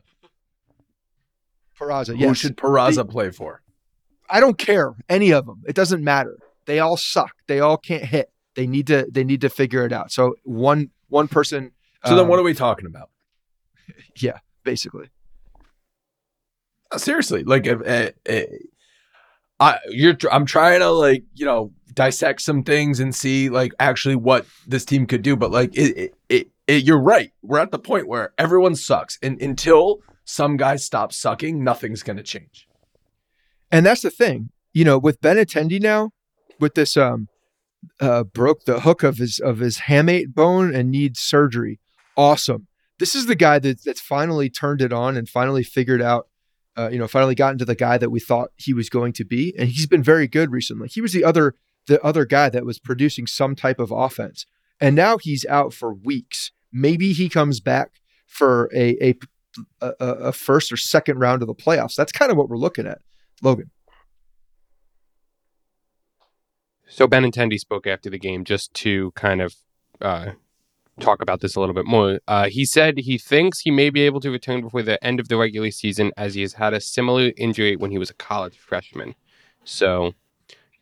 Peraza. 1.77 2.09
Who 2.15 2.15
Yes. 2.25 2.37
should 2.37 2.55
Peraza 2.57 3.07
play 3.09 3.29
for? 3.31 3.61
I 4.29 4.39
don't 4.39 4.57
care 4.57 4.93
any 5.09 5.31
of 5.31 5.45
them. 5.45 5.61
It 5.67 5.75
doesn't 5.75 6.03
matter. 6.03 6.37
They 6.65 6.79
all 6.79 6.95
suck. 6.97 7.33
They 7.47 7.59
all 7.59 7.77
can't 7.77 8.05
hit. 8.05 8.31
They 8.55 8.67
need 8.67 8.87
to 8.87 9.05
they 9.11 9.23
need 9.23 9.41
to 9.41 9.49
figure 9.49 9.85
it 9.85 9.91
out. 9.91 10.11
So 10.11 10.35
one 10.43 10.91
one 11.09 11.27
person. 11.27 11.71
So 12.05 12.11
then 12.15 12.25
um, 12.25 12.27
what 12.29 12.39
are 12.39 12.43
we 12.43 12.53
talking 12.53 12.85
about? 12.85 13.09
Yeah, 14.17 14.37
basically. 14.63 15.09
Uh, 16.91 16.97
Seriously, 16.99 17.43
like 17.43 17.65
if, 17.65 17.81
uh, 17.81 18.11
uh, 18.31 18.41
I 19.59 19.79
you're 19.89 20.15
I'm 20.31 20.45
trying 20.45 20.79
to 20.79 20.89
like, 20.89 21.23
you 21.33 21.45
know, 21.45 21.71
dissect 21.93 22.41
some 22.41 22.63
things 22.63 22.99
and 22.99 23.13
see 23.13 23.49
like 23.49 23.73
actually 23.79 24.15
what 24.15 24.45
this 24.67 24.85
team 24.85 25.05
could 25.05 25.21
do, 25.21 25.35
but 25.35 25.51
like 25.51 25.75
it 25.75 25.97
it, 25.97 26.15
it, 26.29 26.47
it 26.67 26.83
you're 26.83 27.01
right. 27.01 27.31
We're 27.41 27.59
at 27.59 27.71
the 27.71 27.79
point 27.79 28.07
where 28.07 28.33
everyone 28.37 28.75
sucks 28.75 29.17
and 29.21 29.41
until 29.41 30.01
some 30.25 30.57
guys 30.57 30.83
stop 30.83 31.11
sucking, 31.11 31.63
nothing's 31.63 32.03
going 32.03 32.17
to 32.17 32.23
change. 32.23 32.67
And 33.71 33.85
that's 33.85 34.01
the 34.01 34.09
thing, 34.09 34.49
you 34.71 34.85
know, 34.85 34.97
with 34.97 35.21
Benintendi 35.21 35.81
now, 35.81 36.11
with 36.59 36.75
this 36.75 36.97
um 36.97 37.27
uh 37.99 38.23
broke 38.23 38.65
the 38.65 38.81
hook 38.81 39.03
of 39.03 39.17
his 39.17 39.39
of 39.39 39.59
his 39.59 39.79
hamate 39.79 40.33
bone 40.33 40.73
and 40.73 40.89
needs 40.91 41.19
surgery. 41.19 41.79
Awesome. 42.15 42.67
This 42.99 43.15
is 43.15 43.25
the 43.25 43.35
guy 43.35 43.59
that 43.59 43.83
that's 43.83 44.01
finally 44.01 44.49
turned 44.49 44.81
it 44.81 44.93
on 44.93 45.17
and 45.17 45.27
finally 45.27 45.63
figured 45.63 46.01
out 46.01 46.27
uh, 46.77 46.89
you 46.91 46.97
know, 46.97 47.07
finally 47.07 47.35
gotten 47.35 47.57
to 47.59 47.65
the 47.65 47.75
guy 47.75 47.97
that 47.97 48.09
we 48.09 48.19
thought 48.19 48.51
he 48.55 48.73
was 48.73 48.89
going 48.89 49.13
to 49.13 49.25
be. 49.25 49.53
And 49.57 49.69
he's 49.69 49.87
been 49.87 50.03
very 50.03 50.27
good 50.27 50.51
recently. 50.51 50.87
He 50.87 51.01
was 51.01 51.13
the 51.13 51.23
other 51.23 51.55
the 51.87 52.01
other 52.01 52.25
guy 52.25 52.49
that 52.49 52.65
was 52.65 52.79
producing 52.79 53.27
some 53.27 53.55
type 53.55 53.79
of 53.79 53.91
offense. 53.91 54.45
And 54.79 54.95
now 54.95 55.17
he's 55.17 55.45
out 55.45 55.73
for 55.73 55.93
weeks. 55.93 56.51
Maybe 56.71 57.13
he 57.13 57.29
comes 57.29 57.59
back 57.59 58.01
for 58.25 58.69
a 58.73 59.09
a 59.09 59.15
a, 59.81 59.93
a 59.99 60.31
first 60.31 60.71
or 60.71 60.77
second 60.77 61.19
round 61.19 61.41
of 61.41 61.47
the 61.47 61.55
playoffs. 61.55 61.95
That's 61.95 62.11
kind 62.11 62.31
of 62.31 62.37
what 62.37 62.49
we're 62.49 62.57
looking 62.57 62.87
at. 62.87 62.99
Logan. 63.41 63.69
So 66.87 67.07
Ben 67.07 67.23
Benintendi 67.23 67.59
spoke 67.59 67.87
after 67.87 68.09
the 68.09 68.19
game 68.19 68.43
just 68.43 68.73
to 68.75 69.11
kind 69.11 69.41
of 69.41 69.55
uh, 69.99 70.31
talk 70.99 71.21
about 71.21 71.41
this 71.41 71.55
a 71.55 71.59
little 71.59 71.75
bit 71.75 71.85
more. 71.85 72.19
Uh, 72.27 72.49
he 72.49 72.65
said 72.65 72.99
he 72.99 73.17
thinks 73.17 73.59
he 73.61 73.71
may 73.71 73.89
be 73.89 74.01
able 74.01 74.19
to 74.21 74.31
return 74.31 74.61
before 74.61 74.81
the 74.83 75.03
end 75.03 75.19
of 75.19 75.27
the 75.27 75.37
regular 75.37 75.71
season 75.71 76.11
as 76.17 76.35
he 76.35 76.41
has 76.41 76.53
had 76.53 76.73
a 76.73 76.81
similar 76.81 77.31
injury 77.37 77.75
when 77.75 77.91
he 77.91 77.97
was 77.97 78.09
a 78.09 78.13
college 78.13 78.57
freshman. 78.57 79.15
So 79.63 80.13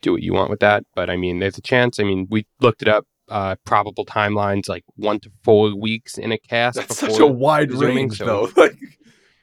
do 0.02 0.12
what 0.12 0.24
you 0.24 0.34
want 0.34 0.50
with 0.50 0.60
that. 0.60 0.84
But 0.96 1.10
I 1.10 1.18
mean, 1.18 1.40
there's 1.40 1.58
a 1.58 1.62
chance. 1.62 2.00
I 2.00 2.04
mean, 2.04 2.28
we 2.30 2.46
looked 2.60 2.82
it 2.82 2.88
up. 2.88 3.06
Uh, 3.30 3.56
probable 3.64 4.06
timelines 4.06 4.68
like 4.68 4.84
one 4.98 5.18
to 5.18 5.32
four 5.42 5.74
weeks 5.74 6.18
in 6.18 6.34
a 6.34 6.38
cast. 6.38 6.76
That's 6.76 6.98
such 6.98 7.18
a 7.18 7.26
wide 7.26 7.72
range 7.72 8.18
so- 8.18 8.26
though. 8.26 8.52
Like 8.62 8.78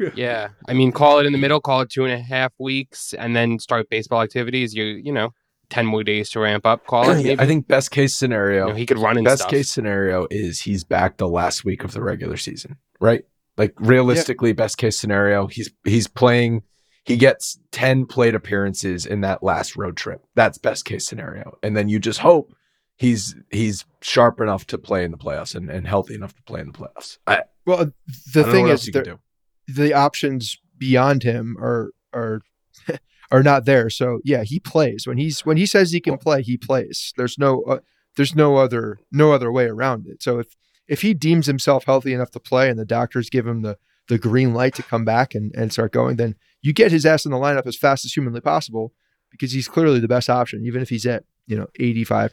yeah, 0.14 0.50
I 0.68 0.74
mean, 0.74 0.92
call 0.92 1.18
it 1.18 1.26
in 1.26 1.32
the 1.32 1.38
middle, 1.38 1.60
call 1.60 1.80
it 1.80 1.90
two 1.90 2.04
and 2.04 2.12
a 2.12 2.18
half 2.18 2.52
weeks, 2.58 3.14
and 3.14 3.34
then 3.34 3.58
start 3.58 3.88
baseball 3.90 4.22
activities. 4.22 4.74
You 4.74 4.84
you 4.84 5.12
know, 5.12 5.32
ten 5.70 5.86
more 5.86 6.02
days 6.02 6.30
to 6.30 6.40
ramp 6.40 6.66
up. 6.66 6.86
Call 6.86 7.10
it. 7.10 7.22
Maybe. 7.22 7.40
I 7.40 7.46
think 7.46 7.66
best 7.66 7.90
case 7.90 8.12
You 8.12 8.18
scenario 8.18 8.68
know, 8.68 8.74
he 8.74 8.86
could 8.86 8.98
run 8.98 9.16
and 9.16 9.24
best 9.24 9.42
stuff. 9.42 9.50
case 9.50 9.70
scenario 9.70 10.26
is 10.30 10.60
he's 10.60 10.84
back 10.84 11.16
the 11.16 11.28
last 11.28 11.64
week 11.64 11.84
of 11.84 11.92
the 11.92 12.02
regular 12.02 12.36
season, 12.36 12.76
right? 13.00 13.24
Like 13.56 13.74
realistically, 13.78 14.52
best 14.52 14.78
case 14.78 14.98
scenario, 14.98 15.46
he's 15.46 15.70
he's 15.84 16.06
playing. 16.06 16.62
He 17.04 17.16
gets 17.16 17.58
ten 17.72 18.04
plate 18.06 18.34
appearances 18.34 19.06
in 19.06 19.22
that 19.22 19.42
last 19.42 19.76
road 19.76 19.96
trip. 19.96 20.22
That's 20.34 20.58
best 20.58 20.84
case 20.84 21.06
scenario, 21.06 21.58
and 21.62 21.76
then 21.76 21.88
you 21.88 21.98
just 21.98 22.20
hope 22.20 22.52
he's 22.98 23.34
he's 23.50 23.86
sharp 24.02 24.40
enough 24.40 24.66
to 24.66 24.78
play 24.78 25.04
in 25.04 25.10
the 25.10 25.16
playoffs 25.16 25.54
and, 25.54 25.70
and 25.70 25.86
healthy 25.86 26.14
enough 26.14 26.34
to 26.34 26.42
play 26.42 26.60
in 26.60 26.66
the 26.66 26.72
playoffs. 26.72 27.18
I, 27.26 27.42
Well, 27.64 27.92
the 28.34 28.42
don't 28.42 28.50
thing 28.50 28.64
what 28.64 28.72
is, 28.72 28.80
else 28.80 28.86
you 28.86 28.92
can 28.92 29.18
the, 29.66 29.72
the 29.72 29.94
options 29.94 30.58
beyond 30.76 31.22
him 31.22 31.56
are 31.58 31.92
are 32.12 32.42
are 33.30 33.42
not 33.42 33.64
there. 33.64 33.90
So 33.90 34.20
yeah, 34.24 34.42
he 34.44 34.58
plays 34.58 35.06
when 35.06 35.18
he's 35.18 35.44
when 35.44 35.56
he 35.56 35.66
says 35.66 35.90
he 35.90 36.00
can 36.00 36.18
play, 36.18 36.42
he 36.42 36.56
plays. 36.56 37.12
There's 37.16 37.38
no 37.38 37.62
uh, 37.62 37.78
there's 38.16 38.34
no 38.34 38.56
other 38.56 38.98
no 39.12 39.32
other 39.32 39.52
way 39.52 39.66
around 39.66 40.06
it. 40.06 40.22
So 40.22 40.38
if 40.38 40.56
if 40.86 41.02
he 41.02 41.14
deems 41.14 41.46
himself 41.46 41.84
healthy 41.84 42.14
enough 42.14 42.30
to 42.32 42.40
play 42.40 42.70
and 42.70 42.78
the 42.78 42.84
doctors 42.84 43.30
give 43.30 43.46
him 43.46 43.62
the 43.62 43.78
the 44.08 44.18
green 44.18 44.54
light 44.54 44.74
to 44.74 44.82
come 44.82 45.04
back 45.04 45.34
and, 45.34 45.54
and 45.54 45.72
start 45.72 45.92
going, 45.92 46.16
then 46.16 46.34
you 46.62 46.72
get 46.72 46.90
his 46.90 47.04
ass 47.04 47.24
in 47.24 47.30
the 47.30 47.36
lineup 47.38 47.66
as 47.66 47.76
fast 47.76 48.04
as 48.04 48.12
humanly 48.12 48.40
possible 48.40 48.92
because 49.30 49.52
he's 49.52 49.68
clearly 49.68 50.00
the 50.00 50.08
best 50.08 50.30
option, 50.30 50.64
even 50.64 50.80
if 50.80 50.88
he's 50.88 51.04
at, 51.04 51.24
you 51.46 51.56
know, 51.56 51.66
85%, 51.78 52.32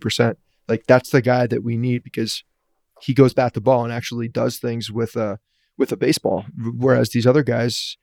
80%. 0.00 0.36
Like 0.68 0.86
that's 0.86 1.10
the 1.10 1.20
guy 1.20 1.46
that 1.46 1.62
we 1.62 1.76
need 1.76 2.02
because 2.02 2.44
he 3.02 3.12
goes 3.12 3.34
back 3.34 3.52
the 3.52 3.60
ball 3.60 3.84
and 3.84 3.92
actually 3.92 4.28
does 4.28 4.58
things 4.58 4.90
with 4.90 5.16
a 5.16 5.38
with 5.76 5.92
a 5.92 5.96
baseball. 5.96 6.46
Whereas 6.56 7.10
these 7.10 7.26
other 7.26 7.42
guys, 7.42 7.98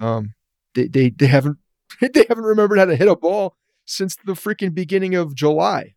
um, 0.00 0.34
they 0.76 0.86
they, 0.86 1.10
they 1.10 1.26
haven't 1.26 1.58
they 2.00 2.24
haven't 2.28 2.44
remembered 2.44 2.78
how 2.78 2.84
to 2.84 2.96
hit 2.96 3.08
a 3.08 3.16
ball 3.16 3.56
since 3.84 4.16
the 4.24 4.34
freaking 4.34 4.74
beginning 4.74 5.14
of 5.14 5.34
July. 5.34 5.94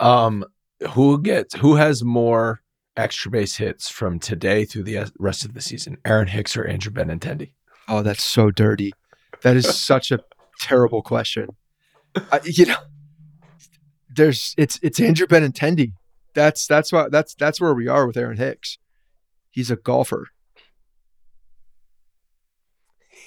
Um, 0.00 0.44
who 0.90 1.20
gets 1.20 1.54
who 1.54 1.76
has 1.76 2.04
more 2.04 2.60
extra 2.96 3.30
base 3.30 3.56
hits 3.56 3.88
from 3.88 4.18
today 4.18 4.64
through 4.64 4.82
the 4.84 5.10
rest 5.18 5.44
of 5.44 5.54
the 5.54 5.60
season? 5.60 5.98
Aaron 6.04 6.28
Hicks 6.28 6.56
or 6.56 6.66
Andrew 6.66 6.92
Benintendi? 6.92 7.52
Oh, 7.88 8.02
that's 8.02 8.24
so 8.24 8.50
dirty. 8.50 8.92
That 9.42 9.56
is 9.56 9.74
such 9.76 10.10
a 10.10 10.20
terrible 10.60 11.02
question. 11.02 11.48
I, 12.32 12.40
you 12.44 12.66
know, 12.66 12.78
there's 14.14 14.54
it's 14.58 14.78
it's 14.82 15.00
Andrew 15.00 15.26
Benintendi. 15.26 15.92
That's 16.34 16.66
that's 16.66 16.92
what 16.92 17.10
that's 17.10 17.34
that's 17.34 17.60
where 17.60 17.74
we 17.74 17.88
are 17.88 18.06
with 18.06 18.16
Aaron 18.16 18.36
Hicks. 18.36 18.78
He's 19.50 19.70
a 19.70 19.76
golfer. 19.76 20.28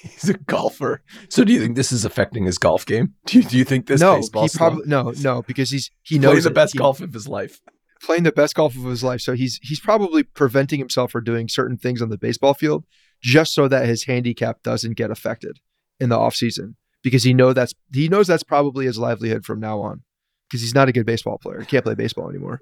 He's 0.10 0.28
a 0.28 0.34
golfer. 0.34 1.02
So 1.28 1.44
do 1.44 1.52
you 1.52 1.60
think 1.60 1.76
this 1.76 1.92
is 1.92 2.04
affecting 2.04 2.44
his 2.44 2.58
golf 2.58 2.84
game? 2.84 3.14
Do 3.26 3.38
you, 3.38 3.44
do 3.44 3.56
you 3.56 3.64
think 3.64 3.86
this 3.86 4.00
no, 4.00 4.16
baseball 4.16 4.48
he 4.48 4.58
probably 4.58 4.82
no 4.86 5.12
no 5.20 5.42
because 5.42 5.70
he's 5.70 5.90
he 6.02 6.18
playing 6.18 6.34
knows 6.34 6.44
the 6.44 6.50
best 6.50 6.72
He- 6.72 6.78
golf 6.78 7.00
of 7.00 7.12
his 7.12 7.28
life? 7.28 7.60
playing 8.02 8.24
the 8.24 8.32
best 8.32 8.56
golf 8.56 8.74
of 8.76 8.82
his 8.84 9.04
life. 9.04 9.20
So 9.20 9.34
he's 9.34 9.60
he's 9.62 9.80
probably 9.80 10.24
preventing 10.24 10.80
himself 10.80 11.12
from 11.12 11.24
doing 11.24 11.48
certain 11.48 11.78
things 11.78 12.02
on 12.02 12.08
the 12.08 12.18
baseball 12.18 12.52
field 12.52 12.84
just 13.22 13.54
so 13.54 13.68
that 13.68 13.86
his 13.86 14.04
handicap 14.04 14.62
doesn't 14.62 14.96
get 14.96 15.10
affected 15.10 15.60
in 16.00 16.08
the 16.08 16.16
offseason 16.16 16.74
because 17.02 17.22
he 17.22 17.32
know 17.32 17.52
that's 17.52 17.74
he 17.92 18.08
knows 18.08 18.26
that's 18.26 18.42
probably 18.42 18.86
his 18.86 18.98
livelihood 18.98 19.44
from 19.44 19.60
now 19.60 19.80
on 19.80 20.02
because 20.48 20.60
he's 20.60 20.74
not 20.74 20.88
a 20.88 20.92
good 20.92 21.06
baseball 21.06 21.38
player. 21.38 21.60
He 21.60 21.66
can't 21.66 21.84
play 21.84 21.94
baseball 21.94 22.28
anymore. 22.28 22.60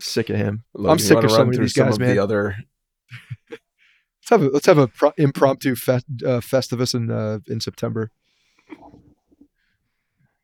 Sick 0.00 0.30
of 0.30 0.36
him. 0.36 0.64
Logan, 0.74 0.92
I'm 0.92 0.98
sick 0.98 1.22
of 1.22 1.30
so 1.30 1.38
run 1.38 1.46
many 1.48 1.58
of 1.58 1.62
these 1.62 1.74
some 1.74 1.86
guys, 1.86 1.94
of 1.94 2.00
man. 2.00 2.16
The 2.16 2.22
other 2.22 2.56
Let's 4.28 4.42
have 4.42 4.42
a 4.42 4.52
let's 4.52 4.66
have 4.66 4.78
a 4.78 4.88
pro- 4.88 5.12
impromptu 5.16 5.76
fe- 5.76 5.94
uh, 6.24 6.40
festivus 6.40 6.94
in 6.96 7.10
uh, 7.12 7.38
in 7.46 7.60
September. 7.60 8.10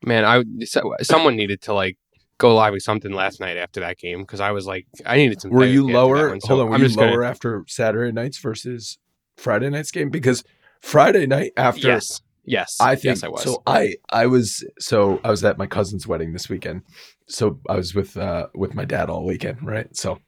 Man, 0.05 0.23
I 0.23 0.43
so, 0.65 0.95
someone 1.01 1.35
needed 1.35 1.61
to 1.63 1.73
like 1.73 1.97
go 2.37 2.55
live 2.55 2.71
with 2.73 2.83
something 2.83 3.11
last 3.11 3.41
night 3.41 3.57
after 3.57 3.81
that 3.81 3.97
game 3.97 4.21
because 4.21 4.39
I 4.39 4.51
was 4.51 4.65
like, 4.65 4.87
I 5.05 5.17
needed 5.17 5.41
some. 5.41 5.51
were 5.51 5.65
you 5.65 5.87
therapy 5.87 5.91
after 5.91 5.93
that 5.93 5.99
lower? 5.99 6.29
one, 6.29 6.41
so 6.41 6.47
hold 6.47 6.59
on, 6.61 6.69
were 6.69 6.75
I'm 6.75 6.81
you 6.81 6.87
just 6.87 6.97
gonna- 6.97 7.11
lower 7.11 7.23
after 7.23 7.65
Saturday 7.67 8.11
nights 8.13 8.37
versus 8.37 8.99
Friday 9.35 9.69
night's 9.69 9.91
game? 9.91 10.09
Because 10.09 10.45
Friday 10.81 11.25
night 11.25 11.51
after 11.57 11.87
yes, 11.87 12.21
yes, 12.45 12.77
I 12.79 12.95
think 12.95 13.03
yes, 13.17 13.23
I 13.23 13.27
was. 13.27 13.43
so. 13.43 13.63
I 13.67 13.95
I 14.11 14.27
was 14.27 14.63
so 14.79 15.19
I 15.25 15.29
was 15.29 15.43
at 15.43 15.57
my 15.57 15.67
cousin's 15.67 16.07
wedding 16.07 16.31
this 16.31 16.47
weekend. 16.47 16.83
So 17.27 17.59
I 17.67 17.75
was 17.75 17.93
with 17.93 18.15
uh 18.15 18.47
with 18.55 18.75
my 18.75 18.85
dad 18.85 19.09
all 19.09 19.25
weekend, 19.25 19.65
right? 19.65 19.93
So 19.95 20.19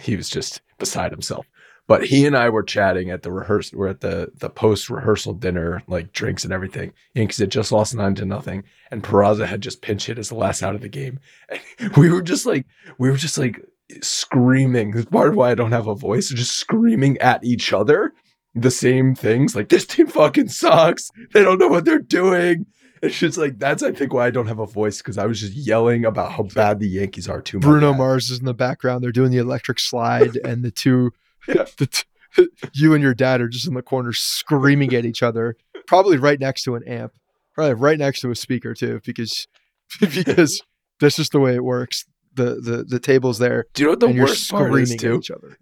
he 0.00 0.16
was 0.16 0.28
just 0.28 0.60
beside 0.78 1.12
himself. 1.12 1.46
But 1.88 2.06
he 2.06 2.26
and 2.26 2.36
I 2.36 2.48
were 2.48 2.64
chatting 2.64 3.10
at 3.10 3.22
the 3.22 3.30
rehearsal. 3.30 3.78
We're 3.78 3.88
at 3.88 4.00
the 4.00 4.32
the 4.34 4.50
post 4.50 4.90
rehearsal 4.90 5.34
dinner, 5.34 5.82
like 5.86 6.12
drinks 6.12 6.44
and 6.44 6.52
everything. 6.52 6.92
Yankees 7.14 7.38
had 7.38 7.50
just 7.50 7.70
lost 7.70 7.94
nine 7.94 8.14
to 8.16 8.24
nothing, 8.24 8.64
and 8.90 9.04
Peraza 9.04 9.46
had 9.46 9.60
just 9.60 9.82
pinch 9.82 10.06
hit 10.06 10.18
as 10.18 10.28
the 10.28 10.34
last 10.34 10.62
out 10.62 10.74
of 10.74 10.80
the 10.80 10.88
game. 10.88 11.20
And 11.48 11.60
we 11.96 12.10
were 12.10 12.22
just 12.22 12.46
like 12.46 12.66
we 12.98 13.10
were 13.10 13.16
just 13.16 13.38
like 13.38 13.64
screaming. 14.02 14.90
This 14.90 15.04
part 15.04 15.28
of 15.28 15.36
why 15.36 15.50
I 15.50 15.54
don't 15.54 15.72
have 15.72 15.86
a 15.86 15.94
voice. 15.94 16.28
Just 16.30 16.56
screaming 16.56 17.18
at 17.18 17.44
each 17.44 17.72
other 17.72 18.12
the 18.56 18.70
same 18.70 19.14
things. 19.14 19.54
Like 19.54 19.68
this 19.68 19.86
team 19.86 20.06
fucking 20.08 20.48
sucks. 20.48 21.10
They 21.32 21.44
don't 21.44 21.58
know 21.58 21.68
what 21.68 21.84
they're 21.84 21.98
doing. 21.98 22.66
It's 23.02 23.18
just 23.18 23.36
like 23.36 23.58
that's 23.58 23.82
I 23.82 23.92
think 23.92 24.12
why 24.12 24.26
I 24.26 24.30
don't 24.30 24.46
have 24.46 24.58
a 24.58 24.66
voice 24.66 24.98
because 24.98 25.18
I 25.18 25.26
was 25.26 25.40
just 25.40 25.52
yelling 25.52 26.04
about 26.04 26.32
how 26.32 26.44
bad 26.44 26.80
the 26.80 26.88
Yankees 26.88 27.28
are 27.28 27.42
to 27.42 27.58
my 27.58 27.60
Bruno. 27.60 27.92
Mars 27.92 28.30
is 28.30 28.38
in 28.38 28.46
the 28.46 28.54
background. 28.54 29.04
They're 29.04 29.12
doing 29.12 29.30
the 29.30 29.38
electric 29.38 29.78
slide, 29.78 30.36
and 30.44 30.64
the 30.64 30.70
two, 30.70 31.12
the 31.76 31.88
t- 31.90 32.48
you 32.74 32.94
and 32.94 33.02
your 33.02 33.14
dad 33.14 33.40
are 33.40 33.48
just 33.48 33.66
in 33.66 33.74
the 33.74 33.82
corner 33.82 34.12
screaming 34.12 34.94
at 34.94 35.04
each 35.04 35.22
other, 35.22 35.56
probably 35.86 36.16
right 36.18 36.38
next 36.38 36.62
to 36.64 36.74
an 36.74 36.82
amp, 36.86 37.12
probably 37.54 37.74
right 37.74 37.98
next 37.98 38.20
to 38.20 38.30
a 38.30 38.34
speaker 38.36 38.74
too, 38.74 39.00
because 39.04 39.46
because 40.00 40.60
that's 41.00 41.16
just 41.16 41.32
the 41.32 41.40
way 41.40 41.54
it 41.54 41.64
works. 41.64 42.04
The 42.34 42.56
the 42.60 42.84
the 42.86 43.00
table's 43.00 43.38
there, 43.38 43.64
Do 43.72 43.82
you 43.82 43.86
know 43.86 43.92
what 43.92 44.00
the 44.00 44.20
worst 44.20 44.50
part 44.50 44.74
is 44.74 44.92
at 44.92 44.98
too? 44.98 45.16
each 45.16 45.30
other. 45.30 45.56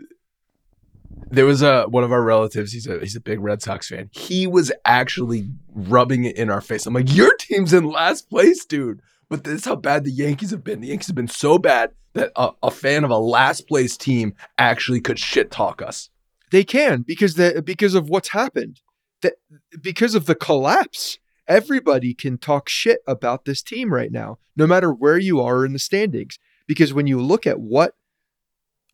There 1.31 1.47
was 1.47 1.63
a 1.63 1.85
one 1.85 2.03
of 2.03 2.11
our 2.13 2.23
relatives. 2.23 2.73
He's 2.73 2.87
a 2.89 2.99
he's 2.99 3.15
a 3.15 3.21
big 3.21 3.41
Red 3.41 3.63
Sox 3.63 3.89
fan. 3.89 4.11
He 4.13 4.47
was 4.49 4.73
actually 4.85 5.49
rubbing 5.73 6.25
it 6.25 6.37
in 6.37 6.51
our 6.51 6.61
face. 6.61 6.87
I'm 6.87 6.95
like, 6.95 7.15
your 7.15 7.35
team's 7.37 7.73
in 7.73 7.85
last 7.85 8.29
place, 8.29 8.65
dude. 8.65 9.01
But 9.29 9.45
this 9.45 9.61
is 9.61 9.65
how 9.65 9.77
bad 9.77 10.05
the 10.05 10.11
Yankees 10.11 10.51
have 10.51 10.65
been. 10.65 10.81
The 10.81 10.89
Yankees 10.89 11.09
have 11.09 11.17
been 11.17 11.29
so 11.29 11.59
bad 11.59 11.93
that 12.15 12.33
a, 12.37 12.51
a 12.63 12.71
fan 12.71 13.05
of 13.05 13.11
a 13.11 13.19
last 13.19 13.67
place 13.69 13.97
team 13.97 14.35
actually 14.59 15.01
could 15.01 15.19
shit 15.19 15.51
talk 15.51 15.83
us. 15.83 16.11
They 16.51 16.65
can 16.65 17.03
because 17.03 17.35
the 17.35 17.63
because 17.65 17.95
of 17.95 18.09
what's 18.09 18.29
happened. 18.29 18.81
That 19.23 19.35
because 19.81 20.15
of 20.15 20.27
the 20.27 20.35
collapse. 20.35 21.19
Everybody 21.47 22.15
can 22.15 22.39
talk 22.39 22.71
shit 22.71 23.01
about 23.07 23.45
this 23.45 23.63
team 23.63 23.93
right 23.93 24.11
now, 24.11 24.39
no 24.57 24.67
matter 24.67 24.91
where 24.91 25.19
you 25.19 25.43
are 25.43 25.67
in 25.67 25.75
the 25.75 25.79
standings. 25.79 26.39
Because 26.67 26.95
when 26.95 27.07
you 27.07 27.21
look 27.21 27.47
at 27.47 27.61
what 27.61 27.95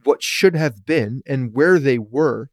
what 0.03 0.23
should 0.23 0.57
have 0.57 0.85
been 0.85 1.23
and 1.27 1.55
where 1.55 1.79
they 1.79 1.99
were, 1.99 2.51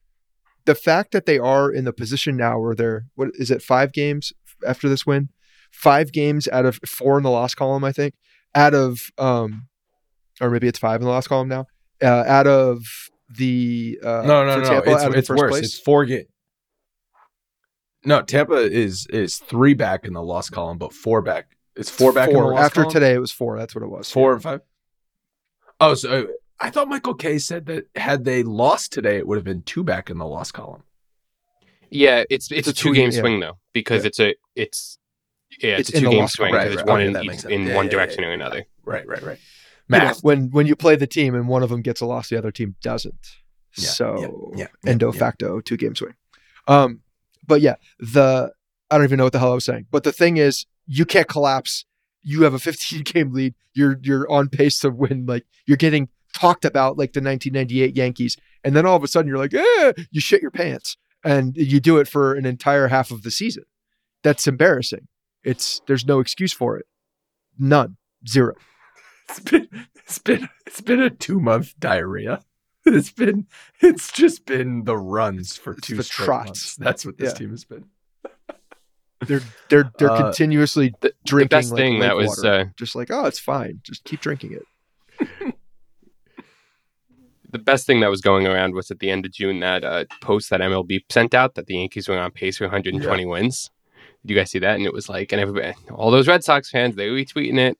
the 0.66 0.76
fact 0.76 1.14
that 1.14 1.26
they 1.26 1.40
are 1.40 1.72
in 1.72 1.86
the 1.86 1.94
position 1.94 2.38
now 2.38 2.60
where 2.60 2.76
they're 2.76 3.06
what 3.16 3.30
is 3.36 3.50
it, 3.50 3.62
five 3.62 3.92
games 3.92 4.34
after 4.68 4.88
this 4.90 5.06
win? 5.06 5.30
Five 5.72 6.12
games 6.12 6.48
out 6.48 6.66
of 6.66 6.80
four 6.86 7.18
in 7.18 7.24
the 7.24 7.30
loss 7.30 7.54
column, 7.56 7.84
I 7.84 7.92
think. 7.92 8.14
Out 8.56 8.74
of 8.74 9.12
um 9.18 9.68
or 10.42 10.50
maybe 10.50 10.68
it's 10.68 10.80
five 10.80 11.02
in 11.02 11.06
the 11.06 11.12
last 11.12 11.28
column 11.28 11.48
now. 11.48 11.66
Uh, 12.02 12.24
out 12.28 12.48
of 12.48 12.84
the 13.30 14.00
uh, 14.04 14.24
no, 14.26 14.46
no, 14.46 14.54
for 14.54 14.62
no. 14.62 14.70
Tampa, 14.70 14.92
it's 14.92 15.16
it's 15.18 15.30
worse. 15.30 15.52
place? 15.52 15.64
It's 15.66 15.80
four 15.80 16.06
game. 16.06 16.26
No, 18.06 18.22
Tampa 18.22 18.56
is 18.56 19.08
is 19.08 19.38
three 19.38 19.74
back 19.74 20.06
in 20.06 20.14
the 20.14 20.22
loss 20.24 20.50
column, 20.50 20.78
but 20.78 20.94
four 20.94 21.22
back. 21.22 21.58
It's 21.76 21.90
four 21.90 22.14
back 22.14 22.30
in 22.30 22.36
the 22.36 22.42
loss 22.44 22.66
after 22.66 22.82
column? 22.82 22.94
today. 22.94 23.14
It 23.14 23.20
was 23.20 23.32
four. 23.32 23.58
That's 23.58 23.76
what 23.76 23.84
it 23.84 23.88
was. 23.90 24.10
Four 24.12 24.34
and 24.34 24.42
five. 24.42 24.62
Oh, 25.80 25.94
so 25.94 26.28
I 26.60 26.70
thought 26.70 26.88
Michael 26.88 27.14
Kay 27.16 27.38
said 27.40 27.66
that 27.68 27.86
had 27.96 28.24
they 28.24 28.44
lost 28.44 28.94
today, 28.94 29.18
it 29.18 29.28
would 29.28 29.38
have 29.38 29.46
been 29.46 29.62
two 29.64 29.84
back 29.84 30.10
in 30.10 30.18
the 30.18 30.26
loss 30.26 30.52
column. 30.52 30.84
Yeah, 31.90 32.24
it's 32.30 32.52
it's, 32.52 32.68
a 32.68 32.72
a 32.72 32.74
two 32.74 32.90
two- 32.90 32.96
game 32.96 33.12
yeah. 33.12 33.20
swing 33.20 33.40
though 33.40 33.58
because 33.74 34.04
Yeah. 34.04 34.08
it's 34.08 34.20
a 34.20 34.36
it's 34.56 34.97
yeah 35.62 35.78
It's 35.78 35.90
it's, 35.90 35.98
a 36.00 36.02
two 36.02 36.10
game 36.10 36.28
swing 36.28 36.52
column. 36.52 36.70
because 36.70 36.76
Right, 36.76 36.80
it's 36.80 36.88
right. 36.88 36.88
one 36.88 37.16
Okay, 37.16 37.28
in 37.28 37.34
each, 37.34 37.46
in 37.46 37.68
Yeah, 37.68 37.76
one 37.76 37.86
yeah, 37.86 37.92
direction 37.92 38.24
yeah, 38.24 38.30
or 38.30 38.34
another. 38.34 38.66
Right, 38.86 39.08
right, 39.08 39.22
right. 39.24 39.40
You 39.90 39.98
know, 40.00 40.06
Math. 40.06 40.24
when 40.24 40.50
when 40.52 40.68
you 40.68 40.76
play 40.76 40.96
the 40.96 41.08
team 41.08 41.34
and 41.36 41.48
one 41.48 41.64
of 41.64 41.70
them 41.70 41.82
gets 41.82 42.02
a 42.02 42.06
loss, 42.06 42.30
the 42.30 42.38
other 42.38 42.52
team 42.52 42.76
doesn't. 42.82 43.28
Yeah, 43.78 43.90
so 43.90 44.52
yeah, 44.56 44.66
yeah, 44.86 44.92
endo 44.92 45.14
yeah. 45.14 45.20
facto 45.20 45.62
two 45.62 45.78
game 45.78 45.96
swing. 45.96 46.16
Um, 46.68 47.02
but 47.46 47.62
yeah, 47.62 47.76
the 48.00 48.52
I 48.92 48.96
don't 48.98 49.06
even 49.06 49.18
know 49.18 49.24
what 49.26 49.34
the 49.34 49.40
hell 49.40 49.52
I 49.52 49.56
was 49.56 49.66
saying. 49.66 49.86
But 49.92 50.04
the 50.04 50.12
thing 50.12 50.38
is, 50.38 50.66
you 50.88 51.06
can't 51.06 51.28
collapse. 51.28 51.86
You 52.24 52.44
have 52.44 52.54
a 52.54 52.60
15 52.60 53.04
game 53.04 53.32
lead. 53.34 53.56
You're 53.74 53.98
you're 54.02 54.30
on 54.32 54.50
pace 54.50 54.80
to 54.80 54.90
win. 54.90 55.26
Like 55.26 55.46
you're 55.66 55.78
getting 55.78 56.10
talked 56.34 56.66
about 56.66 56.98
like 56.98 57.14
the 57.14 57.22
1998 57.22 57.96
Yankees, 57.96 58.36
and 58.64 58.76
then 58.76 58.86
all 58.86 58.96
of 58.98 59.04
a 59.04 59.08
sudden 59.08 59.30
you're 59.30 59.38
like, 59.38 59.54
eh, 59.54 59.94
you 60.12 60.20
shit 60.20 60.42
your 60.42 60.52
pants, 60.52 60.98
and 61.24 61.56
you 61.56 61.80
do 61.80 61.98
it 61.98 62.08
for 62.08 62.34
an 62.34 62.46
entire 62.46 62.88
half 62.90 63.12
of 63.12 63.24
the 63.24 63.32
season. 63.32 63.64
That's 64.24 64.48
embarrassing. 64.48 65.08
It's 65.44 65.82
there's 65.88 66.06
no 66.06 66.20
excuse 66.20 66.54
for 66.54 66.78
it. 66.78 66.86
None. 67.58 67.98
Zero. 68.28 68.56
It's 69.30 69.40
been 69.40 69.68
it's 69.96 70.20
been 70.20 70.50
it's 70.66 70.82
been 70.82 71.02
a 71.02 71.10
two 71.10 71.40
month 71.40 71.74
diarrhea. 71.80 72.42
It's 72.86 73.12
been 73.12 73.48
it's 73.82 74.14
just 74.14 74.46
been 74.46 74.86
the 74.86 74.96
runs 74.96 75.58
for 75.58 75.74
It's 75.74 75.88
two 75.88 75.98
the 75.98 76.04
straight 76.04 76.26
trots. 76.26 76.48
months. 76.48 76.76
That's 76.78 77.06
what 77.06 77.18
this 77.18 77.34
Yeah. 77.34 77.38
team 77.38 77.50
has 77.50 77.66
been. 77.66 77.86
They're 79.26 79.42
they're 79.70 79.92
they're 79.98 80.12
Uh, 80.12 80.24
continuously 80.24 80.94
The, 81.02 81.10
the 81.10 81.14
drinking 81.26 81.50
best 81.58 81.72
like 81.72 81.80
thing 81.80 81.94
lake 81.96 82.02
that 82.04 82.16
was 82.16 82.28
water. 82.42 82.50
uh, 82.50 82.66
just 82.78 82.96
like 82.96 83.12
oh 83.12 83.26
it's 83.26 83.40
fine 83.40 83.82
just 83.84 84.04
keep 84.06 84.22
drinking 84.22 84.54
it 84.54 84.64
the 87.52 87.60
best 87.60 87.86
thing 87.88 88.00
that 88.02 88.10
was 88.10 88.22
going 88.22 88.46
around 88.48 88.74
was 88.74 88.92
at 88.92 89.00
the 89.00 89.10
end 89.10 89.26
of 89.26 89.32
June 89.32 89.60
that 89.62 89.84
uh, 89.84 90.06
post 90.22 90.50
that 90.50 90.62
MLB 90.62 91.00
sent 91.10 91.34
out 91.34 91.56
that 91.56 91.66
the 91.68 91.76
Yankees 91.76 92.08
were 92.08 92.18
on 92.18 92.32
pace 92.32 92.58
for 92.58 92.66
120 92.66 93.26
wins. 93.26 93.70
Did 94.24 94.34
you 94.34 94.40
guys 94.40 94.52
see 94.52 94.60
that? 94.60 94.76
And 94.76 94.86
it 94.86 94.94
was 94.94 95.10
like, 95.10 95.32
and 95.32 95.42
everybody, 95.42 95.74
all 95.92 96.12
those 96.12 96.28
Red 96.28 96.44
Sox 96.44 96.70
fans, 96.70 96.96
they 96.96 97.10
were 97.10 97.18
retweeting 97.18 97.58
it 97.58 97.78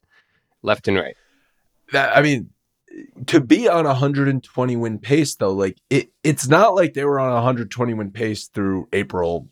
left 0.62 0.88
and 0.88 0.98
right. 0.98 1.16
That 1.92 2.16
I 2.16 2.22
mean, 2.22 2.50
to 3.28 3.40
be 3.40 3.68
on 3.68 3.86
a 3.86 3.90
120 3.90 4.76
win 4.76 5.00
pace 5.00 5.36
though, 5.36 5.54
like 5.54 5.78
it 5.90 6.10
it's 6.24 6.48
not 6.48 6.76
like 6.76 6.94
they 6.94 7.06
were 7.06 7.20
on 7.20 7.32
a 7.32 7.36
120 7.36 7.94
win 7.94 8.12
pace 8.12 8.48
through 8.48 8.88
April, 8.94 9.48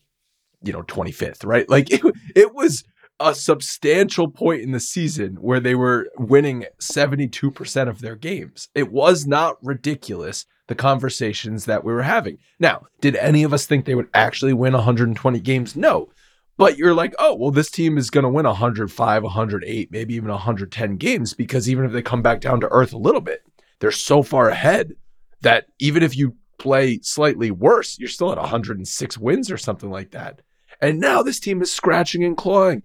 you 0.63 0.73
know, 0.73 0.83
25th, 0.83 1.45
right? 1.45 1.69
Like 1.69 1.91
it, 1.91 2.01
it 2.35 2.53
was 2.53 2.83
a 3.19 3.33
substantial 3.33 4.29
point 4.29 4.61
in 4.61 4.71
the 4.71 4.79
season 4.79 5.35
where 5.35 5.59
they 5.59 5.75
were 5.75 6.09
winning 6.17 6.65
72% 6.79 7.89
of 7.89 8.01
their 8.01 8.15
games. 8.15 8.67
It 8.75 8.91
was 8.91 9.25
not 9.25 9.57
ridiculous 9.63 10.45
the 10.67 10.75
conversations 10.75 11.65
that 11.65 11.83
we 11.83 11.93
were 11.93 12.01
having. 12.01 12.39
Now, 12.59 12.87
did 12.99 13.15
any 13.15 13.43
of 13.43 13.53
us 13.53 13.65
think 13.65 13.85
they 13.85 13.95
would 13.95 14.09
actually 14.13 14.53
win 14.53 14.73
120 14.73 15.39
games? 15.39 15.75
No. 15.75 16.09
But 16.57 16.77
you're 16.77 16.93
like, 16.93 17.13
oh, 17.19 17.35
well, 17.35 17.51
this 17.51 17.69
team 17.69 17.97
is 17.97 18.09
going 18.09 18.23
to 18.23 18.29
win 18.29 18.45
105, 18.45 19.23
108, 19.23 19.91
maybe 19.91 20.13
even 20.13 20.29
110 20.29 20.97
games 20.97 21.33
because 21.33 21.69
even 21.69 21.85
if 21.85 21.91
they 21.91 22.01
come 22.01 22.21
back 22.21 22.39
down 22.39 22.61
to 22.61 22.71
earth 22.71 22.93
a 22.93 22.97
little 22.97 23.21
bit, 23.21 23.43
they're 23.79 23.91
so 23.91 24.23
far 24.23 24.49
ahead 24.49 24.93
that 25.41 25.65
even 25.79 26.01
if 26.01 26.15
you 26.15 26.35
play 26.57 26.99
slightly 27.01 27.51
worse, 27.51 27.99
you're 27.99 28.07
still 28.07 28.31
at 28.31 28.37
106 28.37 29.17
wins 29.17 29.51
or 29.51 29.57
something 29.57 29.89
like 29.89 30.11
that. 30.11 30.41
And 30.81 30.99
now 30.99 31.21
this 31.21 31.39
team 31.39 31.61
is 31.61 31.71
scratching 31.73 32.23
and 32.23 32.37
clawing. 32.37 32.83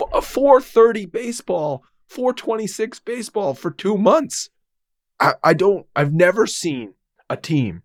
A 0.00 0.16
uh, 0.16 0.20
430 0.20 1.06
baseball, 1.06 1.84
426 2.08 3.00
baseball 3.00 3.54
for 3.54 3.70
two 3.70 3.96
months. 3.96 4.50
I, 5.20 5.34
I 5.44 5.54
don't, 5.54 5.86
I've 5.94 6.12
never 6.12 6.46
seen 6.46 6.94
a 7.30 7.36
team 7.36 7.82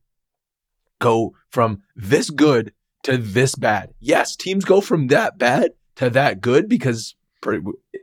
go 1.00 1.36
from 1.50 1.84
this 1.96 2.30
good 2.30 2.74
to 3.08 3.18
this 3.18 3.55
bad. 3.55 3.93
Yes, 4.01 4.36
teams 4.36 4.66
go 4.66 4.82
from 4.82 5.08
that 5.08 5.38
bad 5.38 5.72
to 5.95 6.10
that 6.10 6.41
good 6.41 6.68
because 6.68 7.16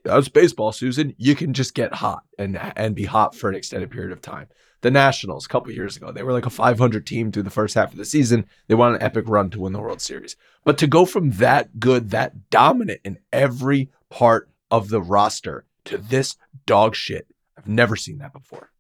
that's 0.03 0.29
baseball, 0.31 0.73
Suzyn. 0.73 1.15
You 1.19 1.35
can 1.35 1.53
just 1.53 1.75
get 1.75 1.93
hot 1.93 2.23
and 2.39 2.59
and 2.75 2.95
be 2.95 3.05
hot 3.05 3.35
for 3.35 3.51
an 3.51 3.55
extended 3.55 3.91
period 3.91 4.13
of 4.13 4.23
time. 4.23 4.49
The 4.81 4.91
Nationals, 4.91 5.45
a 5.45 5.49
couple 5.51 5.73
years 5.73 5.99
ago, 5.99 6.11
they 6.11 6.23
were 6.23 6.33
like 6.33 6.47
a 6.47 6.51
500 6.51 7.07
team 7.07 7.31
through 7.31 7.43
the 7.43 7.51
first 7.51 7.75
half 7.75 7.93
of 7.93 7.99
the 7.99 8.07
season. 8.07 8.47
They 8.67 8.75
won 8.75 8.95
an 8.95 9.03
epic 9.03 9.27
run 9.29 9.51
to 9.51 9.61
win 9.61 9.75
the 9.75 9.81
World 9.81 10.01
Series. 10.01 10.37
But 10.65 10.79
to 10.79 10.87
go 10.87 11.05
from 11.05 11.33
that 11.33 11.79
good, 11.79 12.09
that 12.11 12.49
dominant 12.49 13.01
in 13.05 13.19
every 13.31 13.91
part 14.09 14.49
of 14.71 14.89
the 14.89 15.03
roster 15.03 15.67
to 15.85 15.99
this 15.99 16.37
dog 16.65 16.97
shit, 16.97 17.27
I've 17.59 17.69
never 17.69 17.95
seen 17.95 18.19
that 18.19 18.33
before. 18.33 18.71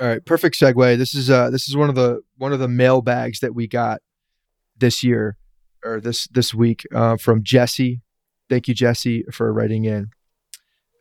all 0.00 0.06
right 0.06 0.24
perfect 0.24 0.58
segue 0.58 0.96
this 0.98 1.14
is 1.14 1.28
uh 1.30 1.50
this 1.50 1.68
is 1.68 1.76
one 1.76 1.88
of 1.88 1.94
the 1.94 2.22
one 2.38 2.52
of 2.52 2.58
the 2.60 2.68
mail 2.68 3.02
bags 3.02 3.40
that 3.40 3.54
we 3.54 3.66
got 3.66 4.00
this 4.82 5.02
year 5.02 5.38
or 5.82 5.98
this 6.00 6.26
this 6.28 6.52
week 6.52 6.84
uh, 6.94 7.16
from 7.16 7.42
Jesse 7.42 8.02
thank 8.50 8.68
you 8.68 8.74
Jesse 8.74 9.24
for 9.32 9.52
writing 9.52 9.86
in 9.86 10.10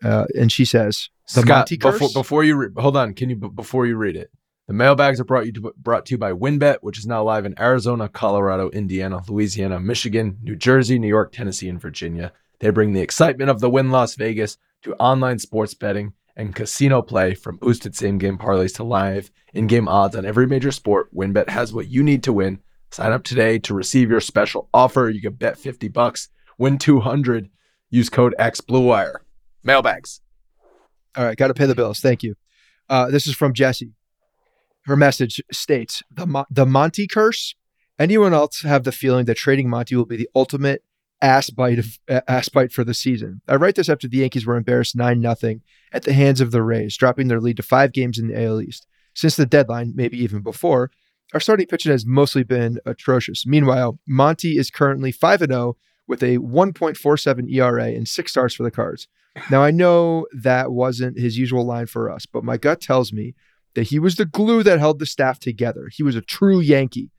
uh, 0.04 0.26
and 0.38 0.52
she 0.52 0.66
says 0.66 1.10
the 1.34 1.42
Scott, 1.42 1.48
Monty 1.48 1.78
curse 1.78 1.94
before, 1.94 2.10
before 2.14 2.44
you 2.44 2.56
re- 2.58 2.70
hold 2.78 2.98
on, 2.98 3.14
can 3.14 3.30
you 3.30 3.36
b- 3.36 3.50
before 3.54 3.86
you 3.86 3.96
read 3.96 4.18
it? 4.18 4.32
The 4.68 4.74
mailbags 4.74 5.20
are 5.20 5.26
brought 5.26 5.46
you 5.46 5.52
to, 5.54 5.74
brought 5.78 6.06
to 6.06 6.12
you 6.12 6.18
by 6.18 6.32
WynnBET, 6.32 6.78
which 6.82 6.98
is 6.98 7.06
now 7.06 7.24
live 7.24 7.46
in 7.46 7.60
Arizona, 7.60 8.08
Colorado, 8.10 8.70
Indiana, 8.70 9.22
Louisiana, 9.28 9.80
Michigan, 9.80 10.38
New 10.42 10.56
Jersey, 10.56 11.00
New 11.00 11.08
York, 11.08 11.32
Tennessee, 11.32 11.70
and 11.70 11.82
Virginia. 11.82 12.32
They 12.60 12.70
bring 12.70 12.94
the 12.94 13.02
excitement 13.02 13.50
of 13.50 13.60
the 13.60 13.70
Wynn 13.70 13.92
Las 13.92 14.16
Vegas 14.16 14.58
to 14.84 14.94
online 14.96 15.40
sports 15.40 15.74
betting 15.74 16.14
and 16.36 16.56
casino 16.56 17.02
play 17.02 17.34
from 17.34 17.58
boosted 17.58 17.96
same 17.96 18.18
game 18.18 18.38
parlays 18.38 18.76
to 18.76 18.84
live 18.84 19.32
in 19.54 19.68
game 19.68 19.88
odds 19.88 20.16
on 20.16 20.26
every 20.26 20.48
major 20.48 20.72
sport. 20.72 21.14
WynnBET 21.14 21.50
has 21.50 21.74
what 21.74 21.88
you 21.88 22.04
need 22.04 22.24
to 22.24 22.34
win. 22.34 22.60
Sign 22.92 23.14
up 23.14 23.24
today 23.24 23.58
to 23.60 23.74
receive 23.74 24.10
your 24.10 24.20
special 24.20 24.68
offer. 24.74 25.10
You 25.10 25.22
can 25.22 25.34
bet 25.34 25.58
50 25.58 25.88
bucks, 25.88 26.30
win 26.58 26.78
200. 26.78 27.50
Use 27.90 28.10
code 28.10 28.36
XBlueWire. 28.38 29.16
Mailbags. 29.64 30.22
All 31.16 31.26
right, 31.26 31.38
got 31.38 31.48
to 31.48 31.54
pay 31.54 31.66
the 31.66 31.76
bills. 31.76 32.00
Thank 32.00 32.24
you. 32.24 32.36
Uh, 32.90 33.10
this 33.10 33.28
is 33.28 33.36
from 33.36 33.54
Jesse. 33.54 33.94
Her 34.86 34.96
message 34.96 35.42
states 35.52 36.04
the 36.10 36.26
Mo- 36.26 36.46
the 36.50 36.66
Monty 36.66 37.08
curse. 37.08 37.56
Anyone 38.00 38.34
else 38.34 38.64
have 38.64 38.84
the 38.84 38.92
feeling 38.92 39.26
that 39.26 39.38
trading 39.38 39.70
Monty 39.70 39.96
will 39.96 40.06
be 40.06 40.18
the 40.18 40.30
ultimate 40.36 40.84
ass 41.22 41.50
bite 41.50 41.80
of 41.80 42.00
uh, 42.10 42.22
ass 42.28 42.50
bite 42.50 42.72
for 42.72 42.84
the 42.84 42.94
season? 42.94 43.42
I 43.48 43.56
write 43.56 43.76
this 43.76 43.90
after 43.90 44.08
the 44.08 44.18
Yankees 44.18 44.46
were 44.46 44.58
embarrassed 44.58 44.96
nine 44.96 45.22
nothing 45.22 45.62
at 45.94 46.04
the 46.04 46.14
hands 46.14 46.42
of 46.42 46.52
the 46.52 46.64
Rays, 46.64 46.98
dropping 46.98 47.28
their 47.28 47.40
lead 47.40 47.58
to 47.58 47.64
five 47.64 47.92
games 47.92 48.18
in 48.18 48.28
the 48.28 48.44
AL 48.44 48.62
East. 48.62 48.88
Since 49.14 49.36
the 49.36 49.46
deadline, 49.46 49.94
maybe 49.96 50.18
even 50.18 50.42
before, 50.42 50.90
our 51.34 51.40
starting 51.40 51.68
pitching 51.68 51.92
has 51.92 52.06
mostly 52.06 52.44
been 52.44 52.80
atrocious. 52.86 53.46
Meanwhile, 53.46 54.00
Monty 54.08 54.58
is 54.58 54.70
currently 54.70 55.12
five 55.12 55.42
and 55.42 55.52
zero 55.52 55.78
with 56.08 56.24
a 56.24 56.38
1.47 56.40 57.54
ERA 57.54 57.86
and 57.86 58.08
six 58.08 58.32
starts 58.32 58.56
for 58.56 58.64
the 58.64 58.72
Cards. 58.72 59.08
Now, 59.50 59.64
I 59.64 59.72
know 59.72 60.28
that 60.34 60.72
wasn't 60.72 61.18
his 61.18 61.38
usual 61.38 61.66
line 61.66 61.86
for 61.86 62.12
us, 62.12 62.26
but 62.26 62.44
my 62.44 62.58
gut 62.58 62.82
tells 62.82 63.14
me 63.14 63.34
that 63.76 63.84
he 63.84 64.00
was 64.00 64.18
the 64.18 64.26
glue 64.26 64.64
that 64.64 64.80
held 64.80 65.00
the 65.00 65.06
staff 65.06 65.40
together. 65.40 65.90
He 65.92 66.04
was 66.04 66.16
a 66.16 66.22
true 66.22 66.60
Yankee. 66.60 67.12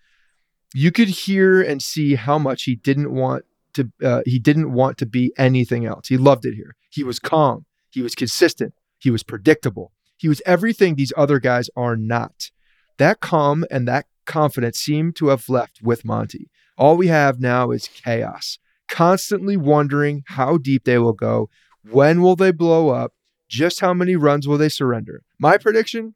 you 0.74 0.90
could 0.90 1.08
hear 1.08 1.62
and 1.62 1.82
see 1.82 2.14
how 2.14 2.38
much 2.38 2.64
he 2.64 2.76
didn't 2.76 3.12
want 3.12 3.44
to 3.74 3.90
uh, 4.02 4.22
he 4.26 4.38
didn't 4.38 4.72
want 4.72 4.98
to 4.98 5.06
be 5.06 5.32
anything 5.38 5.86
else. 5.86 6.08
He 6.08 6.16
loved 6.18 6.44
it 6.44 6.54
here. 6.54 6.76
He 6.90 7.02
was 7.02 7.18
calm, 7.18 7.64
he 7.90 8.02
was 8.02 8.14
consistent, 8.14 8.74
he 8.98 9.10
was 9.10 9.22
predictable. 9.22 9.92
He 10.16 10.28
was 10.28 10.42
everything 10.46 10.94
these 10.94 11.12
other 11.16 11.40
guys 11.40 11.68
are 11.74 11.96
not. 11.96 12.50
That 12.99 13.20
calm 13.20 13.64
and 13.70 13.88
that 13.88 14.07
confidence 14.26 14.78
seem 14.78 15.12
to 15.14 15.28
have 15.28 15.49
left 15.49 15.80
with 15.82 16.05
Monty. 16.05 16.51
All 16.78 16.97
we 16.97 17.09
have 17.09 17.40
now 17.40 17.70
is 17.70 17.88
chaos, 17.88 18.59
constantly 18.88 19.57
wondering 19.57 20.22
how 20.26 20.59
deep 20.59 20.84
they 20.84 20.99
will 20.99 21.12
go, 21.12 21.49
when 21.90 22.22
will 22.22 22.36
they 22.36 22.53
blow 22.53 22.90
up, 22.90 23.12
just 23.49 23.80
how 23.80 23.93
many 23.93 24.16
runs 24.16 24.47
will 24.47 24.59
they 24.59 24.68
surrender. 24.68 25.22
My 25.38 25.59
prediction 25.59 26.14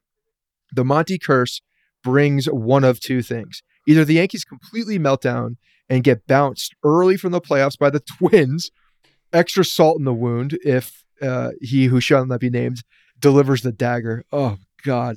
the 0.72 0.85
Monty 0.85 1.18
curse 1.18 1.62
brings 2.03 2.47
one 2.47 2.85
of 2.85 3.01
two 3.01 3.22
things. 3.22 3.62
Either 3.87 4.05
the 4.05 4.14
Yankees 4.14 4.45
completely 4.45 4.99
melt 4.99 5.22
down 5.22 5.57
and 5.89 6.05
get 6.05 6.27
bounced 6.27 6.74
early 6.83 7.16
from 7.16 7.33
the 7.33 7.41
playoffs 7.41 7.79
by 7.79 7.91
the 7.91 8.01
Twins, 8.01 8.70
extra 9.33 9.64
salt 9.64 9.99
in 9.99 10.05
the 10.05 10.12
wound 10.12 10.59
if 10.64 11.05
uh, 11.22 11.51
he 11.61 11.87
who 11.87 12.01
shall 12.01 12.27
not 12.27 12.41
be 12.41 12.51
named 12.51 12.83
delivers 13.18 13.62
the 13.62 13.72
dagger. 13.72 14.24
Oh 14.33 14.59
God. 14.85 15.16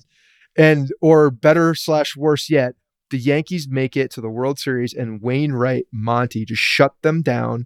And 0.59 0.91
or 0.99 1.31
better 1.31 1.73
slash 1.73 2.17
worse 2.17 2.49
yet, 2.49 2.75
the 3.11 3.17
Yankees 3.17 3.69
make 3.69 3.95
it 3.95 4.11
to 4.11 4.21
the 4.21 4.29
World 4.29 4.59
Series 4.59 4.93
and 4.93 5.21
Wainwright 5.21 5.85
Monty 5.89 6.43
just 6.43 6.61
shut 6.61 6.93
them 7.01 7.21
down. 7.21 7.65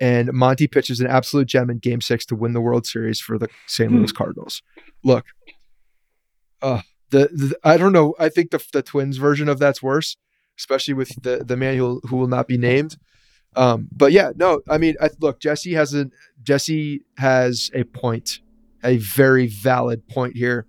And 0.00 0.32
Monty 0.32 0.66
pitches 0.66 0.98
an 1.00 1.06
absolute 1.06 1.46
gem 1.46 1.68
in 1.68 1.78
game 1.78 2.00
six 2.00 2.24
to 2.26 2.34
win 2.34 2.54
the 2.54 2.60
World 2.62 2.86
Series 2.86 3.20
for 3.20 3.38
the 3.38 3.48
St. 3.66 3.92
Louis 3.92 4.10
hmm. 4.10 4.16
Cardinals. 4.16 4.62
Look, 5.04 5.26
uh, 6.62 6.80
the, 7.10 7.28
the, 7.28 7.56
I 7.62 7.76
don't 7.76 7.92
know. 7.92 8.14
I 8.18 8.30
think 8.30 8.50
the, 8.50 8.64
the 8.72 8.82
Twins 8.82 9.18
version 9.18 9.50
of 9.50 9.58
that's 9.58 9.82
worse, 9.82 10.16
especially 10.58 10.94
with 10.94 11.22
the, 11.22 11.44
the 11.44 11.56
man 11.56 11.76
who, 11.76 12.00
who 12.08 12.16
will 12.16 12.28
not 12.28 12.48
be 12.48 12.56
named. 12.56 12.96
Um, 13.54 13.88
but 13.92 14.10
yeah, 14.12 14.32
no, 14.34 14.62
I 14.70 14.78
mean, 14.78 14.96
I, 15.02 15.10
look, 15.20 15.38
Jesse 15.38 15.74
has 15.74 15.94
a 15.94 16.06
Jesse 16.42 17.04
has 17.18 17.70
a 17.74 17.84
point, 17.84 18.40
a 18.82 18.96
very 18.96 19.46
valid 19.46 20.08
point 20.08 20.34
here. 20.36 20.66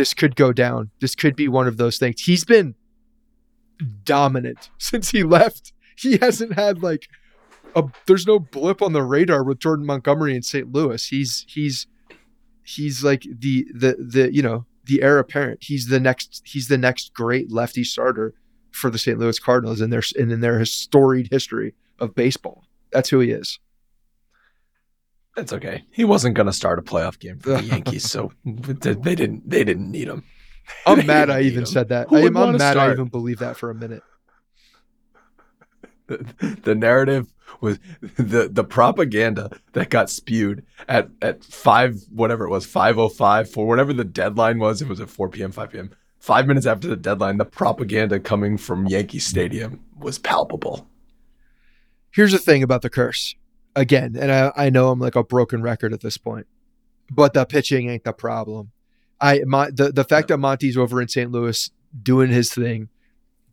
This 0.00 0.14
could 0.14 0.34
go 0.34 0.50
down. 0.50 0.92
This 1.02 1.14
could 1.14 1.36
be 1.36 1.46
one 1.46 1.68
of 1.68 1.76
those 1.76 1.98
things. 1.98 2.22
He's 2.22 2.42
been 2.42 2.74
dominant 4.02 4.70
since 4.78 5.10
he 5.10 5.22
left. 5.22 5.74
He 5.94 6.16
hasn't 6.16 6.54
had 6.54 6.82
like 6.82 7.06
a 7.76 7.84
there's 8.06 8.26
no 8.26 8.38
blip 8.38 8.80
on 8.80 8.94
the 8.94 9.02
radar 9.02 9.44
with 9.44 9.58
Jordan 9.58 9.84
Montgomery 9.84 10.34
in 10.34 10.42
St. 10.42 10.72
Louis. 10.72 11.06
He's 11.06 11.44
he's 11.50 11.86
he's 12.62 13.04
like 13.04 13.24
the 13.24 13.66
the 13.74 13.94
the 13.98 14.34
you 14.34 14.40
know 14.40 14.64
the 14.84 15.02
heir 15.02 15.18
apparent. 15.18 15.64
He's 15.64 15.88
the 15.88 16.00
next 16.00 16.44
he's 16.46 16.68
the 16.68 16.78
next 16.78 17.12
great 17.12 17.52
lefty 17.52 17.84
starter 17.84 18.32
for 18.70 18.88
the 18.88 18.98
St. 18.98 19.18
Louis 19.18 19.38
Cardinals 19.38 19.82
in 19.82 19.90
their 19.90 20.02
and 20.18 20.32
in 20.32 20.40
their 20.40 20.64
storied 20.64 21.28
history 21.30 21.74
of 21.98 22.14
baseball. 22.14 22.64
That's 22.90 23.10
who 23.10 23.20
he 23.20 23.32
is. 23.32 23.58
That's 25.36 25.52
okay. 25.52 25.84
He 25.90 26.04
wasn't 26.04 26.34
going 26.34 26.46
to 26.46 26.52
start 26.52 26.78
a 26.78 26.82
playoff 26.82 27.18
game 27.18 27.38
for 27.38 27.50
the 27.50 27.62
Yankees, 27.64 28.10
so 28.10 28.32
they 28.44 29.14
didn't 29.14 29.48
they 29.48 29.64
didn't 29.64 29.90
need 29.90 30.08
him. 30.08 30.24
I'm 30.86 31.06
mad 31.06 31.30
I 31.30 31.42
even 31.42 31.60
him. 31.60 31.66
said 31.66 31.88
that. 31.88 32.08
I 32.12 32.20
am 32.20 32.36
I'm 32.36 32.52
mad 32.56 32.72
start? 32.72 32.90
I 32.90 32.92
even 32.92 33.08
believe 33.08 33.38
that 33.38 33.56
for 33.56 33.70
a 33.70 33.74
minute. 33.74 34.02
The, 36.06 36.58
the 36.62 36.74
narrative 36.74 37.32
was 37.60 37.78
the 38.16 38.48
the 38.50 38.64
propaganda 38.64 39.50
that 39.72 39.90
got 39.90 40.10
spewed 40.10 40.64
at 40.88 41.08
at 41.22 41.44
five 41.44 41.96
whatever 42.10 42.44
it 42.44 42.50
was 42.50 42.66
five 42.66 42.98
oh 42.98 43.08
five 43.08 43.50
for 43.50 43.66
whatever 43.66 43.92
the 43.92 44.04
deadline 44.04 44.58
was. 44.58 44.82
It 44.82 44.88
was 44.88 45.00
at 45.00 45.10
four 45.10 45.28
p.m. 45.28 45.52
five 45.52 45.70
p.m. 45.70 45.90
Five 46.18 46.46
minutes 46.46 46.66
after 46.66 46.86
the 46.86 46.96
deadline, 46.96 47.38
the 47.38 47.46
propaganda 47.46 48.20
coming 48.20 48.58
from 48.58 48.86
Yankee 48.86 49.18
Stadium 49.18 49.80
was 49.98 50.18
palpable. 50.18 50.86
Here's 52.10 52.32
the 52.32 52.38
thing 52.38 52.62
about 52.62 52.82
the 52.82 52.90
curse. 52.90 53.34
Again, 53.80 54.14
and 54.18 54.30
I, 54.30 54.52
I 54.56 54.70
know 54.70 54.90
I'm 54.90 54.98
like 54.98 55.16
a 55.16 55.24
broken 55.24 55.62
record 55.62 55.94
at 55.94 56.00
this 56.00 56.18
point, 56.18 56.46
but 57.10 57.32
the 57.32 57.46
pitching 57.46 57.88
ain't 57.88 58.04
the 58.04 58.12
problem. 58.12 58.72
I 59.20 59.40
my 59.46 59.70
the, 59.70 59.90
the 59.90 60.04
fact 60.04 60.28
that 60.28 60.36
Monty's 60.36 60.76
over 60.76 61.00
in 61.00 61.08
St. 61.08 61.30
Louis 61.30 61.70
doing 62.02 62.30
his 62.30 62.52
thing, 62.52 62.90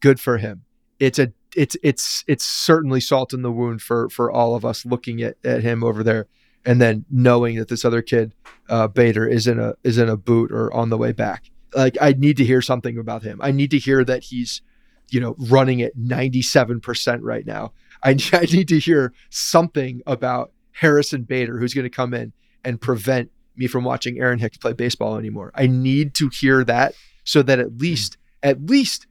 good 0.01 0.19
for 0.19 0.38
him. 0.38 0.63
It's 0.99 1.17
a 1.17 1.32
it's 1.55 1.78
it's 1.82 2.25
it's 2.28 2.43
certainly 2.43 2.99
salt 2.99 3.34
in 3.34 3.41
the 3.41 3.51
wound 3.51 3.82
for 3.82 4.09
for 4.09 4.30
all 4.30 4.55
of 4.55 4.65
us 4.65 4.86
looking 4.86 5.21
at, 5.21 5.38
at 5.45 5.63
him 5.63 5.82
over 5.84 6.03
there 6.03 6.28
and 6.65 6.82
then 6.82 7.05
knowing 7.09 7.55
that 7.55 7.69
this 7.69 7.86
other 7.86 8.01
kid 8.01 8.34
uh, 8.67 8.88
Bader 8.89 9.25
is 9.25 9.47
in 9.47 9.59
a 9.59 9.75
is 9.84 9.97
in 9.97 10.09
a 10.09 10.17
boot 10.17 10.51
or 10.51 10.71
on 10.73 10.89
the 10.89 10.97
way 10.97 11.13
back. 11.13 11.49
Like 11.73 11.97
I 12.01 12.11
need 12.11 12.38
to 12.38 12.45
hear 12.45 12.61
something 12.61 12.97
about 12.97 13.23
him. 13.23 13.39
I 13.41 13.51
need 13.51 13.71
to 13.71 13.80
hear 13.80 14.03
that 14.03 14.25
he's 14.25 14.61
you 15.09 15.19
know 15.19 15.36
running 15.39 15.82
at 15.82 15.95
97% 15.97 17.19
right 17.21 17.45
now. 17.45 17.71
I, 18.04 18.12
I 18.34 18.45
need 18.52 18.68
to 18.70 18.80
hear 18.80 19.14
something 19.30 20.02
about 20.06 20.52
Harrison 20.72 21.24
Bader 21.24 21.60
who's 21.60 21.74
going 21.74 21.84
to 21.84 21.89
come 21.89 22.14
in 22.14 22.34
and 22.64 22.80
prevent 22.80 23.32
me 23.56 23.68
from 23.68 23.84
watching 23.84 24.20
Aaron 24.20 24.39
Hicks 24.39 24.58
play 24.58 24.74
baseball 24.74 25.18
anymore. 25.18 25.52
I 25.56 25.68
need 25.68 26.14
to 26.16 26.30
hear 26.30 26.64
that 26.64 26.93
so 27.24 27.41
that 27.43 27.60
at 27.60 27.78
least 27.78 28.18
at 28.43 28.66
least 28.70 29.08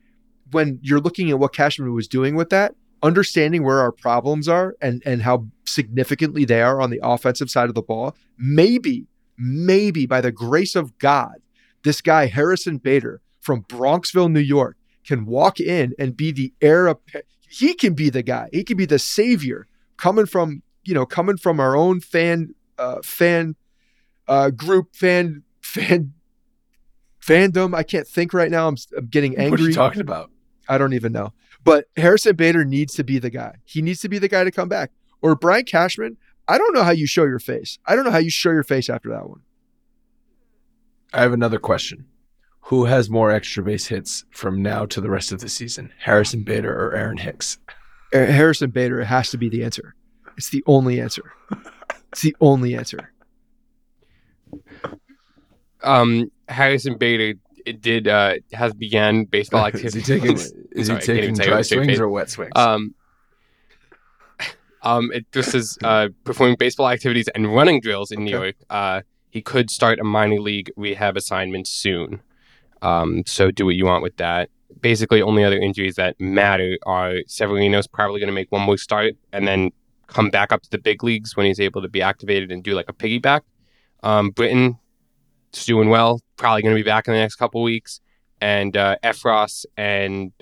when 0.53 0.79
you're 0.83 1.01
looking 1.01 1.31
at 1.31 1.39
what 1.39 1.53
Cashman 1.53 1.93
was 1.93 2.07
doing 2.07 2.37
with 2.37 2.51
that, 2.51 2.75
understanding 3.03 3.65
where 3.65 3.81
our 3.81 3.93
problems 3.93 4.49
are 4.49 4.77
and 4.81 5.03
and 5.05 5.23
how 5.23 5.47
significantly 5.65 6.45
they 6.45 6.63
are 6.63 6.81
on 6.81 6.91
the 6.91 7.01
offensive 7.03 7.51
side 7.51 7.69
of 7.69 7.75
the 7.75 7.83
ball, 7.83 8.17
maybe, 8.39 9.07
maybe 9.37 10.07
by 10.07 10.21
the 10.21 10.33
grace 10.33 10.77
of 10.77 10.97
God, 10.99 11.37
this 11.83 12.01
guy 12.01 12.27
Harrison 12.27 12.79
Bader 12.79 13.21
from 13.41 13.65
Bronxville, 13.65 14.31
New 14.31 14.41
York, 14.41 14.77
can 15.05 15.27
walk 15.27 15.61
in 15.61 15.95
and 15.99 16.17
be 16.17 16.33
the 16.33 16.53
heir. 16.61 16.95
He 17.49 17.75
can 17.75 17.95
be 17.95 18.11
the 18.11 18.23
guy. 18.23 18.49
He 18.53 18.65
can 18.65 18.77
be 18.77 18.87
the 18.87 18.99
savior 18.99 19.67
coming 19.97 20.27
from 20.27 20.63
you 20.85 20.95
know 20.95 21.07
coming 21.07 21.37
from 21.37 21.61
our 21.61 21.77
own 21.77 22.01
fan 22.01 22.55
uh, 22.79 23.01
fan 23.03 23.57
uh, 24.29 24.51
group 24.51 24.95
fan 24.95 25.43
fan 25.61 26.13
fandom. 27.21 27.75
I 27.75 27.83
can't 27.83 28.07
think 28.07 28.33
right 28.33 28.51
now. 28.51 28.69
I'm, 28.69 28.77
I'm 28.97 29.07
getting 29.07 29.37
angry. 29.37 29.51
What 29.51 29.61
are 29.61 29.69
you 29.69 29.73
talking 29.73 30.01
about? 30.01 30.31
I 30.69 30.79
don't 30.79 30.93
even 30.95 31.13
know. 31.13 31.33
But 31.65 31.87
Harrison 31.97 32.37
Bader 32.37 32.65
needs 32.65 32.95
to 32.95 33.05
be 33.05 33.19
the 33.19 33.31
guy. 33.31 33.57
He 33.65 33.83
needs 33.83 34.01
to 34.01 34.09
be 34.09 34.19
the 34.19 34.29
guy 34.29 34.45
to 34.45 34.51
come 34.51 34.69
back. 34.69 34.93
Or 35.23 35.35
Brian 35.35 35.65
Cashman. 35.65 36.17
I 36.49 36.59
don't 36.59 36.75
know 36.75 36.85
how 36.85 36.93
you 36.93 37.09
show 37.09 37.25
your 37.25 37.41
face. 37.41 37.79
I 37.87 37.97
don't 37.97 38.05
know 38.05 38.13
how 38.13 38.19
you 38.19 38.31
show 38.31 38.53
your 38.53 38.63
face 38.63 38.89
after 38.89 39.09
that 39.11 39.29
one. 39.29 39.41
I 41.13 41.23
have 41.23 41.33
another 41.33 41.59
question. 41.59 42.07
Who 42.67 42.87
has 42.87 43.09
more 43.09 43.31
extra 43.31 43.63
base 43.63 43.87
hits 43.87 44.25
from 44.33 44.61
now 44.61 44.87
to 44.87 45.01
the 45.01 45.09
rest 45.09 45.31
of 45.31 45.41
the 45.41 45.49
season, 45.49 45.93
Harrison 46.01 46.43
Bader 46.43 46.73
or 46.75 46.97
Aaron 46.97 47.17
Hicks? 47.17 47.59
Harrison 48.13 48.71
Bader 48.71 49.05
has 49.05 49.31
to 49.31 49.39
be 49.39 49.49
the 49.49 49.63
answer. 49.63 49.95
It's 50.37 50.51
the 50.51 50.65
only 50.67 51.01
answer. 51.01 51.33
It's 52.11 52.23
the 52.23 52.35
only 52.41 52.75
answer. 52.75 53.13
Um, 55.85 56.33
Harrison 56.49 56.99
Bader 56.99 57.35
did 57.81 58.09
uh, 58.09 58.35
has 58.53 58.75
began 58.75 59.27
baseball 59.27 59.65
activity. 59.65 59.99
is 60.01 60.07
he 60.07 60.15
taking, 60.19 60.37
is 60.73 60.87
Sorry, 60.89 61.01
he 61.01 61.07
taking 61.07 61.35
dry 61.35 61.63
swings 61.63 62.01
or 62.01 62.09
wet 62.09 62.31
swings? 62.31 62.51
Um, 62.57 62.97
um, 64.83 65.13
it, 65.13 65.27
this 65.31 65.55
is 65.55 65.79
uh, 65.85 66.09
performing 66.25 66.57
baseball 66.57 66.89
activities 66.89 67.29
and 67.33 67.55
running 67.55 67.81
drills 67.81 68.11
in 68.11 68.25
New 68.25 68.31
York. 68.33 68.57
Uh, 68.69 69.03
he 69.31 69.41
could 69.41 69.71
start 69.71 70.01
a 70.01 70.05
minor 70.05 70.41
league 70.41 70.73
rehab 70.77 71.17
assignment 71.17 71.69
soon. 71.69 72.23
Um, 72.83 73.23
so 73.27 73.51
do 73.51 73.67
what 73.67 73.75
you 73.75 73.87
want 73.87 74.03
with 74.03 74.17
that. 74.17 74.51
Basically, 74.81 75.23
only 75.23 75.45
other 75.45 75.59
injuries 75.59 75.97
that 75.97 76.21
matter 76.21 76.79
are 76.87 77.17
Severino's 77.27 77.87
probably 77.87 78.21
going 78.21 78.29
to 78.29 78.35
make 78.35 78.53
one 78.53 78.63
more 78.63 78.77
start 78.77 79.15
and 79.33 79.47
then 79.49 79.71
come 80.07 80.31
back 80.31 80.53
up 80.53 80.63
to 80.63 80.71
the 80.71 80.79
big 80.79 81.03
leagues 81.03 81.37
when 81.37 81.47
he's 81.47 81.61
able 81.61 81.83
to 81.83 81.89
be 81.89 82.03
activated 82.03 82.53
and 82.53 82.63
do 82.63 82.75
like 82.75 82.89
a 82.89 82.93
piggyback. 82.93 83.41
Um, 84.03 84.31
Britton 84.31 84.79
doing 85.65 85.89
well. 85.89 86.21
Probably 86.37 86.63
going 86.63 86.75
to 86.75 86.79
be 86.83 86.89
back 86.89 87.09
in 87.09 87.15
the 87.15 87.21
next 87.21 87.37
couple 87.37 87.63
weeks. 87.63 88.01
And 88.41 88.77
uh, 88.77 88.97
Effross 89.03 89.65
and 89.77 90.33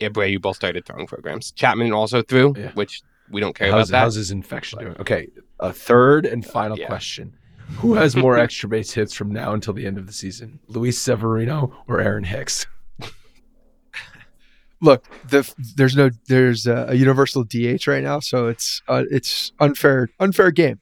Abreu 0.00 0.40
both 0.40 0.56
started 0.56 0.84
throwing 0.84 1.06
programs. 1.06 1.52
Chapman 1.52 1.92
also 1.92 2.22
threw, 2.22 2.54
yeah. 2.56 2.70
which 2.72 3.02
we 3.30 3.40
don't 3.40 3.54
care 3.54 3.70
how's, 3.70 3.90
about 3.90 3.96
that. 3.96 4.02
How's 4.04 4.14
his 4.14 4.30
infection 4.30 4.78
doing? 4.78 4.96
Okay, 5.00 5.28
a 5.58 5.72
third 5.72 6.26
and 6.26 6.46
final 6.46 6.78
yeah. 6.78 6.86
question. 6.86 7.36
Who 7.76 7.94
has 7.94 8.14
more 8.16 8.38
extra 8.38 8.68
base 8.68 8.92
hits 8.92 9.14
from 9.14 9.30
now 9.30 9.52
until 9.52 9.74
the 9.74 9.86
end 9.86 9.98
of 9.98 10.06
the 10.06 10.12
season? 10.12 10.60
Luis 10.68 10.98
Severino 10.98 11.74
or 11.88 12.00
Aaron 12.00 12.24
Hicks? 12.24 12.66
Look, 14.80 15.04
the, 15.28 15.52
there's 15.76 15.96
no 15.96 16.10
there's 16.28 16.66
a, 16.66 16.86
a, 16.90 16.94
universal 16.94 17.44
DH 17.44 17.86
right 17.86 18.02
now, 18.02 18.20
so 18.20 18.48
it's 18.48 18.82
uh, 18.88 19.04
it's 19.10 19.52
unfair 19.60 20.08
unfair 20.20 20.50
game 20.50 20.80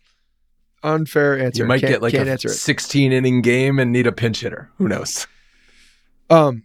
unfair 0.82 1.38
answer. 1.38 1.62
You 1.62 1.68
might 1.68 1.80
can't, 1.80 1.92
get 1.92 2.02
like 2.02 2.14
a 2.14 2.38
16 2.48 3.12
inning 3.12 3.42
game 3.42 3.78
and 3.78 3.92
need 3.92 4.06
a 4.06 4.12
pinch 4.12 4.40
hitter. 4.40 4.70
Who 4.78 4.88
knows? 4.88 5.26
Um, 6.28 6.64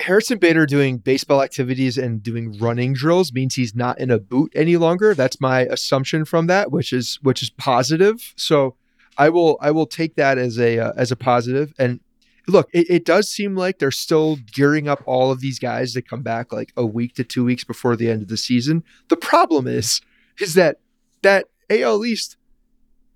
Harrison 0.00 0.38
Bader 0.38 0.66
doing 0.66 0.98
baseball 0.98 1.42
activities 1.42 1.96
and 1.96 2.22
doing 2.22 2.58
running 2.58 2.92
drills 2.92 3.32
means 3.32 3.54
he's 3.54 3.74
not 3.74 3.98
in 3.98 4.10
a 4.10 4.18
boot 4.18 4.52
any 4.54 4.76
longer. 4.76 5.14
That's 5.14 5.40
my 5.40 5.60
assumption 5.60 6.24
from 6.24 6.46
that, 6.48 6.70
which 6.70 6.92
is 6.92 7.18
which 7.22 7.42
is 7.42 7.50
positive. 7.50 8.34
So 8.36 8.76
I 9.18 9.28
will 9.28 9.58
I 9.60 9.70
will 9.70 9.86
take 9.86 10.16
that 10.16 10.38
as 10.38 10.58
a 10.58 10.78
uh, 10.78 10.92
as 10.96 11.10
a 11.10 11.16
positive. 11.16 11.72
And 11.78 12.00
look, 12.46 12.68
it, 12.72 12.88
it 12.90 13.04
does 13.04 13.28
seem 13.28 13.56
like 13.56 13.78
they're 13.78 13.90
still 13.90 14.36
gearing 14.52 14.88
up 14.88 15.02
all 15.06 15.30
of 15.30 15.40
these 15.40 15.58
guys 15.58 15.92
to 15.94 16.02
come 16.02 16.22
back 16.22 16.52
like 16.52 16.72
a 16.76 16.86
week 16.86 17.14
to 17.14 17.24
two 17.24 17.44
weeks 17.44 17.64
before 17.64 17.96
the 17.96 18.10
end 18.10 18.22
of 18.22 18.28
the 18.28 18.36
season. 18.36 18.84
The 19.08 19.16
problem 19.16 19.66
is, 19.66 20.00
is 20.40 20.54
that 20.54 20.80
that 21.22 21.46
AL 21.70 22.04
East 22.04 22.36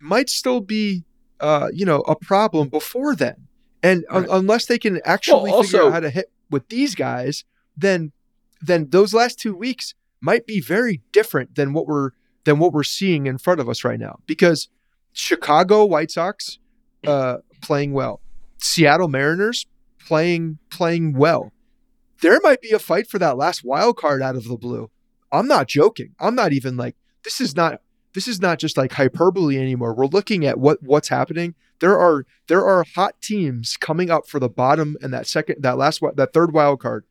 might 0.01 0.31
still 0.31 0.61
be, 0.61 1.05
uh, 1.41 1.69
you 1.73 1.85
know, 1.85 2.01
a 2.01 2.17
problem 2.17 2.69
before 2.69 3.15
then. 3.15 3.47
And 3.83 4.05
right. 4.11 4.23
un- 4.23 4.27
unless 4.31 4.67
they 4.67 4.79
can 4.79 5.01
actually 5.05 5.51
well, 5.51 5.57
also, 5.57 5.71
figure 5.71 5.87
out 5.87 5.93
how 5.93 6.01
to 6.01 6.11
hit 6.11 6.33
with 6.51 6.69
these 6.69 6.95
guys, 6.95 7.45
then 7.77 8.13
then 8.61 8.89
those 8.91 9.15
last 9.15 9.39
two 9.39 9.55
weeks 9.55 9.95
might 10.21 10.47
be 10.47 10.61
very 10.61 11.01
different 11.13 11.55
than 11.55 11.73
what 11.73 11.87
we're 11.87 12.11
than 12.45 12.59
what 12.59 12.73
we're 12.73 12.83
seeing 12.83 13.27
in 13.27 13.39
front 13.39 13.61
of 13.61 13.69
us 13.69 13.85
right 13.85 14.01
now. 14.01 14.19
Because 14.27 14.69
Chicago 15.13 15.85
White 15.85 16.11
Sox 16.11 16.59
uh, 17.07 17.39
playing 17.61 17.93
well, 17.93 18.21
Seattle 18.59 19.09
Mariners 19.09 19.67
playing 20.07 20.59
playing 20.71 21.13
well. 21.15 21.53
There 22.21 22.41
might 22.43 22.61
be 22.61 22.73
a 22.73 22.79
fight 22.79 23.09
for 23.09 23.19
that 23.19 23.37
last 23.37 23.65
wild 23.65 23.97
card 23.97 24.23
out 24.23 24.37
of 24.37 24.45
the 24.45 24.57
blue. 24.57 24.91
I'm 25.33 25.47
not 25.47 25.69
joking. 25.69 26.15
I'm 26.19 26.35
not 26.35 26.53
even 26.53 26.77
like 26.77 26.97
this 27.25 27.41
is 27.41 27.55
not 27.55 27.81
this 28.15 28.27
is 28.27 28.41
not 28.41 28.59
just 28.59 28.77
like 28.77 28.93
hyperbole 28.93 29.57
anymore. 29.57 29.95
We're 29.95 30.07
looking 30.07 30.45
at 30.45 30.59
what 30.59 30.83
what's 30.83 31.09
happening. 31.09 31.55
There 31.81 31.99
are 31.99 32.27
there 32.49 32.65
are 32.67 32.85
hot 32.95 33.21
teams 33.23 33.77
coming 33.77 34.11
up 34.11 34.27
for 34.27 34.41
the 34.41 34.49
bottom 34.49 34.97
and 35.01 35.15
that 35.15 35.27
second 35.27 35.63
that 35.63 35.79
last 35.79 36.01
that 36.15 36.33
third 36.33 36.53
wild 36.53 36.81
card. 36.81 37.05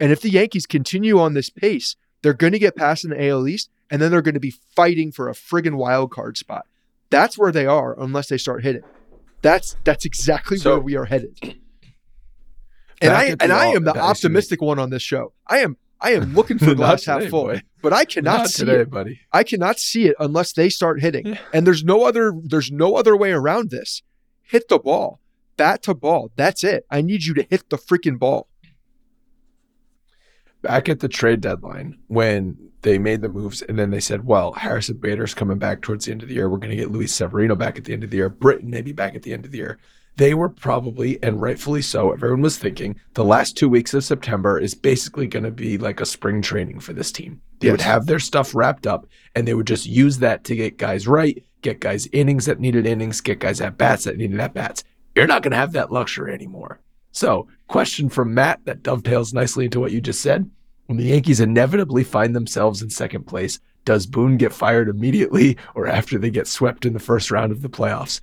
And 0.00 0.12
if 0.12 0.20
the 0.20 0.30
Yankees 0.30 0.66
continue 0.66 1.18
on 1.18 1.34
this 1.34 1.50
pace, 1.50 1.96
they're 2.22 2.34
going 2.34 2.52
to 2.52 2.58
get 2.58 2.76
past 2.76 3.04
in 3.04 3.10
the 3.10 3.28
AL 3.28 3.46
East 3.46 3.70
and 3.90 4.00
then 4.02 4.10
they're 4.10 4.22
going 4.22 4.34
to 4.34 4.40
be 4.40 4.54
fighting 4.74 5.12
for 5.12 5.28
a 5.28 5.34
friggin' 5.34 5.76
wild 5.76 6.10
card 6.10 6.36
spot. 6.36 6.66
That's 7.10 7.38
where 7.38 7.52
they 7.52 7.66
are 7.66 7.98
unless 7.98 8.28
they 8.28 8.38
start 8.38 8.62
hitting. 8.62 8.82
That's 9.42 9.76
that's 9.84 10.04
exactly 10.04 10.56
so, 10.56 10.72
where 10.72 10.80
we 10.80 10.96
are 10.96 11.04
headed. 11.04 11.38
And 13.02 13.12
I 13.12 13.36
and 13.40 13.52
I 13.52 13.66
am 13.66 13.84
the 13.84 13.94
optimistic 13.94 14.62
one 14.62 14.78
on 14.78 14.88
this 14.88 15.02
show. 15.02 15.34
I 15.46 15.58
am 15.58 15.76
I 16.00 16.12
am 16.12 16.34
looking 16.34 16.58
for 16.58 16.74
glass 16.74 17.04
half 17.04 17.24
full, 17.26 17.44
boy. 17.44 17.62
but 17.82 17.92
I 17.92 18.06
cannot 18.06 18.38
Not 18.38 18.48
see 18.48 18.64
today, 18.64 18.80
it, 18.80 18.90
buddy. 18.90 19.20
I 19.32 19.42
cannot 19.42 19.78
see 19.78 20.06
it 20.06 20.16
unless 20.18 20.54
they 20.54 20.68
start 20.68 21.02
hitting. 21.02 21.38
And 21.52 21.66
there's 21.66 21.84
no 21.84 22.04
other 22.04 22.32
there's 22.42 22.70
no 22.70 22.96
other 22.96 23.14
way 23.14 23.32
around 23.32 23.70
this. 23.70 24.02
Hit 24.42 24.68
the 24.68 24.78
ball, 24.78 25.20
bat 25.58 25.82
to 25.82 25.94
ball. 25.94 26.30
That's 26.36 26.64
it. 26.64 26.86
I 26.90 27.02
need 27.02 27.24
you 27.24 27.34
to 27.34 27.42
hit 27.42 27.68
the 27.68 27.76
freaking 27.76 28.18
ball. 28.18 28.48
Back 30.66 30.88
at 30.88 31.00
the 31.00 31.08
trade 31.08 31.40
deadline, 31.40 31.98
when 32.08 32.56
they 32.82 32.98
made 32.98 33.20
the 33.20 33.28
moves 33.28 33.62
and 33.62 33.78
then 33.78 33.90
they 33.90 34.00
said, 34.00 34.26
well, 34.26 34.52
Harrison 34.52 34.96
Bader's 34.96 35.34
coming 35.34 35.58
back 35.58 35.82
towards 35.82 36.04
the 36.04 36.12
end 36.12 36.22
of 36.22 36.28
the 36.28 36.34
year. 36.34 36.48
We're 36.48 36.58
going 36.58 36.70
to 36.70 36.76
get 36.76 36.90
Luis 36.90 37.14
Severino 37.14 37.56
back 37.56 37.78
at 37.78 37.84
the 37.84 37.92
end 37.92 38.04
of 38.04 38.10
the 38.10 38.18
year. 38.18 38.28
Britton 38.28 38.70
maybe 38.70 38.92
back 38.92 39.14
at 39.14 39.22
the 39.22 39.32
end 39.32 39.44
of 39.44 39.50
the 39.50 39.58
year 39.58 39.78
they 40.16 40.32
were 40.32 40.48
probably, 40.48 41.22
and 41.22 41.40
rightfully 41.40 41.82
so, 41.82 42.12
everyone 42.12 42.40
was 42.40 42.56
thinking 42.56 42.98
the 43.14 43.24
last 43.24 43.56
two 43.56 43.68
weeks 43.68 43.92
of 43.92 44.04
September 44.04 44.58
is 44.58 44.74
basically 44.74 45.26
going 45.26 45.44
to 45.44 45.50
be 45.50 45.76
like 45.76 46.00
a 46.00 46.06
spring 46.06 46.40
training 46.40 46.80
for 46.80 46.92
this 46.94 47.12
team. 47.12 47.40
They 47.60 47.66
yes. 47.68 47.72
would 47.72 47.80
have 47.82 48.06
their 48.06 48.18
stuff 48.18 48.54
wrapped 48.54 48.86
up 48.86 49.06
and 49.34 49.46
they 49.46 49.54
would 49.54 49.66
just 49.66 49.86
use 49.86 50.18
that 50.18 50.44
to 50.44 50.56
get 50.56 50.78
guys 50.78 51.06
right, 51.06 51.42
get 51.62 51.80
guys 51.80 52.08
innings 52.12 52.46
that 52.46 52.60
needed 52.60 52.86
innings, 52.86 53.20
get 53.20 53.40
guys 53.40 53.60
at 53.60 53.76
bats 53.76 54.04
that 54.04 54.16
needed 54.16 54.40
at 54.40 54.54
bats. 54.54 54.84
You're 55.14 55.26
not 55.26 55.42
going 55.42 55.52
to 55.52 55.58
have 55.58 55.72
that 55.72 55.92
luxury 55.92 56.32
anymore. 56.32 56.80
So, 57.12 57.48
question 57.68 58.08
from 58.10 58.34
Matt 58.34 58.64
that 58.64 58.82
dovetails 58.82 59.32
nicely 59.32 59.66
into 59.66 59.80
what 59.80 59.92
you 59.92 60.00
just 60.00 60.20
said. 60.20 60.50
When 60.86 60.98
the 60.98 61.04
Yankees 61.04 61.40
inevitably 61.40 62.04
find 62.04 62.34
themselves 62.34 62.82
in 62.82 62.90
second 62.90 63.24
place, 63.24 63.58
does 63.84 64.06
Boone 64.06 64.36
get 64.36 64.52
fired 64.52 64.88
immediately 64.88 65.56
or 65.74 65.86
after 65.86 66.18
they 66.18 66.30
get 66.30 66.46
swept 66.46 66.84
in 66.86 66.92
the 66.92 66.98
first 66.98 67.30
round 67.30 67.52
of 67.52 67.62
the 67.62 67.68
playoffs? 67.68 68.20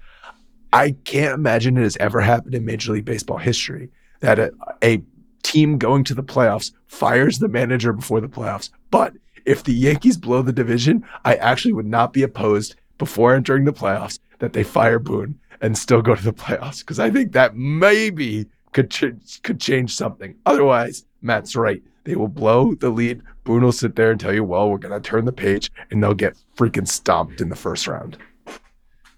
I 0.72 0.92
can't 1.04 1.36
imagine 1.36 1.78
it 1.78 1.84
has 1.84 1.98
ever 1.98 2.22
happened 2.22 2.56
in 2.56 2.66
Major 2.66 2.94
League 2.94 3.06
Baseball 3.06 3.38
history 3.38 3.90
that 4.22 4.40
a, 4.40 4.52
a 4.82 5.04
team 5.44 5.78
going 5.78 6.04
to 6.06 6.16
the 6.16 6.24
playoffs 6.24 6.72
fires 6.88 7.40
the 7.40 7.48
manager 7.48 7.94
before 7.94 8.22
the 8.22 8.28
playoffs. 8.28 8.70
But 8.90 9.14
if 9.46 9.64
the 9.64 9.74
Yankees 9.74 10.18
blow 10.18 10.42
the 10.42 10.54
division, 10.54 11.06
I 11.26 11.36
actually 11.36 11.74
would 11.74 11.86
not 11.86 12.14
be 12.14 12.24
opposed 12.24 12.76
before 12.98 13.36
entering 13.36 13.66
the 13.66 13.74
playoffs 13.74 14.20
that 14.40 14.54
they 14.54 14.64
fire 14.64 15.00
Boone 15.00 15.40
and 15.62 15.78
still 15.78 16.02
go 16.02 16.16
to 16.16 16.24
the 16.24 16.34
playoffs 16.34 16.80
because 16.80 17.00
I 17.00 17.10
think 17.10 17.34
that 17.34 17.56
maybe 17.56 18.48
could 18.72 18.90
ch- 18.90 19.42
could 19.44 19.60
change 19.60 19.96
something. 19.96 20.36
Otherwise, 20.46 21.06
Matt's 21.22 21.56
right. 21.56 21.84
They 22.06 22.16
will 22.16 22.28
blow 22.28 22.76
the 22.76 22.90
lead. 22.90 23.22
Boone 23.44 23.64
will 23.64 23.72
sit 23.72 23.96
there 23.96 24.12
and 24.12 24.20
tell 24.20 24.34
you, 24.34 24.44
"Well, 24.44 24.70
we're 24.70 24.78
gonna 24.78 25.00
turn 25.00 25.26
the 25.26 25.32
page," 25.32 25.72
and 25.90 26.04
they'll 26.04 26.14
get 26.14 26.38
freaking 26.58 26.88
stomped 26.88 27.42
in 27.42 27.50
the 27.50 27.56
first 27.56 27.88
round. 27.88 28.18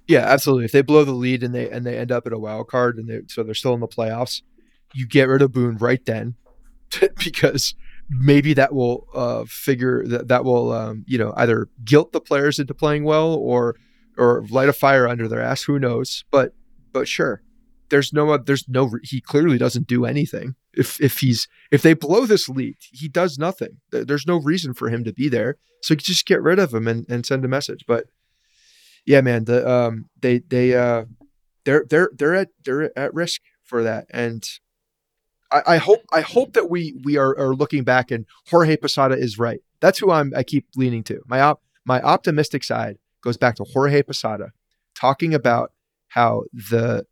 Yeah, 0.08 0.20
absolutely. 0.20 0.66
If 0.66 0.72
they 0.72 0.82
blow 0.82 1.04
the 1.04 1.14
lead 1.14 1.44
and 1.44 1.54
they 1.54 1.70
and 1.70 1.86
they 1.86 1.98
end 1.98 2.12
up 2.12 2.28
at 2.28 2.34
a 2.34 2.40
wild 2.40 2.68
card 2.68 2.98
and 2.98 3.10
they 3.10 3.22
so 3.28 3.44
they're 3.44 3.54
still 3.54 3.74
in 3.74 3.80
the 3.80 3.88
playoffs, 3.88 4.42
you 4.94 5.08
get 5.08 5.28
rid 5.28 5.42
of 5.42 5.52
Boone 5.52 5.78
right 5.78 6.04
then 6.06 6.36
because 7.24 7.74
maybe 8.10 8.54
that 8.54 8.74
will 8.74 9.08
uh, 9.14 9.46
figure 9.48 10.06
that 10.06 10.28
that 10.28 10.46
will 10.46 10.72
um, 10.72 11.04
you 11.08 11.18
know 11.18 11.34
either 11.38 11.70
guilt 11.84 12.12
the 12.12 12.22
players 12.22 12.60
into 12.60 12.74
playing 12.74 13.04
well 13.04 13.34
or 13.34 13.76
or 14.18 14.46
light 14.50 14.70
a 14.70 14.74
fire 14.74 15.08
under 15.08 15.28
their 15.28 15.42
ass. 15.42 15.64
Who 15.64 15.80
knows? 15.80 16.24
But 16.32 16.54
but 16.94 17.08
sure, 17.08 17.42
there's 17.90 18.14
no 18.14 18.38
there's 18.38 18.68
no 18.70 18.92
he 19.04 19.22
clearly 19.22 19.58
doesn't 19.58 19.88
do 19.88 20.06
anything. 20.06 20.56
If 20.78 21.00
if 21.02 21.20
he's 21.20 21.48
if 21.72 21.82
they 21.82 21.94
blow 21.94 22.26
this 22.26 22.50
lead, 22.50 22.76
he 22.80 23.08
does 23.08 23.38
nothing. 23.38 23.78
There's 23.92 24.28
no 24.28 24.38
reason 24.38 24.74
for 24.74 24.90
him 24.90 25.04
to 25.04 25.14
be 25.14 25.30
there. 25.30 25.58
So 25.82 25.96
just 25.96 26.26
get 26.26 26.42
rid 26.42 26.60
of 26.60 26.74
him 26.74 26.88
and, 26.88 27.06
and 27.10 27.26
send 27.26 27.46
a 27.46 27.48
message. 27.48 27.86
But 27.88 28.06
yeah, 29.06 29.22
man, 29.22 29.46
the 29.46 29.70
um 29.70 30.10
they 30.22 30.40
they 30.40 30.76
uh 30.76 31.06
they're 31.64 31.86
they're 31.90 32.10
they're 32.14 32.36
at 32.36 32.50
they're 32.64 32.98
at 32.98 33.14
risk 33.14 33.42
for 33.64 33.84
that. 33.84 34.08
And 34.10 34.48
I, 35.52 35.62
I 35.68 35.78
hope 35.78 36.02
I 36.12 36.22
hope 36.22 36.54
that 36.54 36.70
we 36.70 37.00
we 37.04 37.18
are, 37.18 37.38
are 37.38 37.56
looking 37.56 37.84
back 37.84 38.12
and 38.12 38.26
Jorge 38.50 38.78
Posada 38.78 39.16
is 39.16 39.38
right. 39.38 39.60
That's 39.80 40.00
who 40.00 40.12
I'm 40.12 40.34
I 40.36 40.44
keep 40.44 40.68
leaning 40.76 41.04
to. 41.06 41.22
My 41.28 41.42
op 41.42 41.62
my 41.86 42.02
optimistic 42.02 42.64
side 42.64 42.98
goes 43.22 43.38
back 43.38 43.56
to 43.56 43.64
Jorge 43.64 44.02
Posada 44.04 44.52
talking 44.96 45.34
about 45.34 45.72
how 46.10 46.44
the 46.54 47.06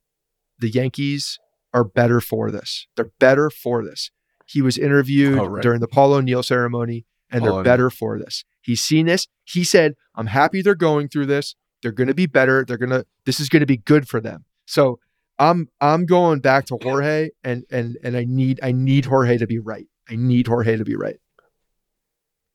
the 0.59 0.69
Yankees 0.69 1.39
are 1.73 1.83
better 1.83 2.21
for 2.21 2.51
this. 2.51 2.87
They're 2.95 3.11
better 3.19 3.49
for 3.49 3.83
this. 3.83 4.11
He 4.45 4.61
was 4.61 4.77
interviewed 4.77 5.39
oh, 5.39 5.45
right. 5.45 5.63
during 5.63 5.79
the 5.79 5.87
Paul 5.87 6.13
O'Neill 6.13 6.43
ceremony, 6.43 7.05
and 7.31 7.43
Paul 7.43 7.55
they're 7.55 7.63
better 7.63 7.89
for 7.89 8.19
this. 8.19 8.43
He's 8.61 8.83
seen 8.83 9.07
this. 9.07 9.27
He 9.43 9.63
said, 9.63 9.95
I'm 10.15 10.27
happy 10.27 10.61
they're 10.61 10.75
going 10.75 11.09
through 11.09 11.27
this. 11.27 11.55
They're 11.81 11.91
going 11.91 12.07
to 12.07 12.13
be 12.13 12.27
better. 12.27 12.63
They're 12.65 12.77
going 12.77 12.91
to. 12.91 13.05
This 13.25 13.39
is 13.39 13.49
going 13.49 13.61
to 13.61 13.65
be 13.65 13.77
good 13.77 14.07
for 14.07 14.21
them. 14.21 14.45
So 14.65 14.99
I'm 15.39 15.67
I'm 15.81 16.05
going 16.05 16.39
back 16.39 16.65
to 16.67 16.77
Jorge, 16.81 17.29
and 17.43 17.65
and 17.69 17.97
and 18.03 18.15
I 18.15 18.25
need 18.25 18.59
I 18.63 18.71
need 18.71 19.05
Jorge 19.05 19.37
to 19.37 19.47
be 19.47 19.59
right. 19.59 19.87
I 20.09 20.15
need 20.15 20.47
Jorge 20.47 20.77
to 20.77 20.85
be 20.85 20.95
right. 20.95 21.17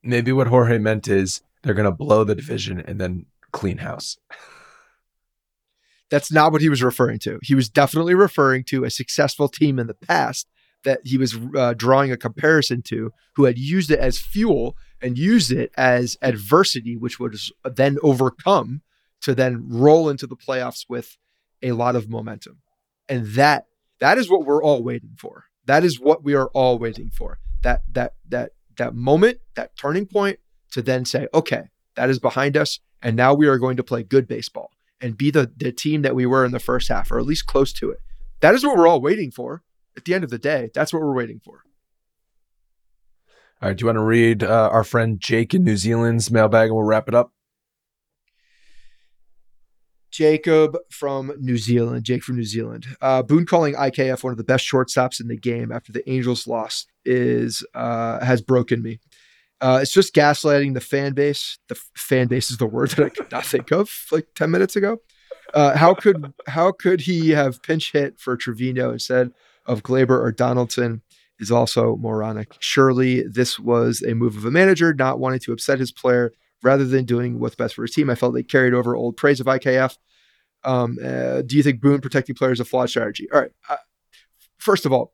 Maybe 0.03 0.33
what 0.33 0.47
Jorge 0.47 0.79
meant 0.79 1.09
is 1.09 1.43
they're 1.63 1.75
going 1.75 1.85
to 1.85 1.93
blow 1.93 2.25
the 2.25 2.35
division 2.35 2.81
and 2.81 3.01
then 3.01 3.27
clean 3.53 3.79
house. 3.79 4.17
That's 6.11 6.33
not 6.33 6.53
what 6.53 6.63
he 6.63 6.69
was 6.69 6.83
referring 6.83 7.19
to. 7.21 7.39
He 7.43 7.55
was 7.55 7.69
definitely 7.69 8.15
referring 8.15 8.65
to 8.65 8.85
a 8.85 8.91
successful 8.91 9.49
team 9.49 9.79
in 9.79 9.87
the 9.87 9.95
past 9.95 10.49
that 10.85 11.01
he 11.05 11.19
was 11.19 11.37
uh, 11.57 11.75
drawing 11.75 12.13
a 12.13 12.17
comparison 12.17 12.83
to, 12.83 13.13
who 13.35 13.45
had 13.45 13.59
used 13.59 13.91
it 13.91 13.99
as 13.99 14.19
fuel 14.19 14.77
and 15.03 15.19
used 15.19 15.51
it 15.51 15.71
as 15.77 16.17
adversity, 16.23 16.97
which 16.97 17.19
was 17.19 17.53
then 17.65 17.99
overcome 18.03 18.83
to 19.21 19.35
then 19.35 19.67
roll 19.69 20.09
into 20.09 20.27
the 20.27 20.37
playoffs 20.37 20.87
with 20.89 21.17
a 21.63 21.73
lot 21.73 21.97
of 21.97 22.09
momentum. 22.09 22.59
And 23.09 23.27
that 23.35 23.67
that 24.01 24.17
is 24.17 24.31
what 24.31 24.47
we're 24.47 24.63
all 24.63 24.83
waiting 24.83 25.17
for. 25.19 25.47
That 25.67 25.85
is 25.85 25.99
what 25.99 26.23
we 26.23 26.35
are 26.35 26.49
all 26.49 26.79
waiting 26.79 27.11
for. 27.11 27.39
That 27.63 27.83
that 27.93 28.15
that 28.29 28.53
that 28.77 28.95
moment, 28.95 29.39
that 29.57 29.77
turning 29.77 30.07
point 30.07 30.39
to 30.71 30.83
then 30.83 31.05
say, 31.05 31.27
okay, 31.35 31.65
that 31.97 32.09
is 32.09 32.21
behind 32.21 32.57
us 32.57 32.79
and 33.03 33.17
now 33.17 33.35
we 33.35 33.47
are 33.47 33.59
going 33.59 33.77
to 33.77 33.83
play 33.83 34.03
good 34.03 34.27
baseball 34.27 34.71
and 35.01 35.17
be 35.17 35.31
the 35.31 35.51
the 35.57 35.73
team 35.73 36.03
that 36.03 36.15
we 36.15 36.27
were 36.27 36.45
in 36.45 36.53
the 36.53 36.59
first 36.59 36.89
half 36.89 37.11
or 37.11 37.19
at 37.19 37.27
least 37.27 37.47
close 37.47 37.73
to 37.75 37.91
it. 37.91 38.01
That 38.41 38.55
is 38.55 38.65
what 38.65 38.77
we're 38.77 38.89
all 38.89 39.01
waiting 39.01 39.31
for. 39.31 39.63
At 39.97 40.05
the 40.05 40.15
end 40.15 40.23
of 40.23 40.31
the 40.31 40.39
day, 40.39 40.71
that's 40.75 40.93
what 40.93 41.03
we're 41.03 41.15
waiting 41.15 41.41
for. 41.45 41.63
All 43.61 43.69
right, 43.69 43.77
do 43.77 43.83
you 43.83 43.87
want 43.87 43.97
to 43.97 44.05
read 44.05 44.45
uh, 44.45 44.69
our 44.71 44.85
friend 44.85 45.19
Jake 45.21 45.53
in 45.53 45.65
New 45.65 45.77
Zealand's 45.77 46.31
mailbag 46.31 46.67
and 46.67 46.77
we'll 46.77 46.85
wrap 46.85 47.09
it 47.09 47.15
up? 47.15 47.33
Jacob 50.13 50.77
from 50.91 51.33
New 51.39 51.59
Zealand. 51.59 52.05
Jake 52.05 52.23
from 52.23 52.37
New 52.37 52.45
Zealand. 52.45 52.87
Uh, 53.01 53.23
Boone 53.23 53.47
calling 53.47 53.75
IKF 53.75 54.23
one 54.23 54.33
of 54.33 54.37
the 54.37 54.45
best 54.45 54.65
shortstops 54.65 55.21
in 55.21 55.29
the 55.29 55.37
game 55.37 55.71
after 55.73 55.93
the 55.93 56.09
Angels 56.09 56.47
lost 56.47 56.89
is 57.05 57.65
uh, 57.75 58.25
has 58.25 58.41
broken 58.41 58.83
me. 58.83 59.01
Uh, 59.61 59.81
it's 59.83 59.93
just 59.93 60.15
gaslighting 60.15 60.75
the 60.75 60.81
fan 60.81 61.13
base. 61.15 61.59
The 61.69 61.75
f- 61.75 61.91
fan 61.97 62.29
base 62.29 62.51
is 62.51 62.59
the 62.59 62.67
word 62.67 62.91
that 62.91 63.07
I 63.07 63.09
could 63.09 63.33
not 63.33 63.45
think 63.45 63.73
of 63.73 63.91
like 64.13 64.29
ten 64.35 64.51
minutes 64.51 64.77
ago. 64.77 64.99
Uh, 65.55 65.77
how 65.77 65.95
could 65.95 66.33
how 66.47 66.73
could 66.73 67.01
he 67.01 67.31
have 67.31 67.63
pinch 67.63 67.93
hit 67.93 68.21
for 68.21 68.37
Trevino 68.37 68.93
instead 68.93 69.33
of 69.67 69.83
Gleyber 69.83 70.21
or 70.21 70.33
Donaldson? 70.33 71.03
Is 71.41 71.53
also 71.53 71.97
moronic. 71.97 72.57
Surely 72.59 73.23
this 73.23 73.61
was 73.61 74.03
a 74.03 74.13
move 74.13 74.37
of 74.37 74.45
a 74.45 74.51
manager 74.51 74.93
not 74.93 75.21
wanting 75.21 75.39
to 75.41 75.53
upset 75.53 75.79
his 75.79 75.93
player 75.93 76.33
rather 76.65 76.85
than 76.85 77.05
doing 77.05 77.39
what's 77.39 77.55
best 77.55 77.77
for 77.77 77.83
his 77.83 77.93
team. 77.93 78.11
I 78.11 78.17
felt 78.17 78.35
they 78.35 78.43
carried 78.43 78.75
over 78.75 78.97
old 78.97 79.17
praise 79.17 79.39
of 79.39 79.47
IKF. 79.47 79.97
Um, 80.65 80.99
uh, 81.01 81.43
do 81.43 81.57
you 81.57 81.63
think 81.63 81.81
Boone 81.81 82.01
protecting 82.01 82.35
players 82.35 82.57
is 82.57 82.63
a 82.63 82.65
flawed 82.65 82.91
strategy? 82.91 83.29
All 83.33 83.41
right. 83.41 83.53
Uh, 83.69 83.77
first 84.59 84.85
of 84.85 84.93
all, 84.93 85.13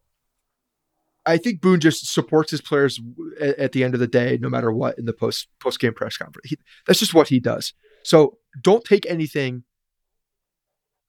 I 1.27 1.39
think 1.39 1.61
Boone 1.61 1.81
just 1.81 2.13
supports 2.13 2.51
his 2.51 2.61
players 2.61 3.01
at, 3.41 3.59
at, 3.59 3.73
the 3.73 3.83
end 3.83 3.95
of 3.95 4.01
the 4.01 4.07
day, 4.07 4.39
no 4.41 4.51
matter 4.51 4.71
what, 4.71 4.99
in 4.99 5.07
the 5.07 5.13
post 5.13 5.49
post 5.61 5.81
game 5.81 5.95
press 5.95 6.17
conference. 6.17 6.51
He, 6.51 6.59
that's 6.87 6.99
just 6.99 7.15
what 7.15 7.29
he 7.29 7.41
does. 7.41 7.73
So 8.03 8.39
don't 8.63 8.85
take 8.85 9.07
anything 9.07 9.65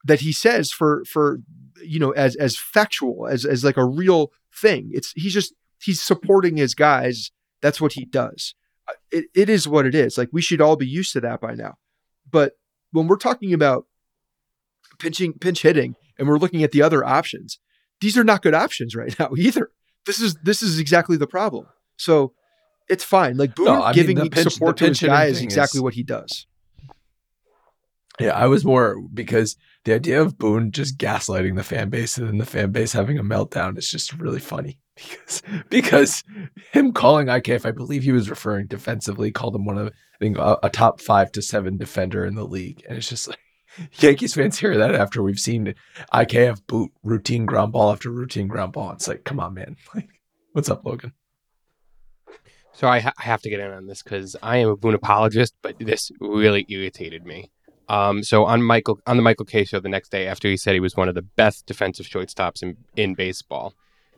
that 0.06 0.22
he 0.22 0.32
says 0.32 0.72
for 0.72 1.04
for 1.06 1.40
you 1.84 2.00
know 2.00 2.12
as 2.12 2.36
as 2.38 2.58
factual 2.58 3.28
as 3.28 3.44
as 3.44 3.64
like 3.64 3.78
a 3.78 3.86
real 3.86 4.32
thing. 4.54 4.90
It's 4.94 5.12
he's 5.12 5.34
just 5.34 5.54
he's 5.82 6.02
supporting 6.02 6.58
his 6.58 6.74
guys. 6.74 7.32
That's 7.62 7.82
what 7.82 7.94
he 7.94 8.06
does. 8.06 8.56
Uh, 8.88 8.94
it, 9.12 9.26
it 9.34 9.50
is 9.50 9.68
what 9.68 9.86
it 9.86 9.96
is. 9.96 10.18
Like 10.18 10.30
we 10.32 10.42
should 10.42 10.62
all 10.62 10.76
be 10.76 10.88
used 10.88 11.14
to 11.14 11.22
that 11.22 11.42
by 11.42 11.56
now. 11.56 11.76
But 12.30 12.54
when 12.92 13.08
we're 13.08 13.18
talking 13.18 13.54
about 13.54 13.86
pinching 15.00 15.34
pinch 15.34 15.62
hitting 15.62 15.96
and 16.18 16.28
we're 16.28 16.38
looking 16.38 16.64
at 16.64 16.72
the 16.72 16.82
other 16.82 17.04
options, 17.04 17.60
these 18.00 18.18
are 18.18 18.24
not 18.24 18.42
good 18.42 18.54
options 18.54 18.96
right 18.96 19.14
now 19.20 19.32
either. 19.38 19.72
This 20.06 20.20
is 20.20 20.36
this 20.44 20.62
is 20.62 20.80
exactly 20.80 21.18
the 21.18 21.28
problem. 21.28 21.68
So 21.98 22.34
it's 22.88 23.04
fine. 23.04 23.38
Like 23.38 23.56
Boone 23.56 23.66
no, 23.66 23.92
giving 23.94 24.18
mean, 24.20 24.30
pinch, 24.30 24.54
support 24.54 24.78
to 24.78 24.88
his 24.88 25.00
guy 25.00 25.26
is 25.26 25.42
exactly 25.42 25.80
is, 25.80 25.84
what 25.84 25.94
he 25.94 26.04
does. 26.04 26.46
Yeah, 28.20 28.32
I 28.32 28.48
was 28.48 28.64
more 28.64 29.02
because 29.14 29.58
the 29.84 29.94
idea 29.94 30.22
of 30.22 30.38
Boone 30.38 30.72
just 30.72 30.98
gaslighting 30.98 31.56
the 31.56 31.64
fan 31.64 31.90
base 31.90 32.18
and 32.18 32.28
then 32.28 32.38
the 32.38 32.46
fan 32.46 32.72
base 32.72 32.94
having 32.94 33.18
a 33.18 33.24
meltdown 33.24 33.78
is 33.78 33.90
just 33.90 34.14
really 34.14 34.40
funny 34.40 34.80
because 34.96 35.42
because 35.70 36.24
him 36.72 36.94
calling 36.94 37.28
IKF, 37.28 37.66
I 37.66 37.72
believe 37.72 38.04
he 38.04 38.12
was 38.12 38.30
referring 38.30 38.68
defensively, 38.68 39.32
called 39.32 39.56
him 39.56 39.66
one 39.66 39.78
of 39.78 39.88
I 39.88 40.18
think 40.20 40.38
a, 40.38 40.58
a 40.64 40.70
top 40.70 41.02
five 41.02 41.32
to 41.34 41.42
seven 41.42 41.78
defender 41.78 42.26
in 42.26 42.36
the 42.36 42.46
league, 42.46 42.84
and 42.88 42.98
it's 42.98 43.10
just 43.10 43.28
like 43.28 43.40
Yankees 44.00 44.34
fans 44.34 44.60
hear 44.60 44.78
that 44.78 44.96
after 44.96 45.22
we've 45.22 45.40
seen 45.40 45.76
IKF 46.14 46.66
boot 46.68 46.92
routine 47.04 47.46
ground 47.46 47.74
ball 47.74 47.92
after 47.92 48.10
routine 48.10 48.48
ground 48.48 48.74
ball. 48.74 48.92
It's 48.92 49.08
like, 49.08 49.24
come 49.24 49.40
on, 49.40 49.54
man, 49.54 49.76
like, 49.96 50.10
what's 50.54 50.70
up, 50.70 50.86
Logan? 50.86 51.14
So 52.74 52.88
I, 52.90 53.00
ha- 53.00 53.14
I 53.18 53.24
have 53.24 53.42
to 53.42 53.50
get 53.50 53.62
in 53.62 53.72
on 53.72 53.88
this 53.88 54.04
because 54.04 54.36
I 54.44 54.58
am 54.58 54.70
a 54.70 54.76
Boone 54.76 54.96
apologist, 54.96 55.56
but 55.62 55.80
this 55.80 56.12
really 56.20 56.66
irritated 56.68 57.26
me. 57.26 57.52
Um, 57.88 58.24
so 58.24 58.46
on 58.46 58.64
Michael 58.64 59.00
on 59.06 59.16
the 59.16 59.24
Michael 59.24 59.46
Kay 59.46 59.64
show 59.64 59.80
the 59.80 59.90
next 59.90 60.10
day 60.10 60.28
after 60.28 60.48
he 60.48 60.58
said 60.58 60.74
he 60.74 60.80
was 60.80 60.98
one 60.98 61.08
of 61.08 61.16
the 61.16 61.22
best 61.22 61.66
defensive 61.68 62.08
shortstops 62.08 62.64
in, 62.64 62.78
in 62.96 63.14
baseball, 63.14 63.74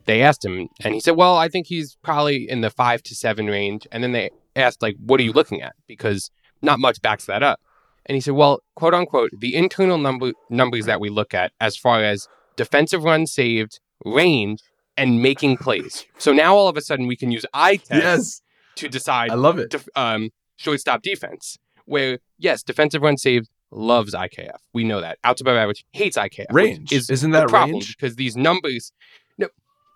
they 0.06 0.22
asked 0.22 0.46
him 0.46 0.70
and 0.84 0.94
he 0.94 1.00
said, 1.00 1.18
"Well, 1.18 1.36
I 1.36 1.50
think 1.50 1.68
he's 1.68 1.98
probably 2.02 2.50
in 2.50 2.62
the 2.62 2.70
five 2.70 3.04
to 3.04 3.14
seven 3.14 3.48
range." 3.48 3.86
And 3.92 4.04
then 4.04 4.14
they 4.14 4.32
asked, 4.56 4.82
"Like, 4.82 4.96
what 5.06 5.20
are 5.20 5.24
you 5.24 5.34
looking 5.34 5.62
at?" 5.62 5.76
Because 5.86 6.32
not 6.62 6.80
much 6.80 7.02
backs 7.02 7.26
that 7.26 7.44
up. 7.44 7.60
And 8.08 8.16
he 8.16 8.22
said, 8.22 8.34
"Well, 8.34 8.62
quote 8.76 8.94
unquote, 8.94 9.32
the 9.38 9.56
internal 9.56 9.98
number 9.98 10.32
numbers 10.50 10.86
that 10.86 11.00
we 11.00 11.10
look 11.10 11.34
at 11.34 11.52
as 11.60 11.78
far 11.78 12.02
as 12.04 12.28
defensive 12.56 13.04
runs 13.04 13.34
saved, 13.34 13.80
range, 14.04 14.60
and 14.98 15.22
making 15.22 15.58
plays. 15.58 16.06
So 16.18 16.34
now 16.34 16.56
all 16.56 16.68
of 16.68 16.76
a 16.76 16.82
sudden 16.82 17.08
we 17.08 17.16
can 17.16 17.32
use 17.32 17.46
eye 17.54 17.78
test 17.78 17.90
yes. 17.92 18.42
to 18.78 18.90
decide. 18.90 19.30
I 19.30 19.36
love 19.36 19.60
it. 19.60 19.70
Def- 19.70 19.88
um, 19.96 20.32
shortstop 20.58 21.04
defense, 21.04 21.58
where 21.86 22.20
yes, 22.38 22.64
defensive 22.64 23.02
run 23.02 23.18
saved 23.18 23.48
loves 23.72 24.14
IKF. 24.14 24.58
We 24.74 24.84
know 24.84 25.02
that. 25.02 25.20
Outs 25.24 25.42
above 25.42 25.56
average 25.56 25.86
hates 25.92 26.18
IKF. 26.18 26.48
Range 26.52 26.92
is 26.92 27.10
isn't 27.10 27.32
that 27.32 27.48
problem 27.48 27.74
range? 27.74 27.96
because 27.96 28.16
these 28.16 28.36
numbers. 28.36 28.92
No, 29.38 29.48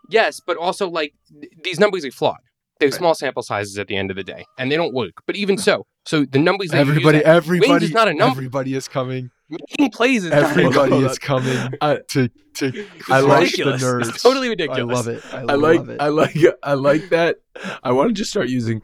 yes, 0.09 0.39
but 0.45 0.57
also 0.57 0.89
like 0.89 1.13
th- 1.29 1.51
these 1.63 1.79
numbers 1.79 2.05
are 2.05 2.11
flawed. 2.11 2.37
They're 2.81 2.89
right. 2.89 2.97
small 2.97 3.13
sample 3.13 3.43
sizes 3.43 3.77
at 3.77 3.87
the 3.87 3.95
end 3.95 4.09
of 4.09 4.17
the 4.17 4.23
day, 4.23 4.43
and 4.57 4.71
they 4.71 4.75
don't 4.75 4.91
work. 4.91 5.21
But 5.27 5.35
even 5.35 5.55
so, 5.55 5.85
so 6.03 6.25
the 6.25 6.39
numbers 6.39 6.73
everybody, 6.73 7.19
use, 7.19 7.27
everybody, 7.27 7.85
is 7.85 7.91
not 7.91 8.07
a 8.07 8.13
number. 8.15 8.39
Everybody 8.39 8.73
is 8.73 8.87
coming. 8.87 9.29
Making 9.49 9.91
plays 9.91 10.25
is 10.25 10.31
everybody 10.31 10.95
is 10.95 11.19
coming 11.19 11.75
uh, 11.79 11.97
to 12.09 12.29
to 12.55 12.87
I 13.07 13.19
like 13.19 13.51
the 13.51 13.63
nerds. 13.63 14.09
It's 14.09 14.23
totally 14.23 14.49
ridiculous. 14.49 14.81
I 14.81 14.93
love 14.95 15.07
it. 15.09 15.23
I, 15.31 15.37
I 15.41 15.55
like 15.55 15.87
it. 15.87 16.01
I 16.01 16.07
like 16.07 16.37
I 16.63 16.73
like 16.73 17.09
that. 17.09 17.35
I 17.83 17.91
want 17.91 18.09
to 18.09 18.13
just 18.15 18.31
start 18.31 18.49
using. 18.49 18.81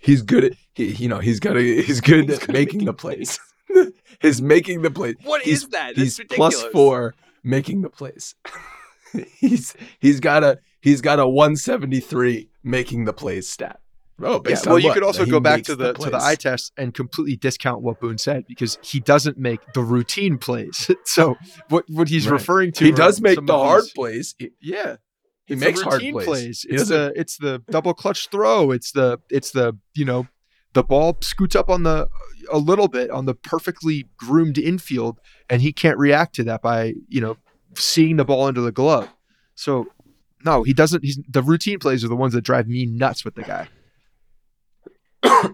He's 0.00 0.22
good 0.22 0.44
at 0.44 0.52
he, 0.72 0.92
you 0.92 1.08
know 1.08 1.18
he's 1.18 1.38
got 1.38 1.58
a 1.58 1.60
he's 1.60 2.00
good 2.00 2.30
he's 2.30 2.42
at 2.42 2.48
making 2.48 2.86
the 2.86 2.94
plays. 2.94 3.38
He's 4.22 4.40
making 4.40 4.80
the 4.80 4.90
plays. 4.90 5.16
What 5.24 5.42
he's, 5.42 5.64
is 5.64 5.68
that? 5.68 5.94
That's 5.94 6.16
he's 6.16 6.26
plus 6.30 6.62
four 6.72 7.14
making 7.44 7.82
the 7.82 7.90
plays. 7.90 8.34
he's 9.36 9.76
he's 9.98 10.20
got 10.20 10.42
a 10.42 10.58
he's 10.80 11.02
got 11.02 11.18
a 11.18 11.28
173 11.28 12.48
making 12.66 13.04
the 13.04 13.12
plays 13.12 13.48
stat. 13.48 13.80
Oh, 14.22 14.42
yeah. 14.46 14.56
Well, 14.64 14.78
you 14.78 14.86
what? 14.86 14.94
could 14.94 15.02
also 15.02 15.26
go 15.26 15.40
back 15.40 15.62
to 15.64 15.76
the, 15.76 15.92
the 15.92 16.04
to 16.04 16.10
the 16.10 16.18
eye 16.22 16.36
test 16.36 16.72
and 16.78 16.94
completely 16.94 17.36
discount 17.36 17.82
what 17.82 18.00
Boone 18.00 18.16
said 18.16 18.46
because 18.46 18.78
he 18.82 18.98
doesn't 18.98 19.36
make 19.36 19.60
the 19.74 19.82
routine 19.82 20.38
plays. 20.38 20.90
so 21.04 21.36
what 21.68 21.84
what 21.88 22.08
he's 22.08 22.26
right. 22.26 22.32
referring 22.32 22.72
to, 22.72 22.84
he 22.84 22.92
does 22.92 23.20
make 23.20 23.38
the 23.44 23.52
hard 23.52 23.84
these, 23.84 23.92
plays. 23.92 24.34
Yeah, 24.60 24.96
he 25.44 25.54
it's 25.54 25.60
makes 25.60 25.82
hard 25.82 26.00
plays. 26.00 26.26
plays. 26.26 26.66
It's 26.68 26.88
the 26.88 27.12
it's 27.14 27.36
the 27.36 27.62
double 27.70 27.92
clutch 27.92 28.28
throw. 28.30 28.70
It's 28.70 28.92
the 28.92 29.20
it's 29.30 29.50
the 29.50 29.78
you 29.94 30.06
know 30.06 30.26
the 30.72 30.82
ball 30.82 31.18
scoots 31.20 31.54
up 31.54 31.68
on 31.68 31.82
the 31.82 32.08
a 32.50 32.58
little 32.58 32.88
bit 32.88 33.10
on 33.10 33.26
the 33.26 33.34
perfectly 33.34 34.08
groomed 34.16 34.56
infield, 34.56 35.20
and 35.50 35.60
he 35.60 35.74
can't 35.74 35.98
react 35.98 36.34
to 36.36 36.44
that 36.44 36.62
by 36.62 36.94
you 37.08 37.20
know 37.20 37.36
seeing 37.74 38.16
the 38.16 38.24
ball 38.24 38.48
into 38.48 38.62
the 38.62 38.72
glove. 38.72 39.12
So 39.54 39.88
no, 40.46 40.62
he 40.62 40.72
doesn't. 40.72 41.04
He's 41.04 41.18
the 41.28 41.42
routine 41.42 41.80
plays 41.80 42.04
are 42.04 42.08
the 42.08 42.16
ones 42.16 42.32
that 42.32 42.42
drive 42.42 42.68
me 42.68 42.86
nuts 42.86 43.24
with 43.24 43.34
the 43.34 43.42
guy. 43.42 43.68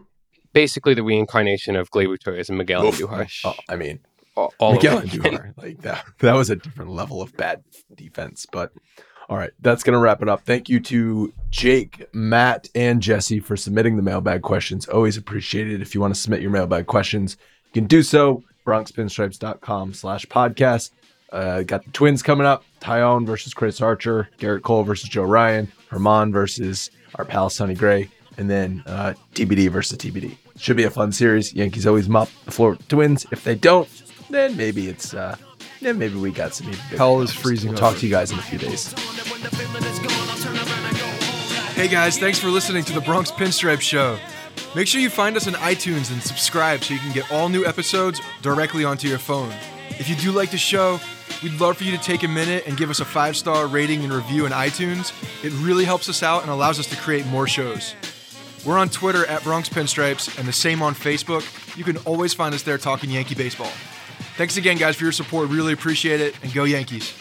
Basically, 0.52 0.92
the 0.92 1.02
reincarnation 1.02 1.76
of 1.76 1.90
Gleyber 1.90 2.20
Torres 2.20 2.50
and 2.50 2.58
Miguel 2.58 2.82
Andujar. 2.84 3.28
Oh, 3.44 3.54
I 3.70 3.76
mean, 3.76 4.00
all, 4.36 4.52
all 4.58 4.74
Miguel 4.74 5.00
Andujar, 5.00 5.56
like 5.56 5.80
that. 5.80 6.04
That 6.20 6.34
was 6.34 6.50
a 6.50 6.56
different 6.56 6.90
level 6.90 7.22
of 7.22 7.34
bad 7.38 7.64
defense, 7.96 8.46
but 8.52 8.70
all 9.30 9.38
right, 9.38 9.52
that's 9.60 9.82
going 9.82 9.94
to 9.94 9.98
wrap 9.98 10.20
it 10.20 10.28
up. 10.28 10.42
Thank 10.42 10.68
you 10.68 10.78
to 10.80 11.32
Jake, 11.48 12.04
Matt, 12.12 12.68
and 12.74 13.00
Jesse 13.00 13.40
for 13.40 13.56
submitting 13.56 13.96
the 13.96 14.02
mailbag 14.02 14.42
questions. 14.42 14.86
Always 14.86 15.16
appreciated. 15.16 15.80
If 15.80 15.94
you 15.94 16.02
want 16.02 16.14
to 16.14 16.20
submit 16.20 16.42
your 16.42 16.50
mailbag 16.50 16.86
questions, 16.86 17.38
you 17.72 17.80
can 17.80 17.86
do 17.86 18.02
so. 18.02 18.44
BronxPinstripes.com 18.66 19.94
slash 19.94 20.26
podcast. 20.26 20.90
Uh, 21.32 21.62
got 21.62 21.84
the 21.84 21.90
twins 21.90 22.22
coming 22.22 22.46
up. 22.46 22.62
Taillon 22.80 23.26
versus 23.26 23.54
Chris 23.54 23.80
Archer. 23.80 24.28
Gerrit 24.38 24.62
Cole 24.62 24.84
versus 24.84 25.08
Joe 25.08 25.22
Ryan. 25.22 25.72
Germán 25.90 26.32
versus 26.32 26.90
our 27.16 27.24
pal 27.24 27.50
Sonny 27.50 27.74
Gray. 27.74 28.08
And 28.36 28.48
then 28.48 28.82
uh, 28.86 29.14
TBD 29.34 29.70
versus 29.70 29.98
TBD. 29.98 30.36
Should 30.58 30.76
be 30.76 30.84
a 30.84 30.90
fun 30.90 31.12
series. 31.12 31.52
Yankees 31.54 31.86
always 31.86 32.08
mop 32.08 32.28
the 32.44 32.50
floor 32.50 32.70
with 32.70 32.86
twins. 32.88 33.26
If 33.30 33.44
they 33.44 33.54
don't, 33.54 33.88
then 34.30 34.56
maybe 34.56 34.88
it's 34.88 35.14
uh, 35.14 35.36
yeah, 35.80 35.92
maybe 35.92 36.14
we 36.14 36.30
got 36.30 36.54
some. 36.54 36.72
Hell 36.72 37.20
is 37.22 37.32
freezing. 37.32 37.70
We'll 37.70 37.78
talk 37.78 37.96
to 37.96 38.06
you 38.06 38.12
guys 38.12 38.30
in 38.30 38.38
a 38.38 38.42
few 38.42 38.58
days. 38.58 38.92
Hey 41.74 41.88
guys, 41.88 42.18
thanks 42.18 42.38
for 42.38 42.48
listening 42.48 42.84
to 42.84 42.92
the 42.92 43.00
Bronx 43.00 43.32
Pinstripe 43.32 43.80
Show. 43.80 44.18
Make 44.76 44.86
sure 44.86 45.00
you 45.00 45.10
find 45.10 45.36
us 45.36 45.48
on 45.48 45.54
iTunes 45.54 46.12
and 46.12 46.22
subscribe 46.22 46.84
so 46.84 46.94
you 46.94 47.00
can 47.00 47.12
get 47.12 47.30
all 47.32 47.48
new 47.48 47.66
episodes 47.66 48.20
directly 48.42 48.84
onto 48.84 49.08
your 49.08 49.18
phone. 49.18 49.52
If 49.98 50.08
you 50.08 50.14
do 50.16 50.30
like 50.32 50.50
the 50.50 50.58
show, 50.58 51.00
we'd 51.42 51.60
love 51.60 51.76
for 51.76 51.84
you 51.84 51.92
to 51.96 52.02
take 52.02 52.22
a 52.22 52.28
minute 52.28 52.64
and 52.66 52.76
give 52.76 52.90
us 52.90 53.00
a 53.00 53.04
five 53.04 53.36
star 53.36 53.66
rating 53.66 54.02
and 54.02 54.12
review 54.12 54.46
in 54.46 54.52
iTunes. 54.52 55.12
It 55.44 55.52
really 55.64 55.84
helps 55.84 56.08
us 56.08 56.22
out 56.22 56.42
and 56.42 56.50
allows 56.50 56.78
us 56.78 56.86
to 56.88 56.96
create 56.96 57.26
more 57.26 57.46
shows. 57.46 57.94
We're 58.64 58.78
on 58.78 58.88
Twitter 58.88 59.26
at 59.26 59.42
Bronx 59.42 59.68
Pinstripes 59.68 60.38
and 60.38 60.46
the 60.46 60.52
same 60.52 60.82
on 60.82 60.94
Facebook. 60.94 61.44
You 61.76 61.84
can 61.84 61.96
always 61.98 62.32
find 62.32 62.54
us 62.54 62.62
there 62.62 62.78
talking 62.78 63.10
Yankee 63.10 63.34
baseball. 63.34 63.72
Thanks 64.36 64.56
again, 64.56 64.78
guys, 64.78 64.96
for 64.96 65.04
your 65.04 65.12
support. 65.12 65.48
Really 65.48 65.72
appreciate 65.72 66.20
it. 66.20 66.34
And 66.42 66.52
go 66.54 66.64
Yankees. 66.64 67.12